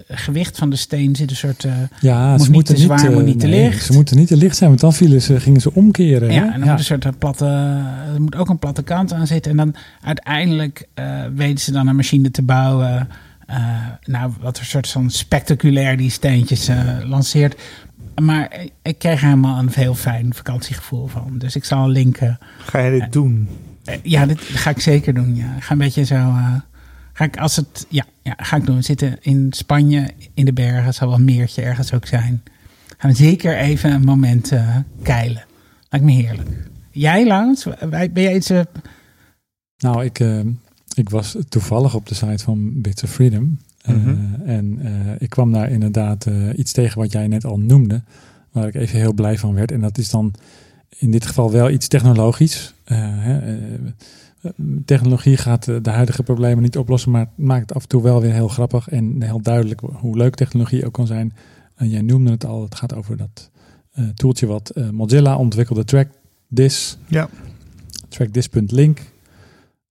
[0.08, 1.68] gewicht van de steen zit een soort.
[2.00, 3.86] Ja, Moet ze niet moeten te zwaar, moet niet te nee, licht.
[3.86, 6.32] Ze moeten niet te licht zijn, want dan vielen ze, gingen ze omkeren.
[6.32, 6.52] ja, hè?
[6.52, 7.46] en dan moet een soort platte.
[8.14, 9.52] Er moet ook een platte kant aan zitten.
[9.52, 10.88] En dan uiteindelijk
[11.36, 13.08] weten ze dan een machine te bouwen.
[14.04, 16.70] nou, wat een soort van spectaculair die steentjes
[17.04, 17.56] lanceert.
[18.22, 21.38] Maar ik- kreeg er helemaal een heel fijn vakantiegevoel van.
[21.38, 22.38] Dus ik zal linken.
[22.60, 23.48] Ga je dit doen?
[23.85, 25.35] Eh, ja, dit ga ik zeker doen.
[25.35, 25.56] Ja.
[25.56, 26.15] Ik ga een beetje zo.
[26.15, 26.53] eh,
[27.14, 27.85] ga ik als het.
[27.89, 28.76] Ja, ja, ga ik doen.
[28.76, 30.84] We zitten in Spanje in de bergen.
[30.84, 32.44] Het zal wel een meertje ergens ook zijn.
[32.98, 35.45] Gaan we zeker even een moment eh, keilen.
[35.89, 36.49] Lijkt me heerlijk.
[36.91, 37.65] Jij, Laurens?
[37.89, 38.49] Wij- Ben jij iets.
[38.49, 38.61] eh,
[39.77, 40.39] Nou, ik, eh,
[40.94, 43.60] ik was toevallig op de site van Bits of Freedom.
[43.88, 44.41] Eh, Mhm.
[44.45, 48.03] En eh, ik kwam daar inderdaad eh, iets tegen wat jij net al noemde.
[48.51, 49.72] Waar ik even heel blij van werd.
[49.72, 50.34] En dat is dan
[50.97, 52.73] in dit geval wel iets technologisch.
[52.84, 54.49] Eh, hè, eh,
[54.85, 57.11] technologie gaat eh, de huidige problemen niet oplossen.
[57.11, 58.89] Maar maakt het af en toe wel weer heel grappig.
[58.89, 61.34] En heel duidelijk hoe leuk technologie ook kan zijn.
[61.76, 62.64] En jij noemde het al.
[62.64, 63.49] Het gaat over dat
[63.91, 65.84] eh toeltje wat eh, Mozilla ontwikkelde.
[65.84, 66.97] TrackDis.
[67.07, 67.30] Ja.
[68.09, 68.99] Trackdis.link.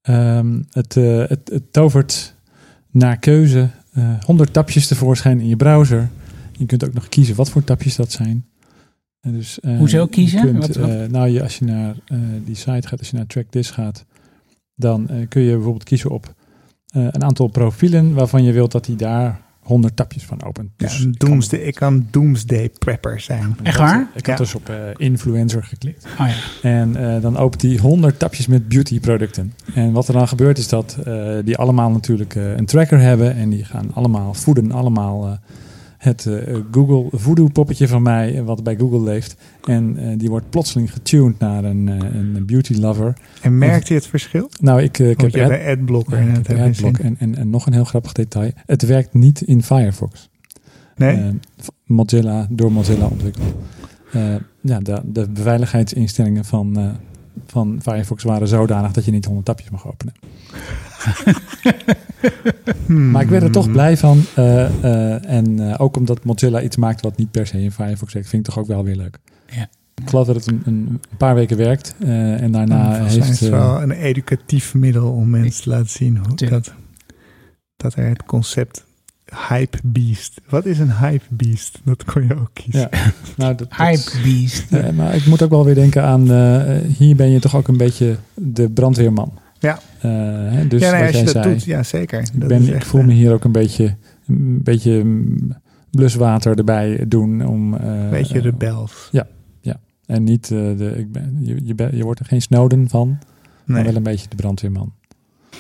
[0.03, 2.35] Ehm, het, eh, het, het tovert
[2.91, 6.09] naar keuze eh 100 tapjes tevoorschijn in je browser.
[6.53, 8.47] Je kunt ook nog kiezen wat voor tapjes dat zijn.
[9.21, 10.41] En dus, eh, Hoezo je kiezen?
[10.41, 10.89] kunt, Wat- wat?
[10.91, 11.95] eh, nou, je, als je naar
[12.45, 14.05] die site gaat, als je naar TrackDis gaat,
[14.75, 16.35] dan kun je bijvoorbeeld kiezen op
[16.93, 20.71] een aantal profielen waarvan je wilt dat hij daar 100 tapjes van opent.
[20.77, 23.57] Ja, Dus ik kan- doomsday, ik kan doomsday prepper zijn.
[23.63, 24.01] Echt waar?
[24.15, 24.45] Ik had Ja.
[24.45, 26.07] dus op eh, influencer geklikt.
[26.21, 26.69] Oh ja.
[26.71, 29.53] En eh, dan opent hij 100 tapjes met beautyproducten.
[29.75, 33.35] En wat er dan gebeurt is dat eh, die allemaal natuurlijk eh, een tracker hebben.
[33.37, 35.33] En die gaan allemaal voeden, allemaal eh,
[35.99, 39.37] het eh, Google voodoo poppetje van mij, eh, wat bij Google leeft.
[39.65, 41.87] En eh, die wordt plotseling getuned naar een,
[42.17, 43.17] een beauty lover.
[43.43, 44.51] En merkt hij het verschil?
[44.61, 46.19] Nou, ik, ik heb je ad- een adblocker.
[46.19, 46.99] ja, en ik heb je adblock.
[46.99, 48.51] En, en, en nog een heel grappig detail.
[48.67, 50.29] Het werkt niet in Firefox.
[50.97, 51.39] Nee?
[51.85, 53.55] Mozilla, door Mozilla ontwikkeld.
[54.61, 56.97] Ja, de, de beveiligheidsinstellingen van,
[57.47, 60.15] van Firefox waren zodanig dat je niet 100 tapjes mag openen.
[62.87, 63.11] Hmm.
[63.11, 64.23] Maar ik werd er toch blij van.
[64.35, 68.13] eh, eh, en eh, ook omdat Mozilla iets maakt wat niet per se in Firefox
[68.13, 69.19] werkt, vind ik toch ook wel weer leuk.
[69.47, 69.69] Ja.
[70.03, 71.95] Ik geloof dat het een, een paar weken werkt.
[71.99, 73.17] eh, en daarna heeft...
[73.17, 76.73] is het eh, wel een educatief middel om mensen te laten zien hoe dat,
[77.77, 78.85] dat er het concept
[79.49, 80.41] hype beast.
[80.49, 81.79] Wat is een hype beast?
[81.85, 82.89] Dat kon je ook kiezen.
[82.91, 83.13] Ja.
[83.37, 84.73] nou, dat, Hype beast.
[84.73, 87.69] Eh, maar ik moet ook wel weer denken aan, eh, hier ben je toch ook
[87.69, 89.33] een beetje de brandweerman.
[89.59, 89.79] Ja.
[90.01, 90.11] Eh,
[90.53, 92.21] hè, dus ja, nee, wat als je jij dat zei, doet, ja zeker.
[92.21, 93.97] ik, Dat ben, ik voel eh, me hier ook een beetje,
[94.27, 95.57] een beetje mm,
[95.91, 97.75] bluswater erbij doen om...
[97.75, 99.11] eh, een beetje eh, rebels.
[100.07, 103.09] En niet, eh, de, ik ben, je, je, ben- je wordt er geen Snowden van,
[103.65, 103.85] maar Nee.
[103.85, 104.93] wel een beetje de brandweerman.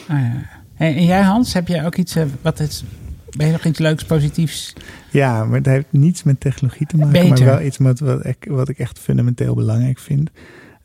[0.08, 0.42] Ah, ja.
[0.74, 2.84] Hey, en jij Hans, heb jij ook iets, eh, wat is,
[3.36, 4.72] ben je nog iets leuks, positiefs?
[5.10, 7.28] Ja, maar het heeft niets met technologie te maken, Beter.
[7.28, 10.30] maar wel iets met wat ik, wat ik echt fundamenteel belangrijk vind.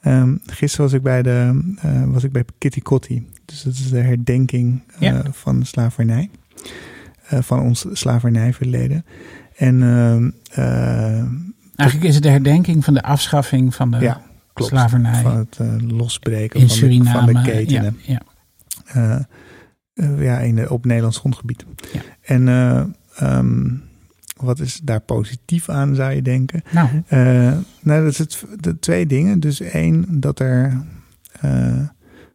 [0.01, 3.27] Ehm, gisteren was ik bij de eh, was ik bij Kitty Kotti.
[3.45, 5.23] Dus dat is de herdenking eh, Ja.
[5.31, 6.29] van de slavernij.
[7.27, 9.05] Eh, van ons slavernijverleden.
[9.55, 11.23] En ehm, eh,
[11.75, 14.21] Eigenlijk is het de herdenking van de afschaffing van de ja,
[14.53, 14.71] klopt.
[14.71, 15.59] slavernij Van het
[15.91, 17.97] losbreken in van, de, van de ketenen.
[18.05, 19.27] Ja,
[20.01, 20.15] ja.
[20.15, 21.65] Eh, ja, in op Nederlands grondgebied.
[21.93, 22.01] Ja.
[22.21, 22.83] En eh,
[23.15, 23.69] ehm,
[24.35, 26.63] wat is daar positief aan, zou je denken?
[26.71, 29.39] Nou, Eh, nou, dat is het, de twee dingen.
[29.39, 30.83] Dus één, dat er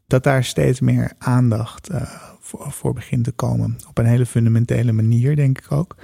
[0.07, 1.91] dat daar steeds meer aandacht
[2.41, 3.79] voor, voor begint te komen.
[3.89, 5.97] Op een hele fundamentele manier, denk ik ook.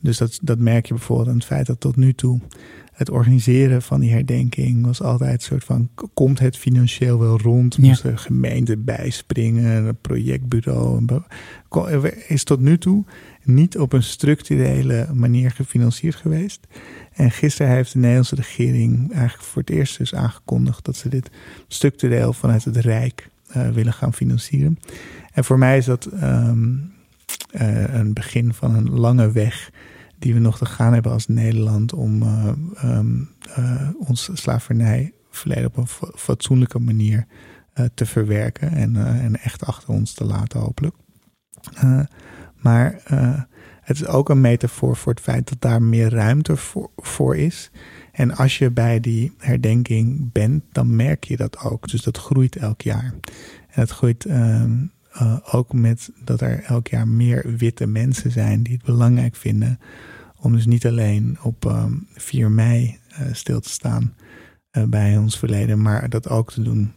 [0.00, 2.40] Dus dat, dat merk je bijvoorbeeld aan het feit dat tot nu toe
[3.00, 7.74] het organiseren van die herdenking was altijd een soort van: komt het financieel wel rond?
[7.74, 7.82] Ja.
[7.82, 11.06] Moest de gemeente bijspringen, een projectbureau?
[12.28, 13.04] Is tot nu toe
[13.42, 16.66] niet op een structurele manier gefinancierd geweest.
[17.12, 21.30] En gisteren heeft de Nederlandse regering eigenlijk voor het eerst dus aangekondigd dat ze dit
[21.68, 24.78] structureel vanuit het Rijk eh, willen gaan financieren.
[25.32, 26.74] En voor mij is dat ehm,
[27.50, 29.70] eh, een begin van een lange weg
[30.20, 36.12] die we nog te gaan hebben als Nederland om eh, ons slavernijverleden op een fa-
[36.14, 37.26] fatsoenlijke manier
[37.72, 40.94] eh, te verwerken en, en echt achter ons te laten hopelijk.
[42.56, 43.02] Maar
[43.80, 46.56] het is ook een metafoor voor het feit dat daar meer ruimte
[46.96, 47.70] voor, is.
[48.12, 51.88] En als je bij die herdenking bent, dan merk je dat ook.
[51.88, 53.14] Dus dat groeit elk jaar.
[53.68, 58.62] En het groeit ehm, eh, ook met dat er elk jaar meer witte mensen zijn
[58.62, 59.78] die het belangrijk vinden
[60.36, 64.14] om dus niet alleen op ehm, 4 mei eh, stil te staan
[64.70, 66.92] eh, bij ons verleden, maar dat ook te doen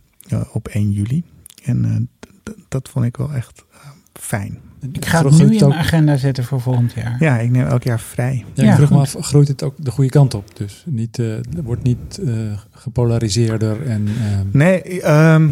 [0.51, 1.23] op 1 juli.
[1.63, 3.65] En eh, dat vond ik wel echt
[4.13, 4.57] fijn.
[4.91, 7.15] ik ga het nu in ook- mijn agenda zetten voor volgend jaar.
[7.19, 8.45] Ja, ik neem elk jaar vrij.
[8.53, 10.55] Ja, ik Ja, vroeg me af, groeit het ook de goede kant op?
[10.57, 11.21] Dus niet,
[11.63, 12.33] wordt niet eh,
[12.71, 14.07] gepolariseerder en...
[14.07, 15.49] ehm, Nee, ehm,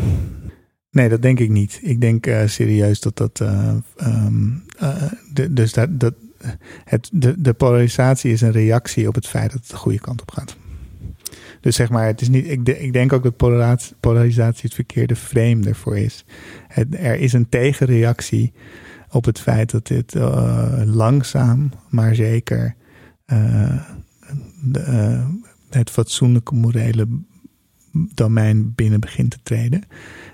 [0.91, 1.79] nee, dat denk ik niet.
[1.81, 3.39] Ik denk eh, serieus dat dat.
[3.41, 5.03] eh, ehm, eh,
[5.33, 6.13] de, dus dat, dat
[6.83, 10.21] het, de, de polarisatie is een reactie op het feit dat het de goede kant
[10.21, 10.55] op gaat.
[11.61, 13.37] Dus zeg maar, het is niet, ik, de- ik denk ook dat
[13.99, 16.25] polarisatie, het verkeerde frame ervoor is.
[16.91, 18.53] Er is een tegenreactie
[19.09, 20.13] op het feit dat dit
[20.85, 22.75] langzaam, maar zeker
[24.61, 25.23] de,
[25.69, 27.07] het fatsoenlijke morele
[27.91, 29.83] domein binnen begint te treden.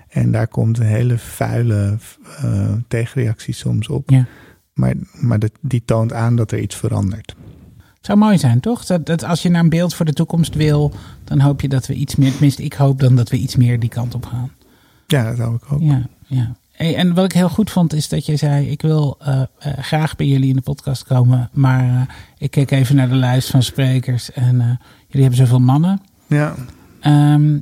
[0.08, 1.98] En daar komt een hele vuile
[2.36, 4.10] eh, tegenreactie soms op.
[4.10, 4.26] Ja.
[4.72, 7.34] Maar, maar dat, die toont aan dat er iets verandert.
[7.76, 8.84] Het zou mooi zijn, toch?
[8.84, 10.92] Dat, dat als je naar een beeld voor de toekomst wil,
[11.24, 13.80] dan hoop je dat we iets meer, tenminste ik hoop dan dat we iets meer
[13.80, 14.50] die kant op gaan.
[15.06, 15.80] Ja, dat hou ik ook.
[15.80, 16.56] Ja, ja.
[16.72, 19.72] Hey, en wat ik heel goed vond is dat je zei, ik wil eh, eh,
[19.78, 23.62] graag bij jullie in de podcast komen, maar ik keek even naar de lijst van
[23.62, 24.56] sprekers en
[25.06, 26.00] jullie hebben zoveel mannen.
[26.26, 26.54] Ja,
[27.00, 27.58] Ehm,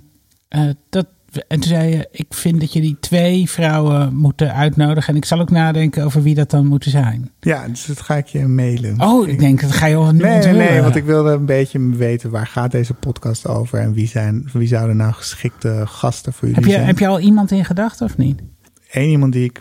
[0.48, 1.06] eh, dat,
[1.36, 5.40] en toen zei je, ik vind dat jullie twee vrouwen moeten uitnodigen en ik zal
[5.40, 7.30] ook nadenken over wie dat dan moeten zijn.
[7.40, 9.00] ja dus dat ga ik je mailen.
[9.00, 11.46] Oh, ik denk, dat ga je al nu Nee, nee, nee, want ik wilde een
[11.46, 16.32] beetje weten waar gaat deze podcast over en wie, zijn, wie zouden nou geschikte gasten
[16.32, 16.86] voor jullie Heb je, zijn.
[16.86, 18.40] heb je al iemand in gedachten of niet?
[18.90, 19.60] Eén iemand die ik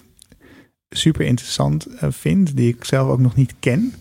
[0.90, 3.94] super interessant eh, vind, die ik zelf ook nog niet ken,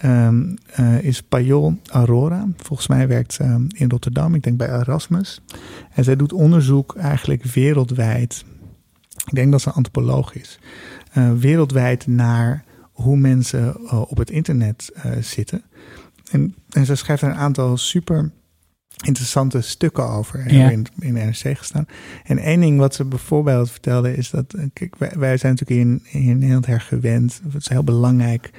[0.00, 2.46] ehm, eh, is Payol Aurora.
[2.56, 5.40] Volgens mij werkt ze ehm, in Rotterdam, ik denk bij Erasmus.
[5.94, 8.44] En zij doet onderzoek eigenlijk wereldwijd.
[9.26, 10.58] Ik denk dat ze antropoloog is.
[11.12, 15.62] eh, wereldwijd naar hoe mensen eh, op het internet zitten.
[16.30, 18.30] En, en ze schrijft daar een aantal super
[19.04, 20.54] interessante stukken over.
[20.54, 20.70] Ja.
[20.70, 21.86] In, in NRC gestaan.
[22.24, 24.54] En één ding wat ze bijvoorbeeld vertelde is dat...
[24.72, 27.40] Kijk, wij, wij zijn natuurlijk in, in Nederland erg gewend.
[27.52, 28.50] Het is heel belangrijk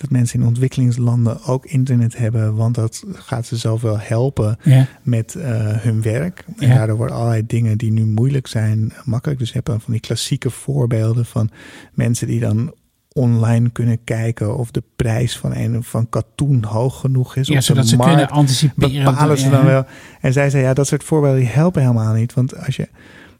[0.00, 4.86] dat mensen in ontwikkelingslanden ook internet hebben, want dat gaat ze zoveel helpen Ja.
[5.02, 6.44] met eh, hun werk.
[6.58, 6.74] En Ja.
[6.74, 9.38] daardoor worden allerlei dingen die nu moeilijk zijn, makkelijk.
[9.38, 11.50] Dus je hebt dan van die klassieke voorbeelden van
[11.94, 12.74] mensen die dan
[13.12, 17.46] online kunnen kijken of de prijs van een van katoen hoog genoeg is.
[17.46, 18.12] Ja, op de zodat ze markt.
[18.14, 19.04] kunnen anticiperen.
[19.04, 19.84] bepalen ze dan wel.
[20.20, 22.34] En zij zei, ja, dat soort voorbeelden die helpen helemaal niet.
[22.34, 22.88] Want als je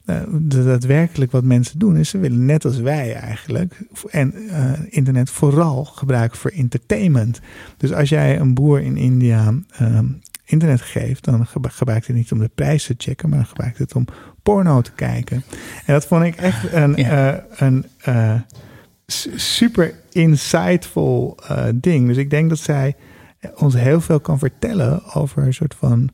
[0.08, 3.74] eh, daadwerkelijk wat mensen doen, is ze willen net als wij eigenlijk.
[4.10, 7.40] En eh, internet vooral gebruiken voor entertainment.
[7.76, 9.98] Dus als jij een boer in India eh,
[10.44, 13.94] internet geeft, dan gebruikt hij niet om de prijs te checken, maar dan gebruikt het
[13.94, 14.04] om
[14.42, 15.42] porno te kijken.
[15.86, 17.34] En dat vond ik echt een, Ja.
[17.36, 18.34] eh, een eh,
[19.06, 21.38] su- super insightful
[21.74, 22.06] ding.
[22.06, 22.96] Dus ik denk dat zij
[23.56, 26.08] ons heel veel kan vertellen over een soort van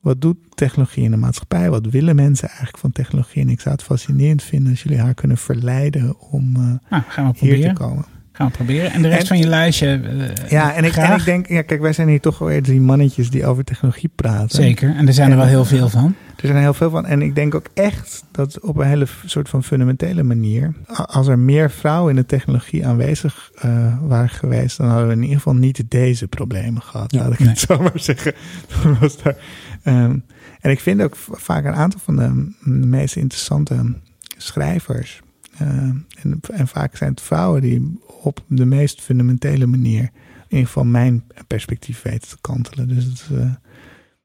[0.00, 1.70] wat doet technologie in de maatschappij?
[1.70, 3.42] Wat willen mensen eigenlijk van technologie?
[3.42, 7.32] En ik zou het fascinerend vinden als jullie haar kunnen verleiden om eh, Nou, gaan
[7.32, 7.74] we hier te proberen.
[7.74, 8.04] komen.
[8.40, 8.92] Gaan we proberen.
[8.92, 9.86] En de rest En- van je lijstje.
[9.86, 12.80] eh, Ja, en ik, en ik denk, ja, kijk, wij zijn hier toch weer drie
[12.80, 14.48] mannetjes die over technologie praten.
[14.62, 14.94] Zeker.
[14.96, 16.14] En er zijn er wel heel veel van.
[16.36, 17.06] Er zijn er heel veel van.
[17.06, 20.72] En ik denk ook echt dat op een hele soort van fundamentele manier.
[20.86, 24.76] Als er meer vrouwen in de technologie aanwezig eh, waren geweest.
[24.76, 27.12] dan hadden we in ieder geval niet deze problemen gehad.
[27.12, 27.48] Ja, laat ik nee.
[27.48, 28.32] het zo maar zeggen.
[28.82, 29.36] Dan was daar,
[29.82, 30.16] ehm,
[30.60, 33.94] en ik vind ook vaak een aantal van de meest interessante
[34.36, 35.20] schrijvers.
[35.60, 40.02] Eh, en, en vaak zijn het vrouwen die op de meest fundamentele manier.
[40.02, 40.10] in
[40.48, 42.88] ieder geval mijn perspectief weten te kantelen.
[42.88, 43.50] Dus het, eh,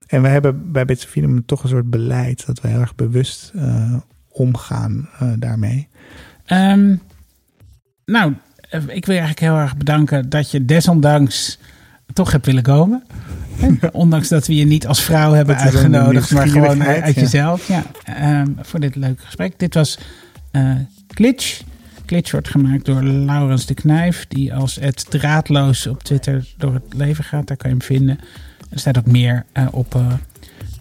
[0.08, 3.52] en wij hebben bij Bits Freedom toch een soort beleid dat we heel erg bewust
[3.56, 3.96] eh,
[4.30, 5.10] omgaan
[5.40, 5.88] daarmee.
[6.46, 6.96] Ehm,
[8.06, 8.34] nou,
[8.70, 11.60] ik wil je eigenlijk heel erg bedanken dat je desondanks
[12.14, 13.04] toch hebt willen komen.
[13.92, 17.22] Ondanks dat we je niet als vrouw hebben Dat uitgenodigd, maar gewoon uit ja.
[17.22, 17.68] jezelf.
[17.68, 19.60] Ja, ehm, voor dit leuke gesprek.
[19.60, 20.00] Dit was
[21.16, 21.62] Glitch.
[22.06, 26.94] Glitch wordt gemaakt door Laurens de Knijf, die als het draadloos op Twitter door het
[26.96, 27.48] leven gaat.
[27.48, 28.20] Daar kan je hem vinden.
[28.70, 30.14] Er staat ook meer eh, op eh,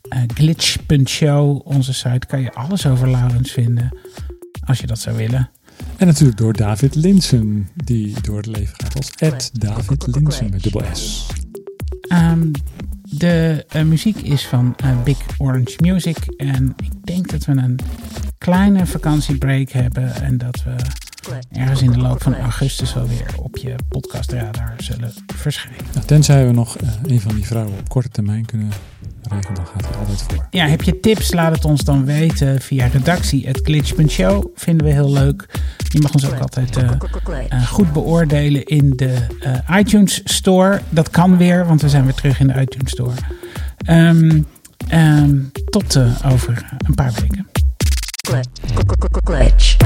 [0.09, 2.27] eh, glitch.show, onze site.
[2.27, 3.99] Kan je alles over Laurens vinden,
[4.65, 5.51] als je dat zou willen.
[5.97, 10.63] En natuurlijk door David Linsen, die door het leven gaat als Ed David Linsen met
[10.63, 11.27] dubbel S.
[12.09, 12.51] Ehm,
[13.19, 16.17] de eh, muziek is van eh, Big Orange Music.
[16.37, 17.79] En ik denk dat we een
[18.39, 20.15] kleine vakantiebreak hebben.
[20.15, 20.75] En dat we
[21.53, 25.85] ergens in de loop van augustus wel weer op je podcastradar zullen verschijnen.
[25.95, 28.71] Nou, tenzij we nog eh, een van die vrouwen op korte termijn kunnen
[29.29, 30.47] dan gaat hij altijd voor.
[30.51, 31.33] Ja, heb je tips?
[31.33, 34.47] Laat het ons dan weten via redactie.glitch.show.
[34.55, 35.47] Vinden we heel leuk.
[35.89, 36.91] Je mag ons ook altijd eh,
[37.49, 40.81] eh, goed beoordelen in de eh, iTunes Store.
[40.89, 43.15] Dat kan weer, want we zijn weer terug in de iTunes Store.
[43.77, 44.41] Ehm,
[44.89, 45.99] ehm, tot
[46.33, 47.47] over een paar weken.
[49.25, 49.77] Glitch.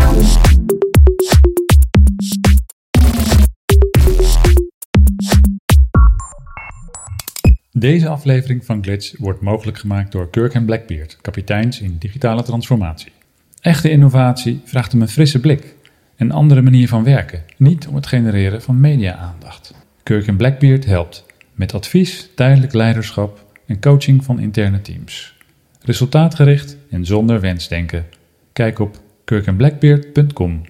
[7.79, 13.13] Deze aflevering van Glitch wordt mogelijk gemaakt door Kirk en Blackbeard, kapiteins in digitale transformatie.
[13.61, 15.75] Echte innovatie vraagt om een frisse blik,
[16.17, 19.75] een andere manier van werken, niet om het genereren van media-aandacht.
[20.03, 21.25] Kirk en Blackbeard helpt
[21.55, 25.37] met advies, tijdelijk leiderschap en coaching van interne teams.
[25.83, 28.07] Resultaatgericht en zonder wensdenken.
[28.53, 30.63] Kijk op kirkandblackbeard.com.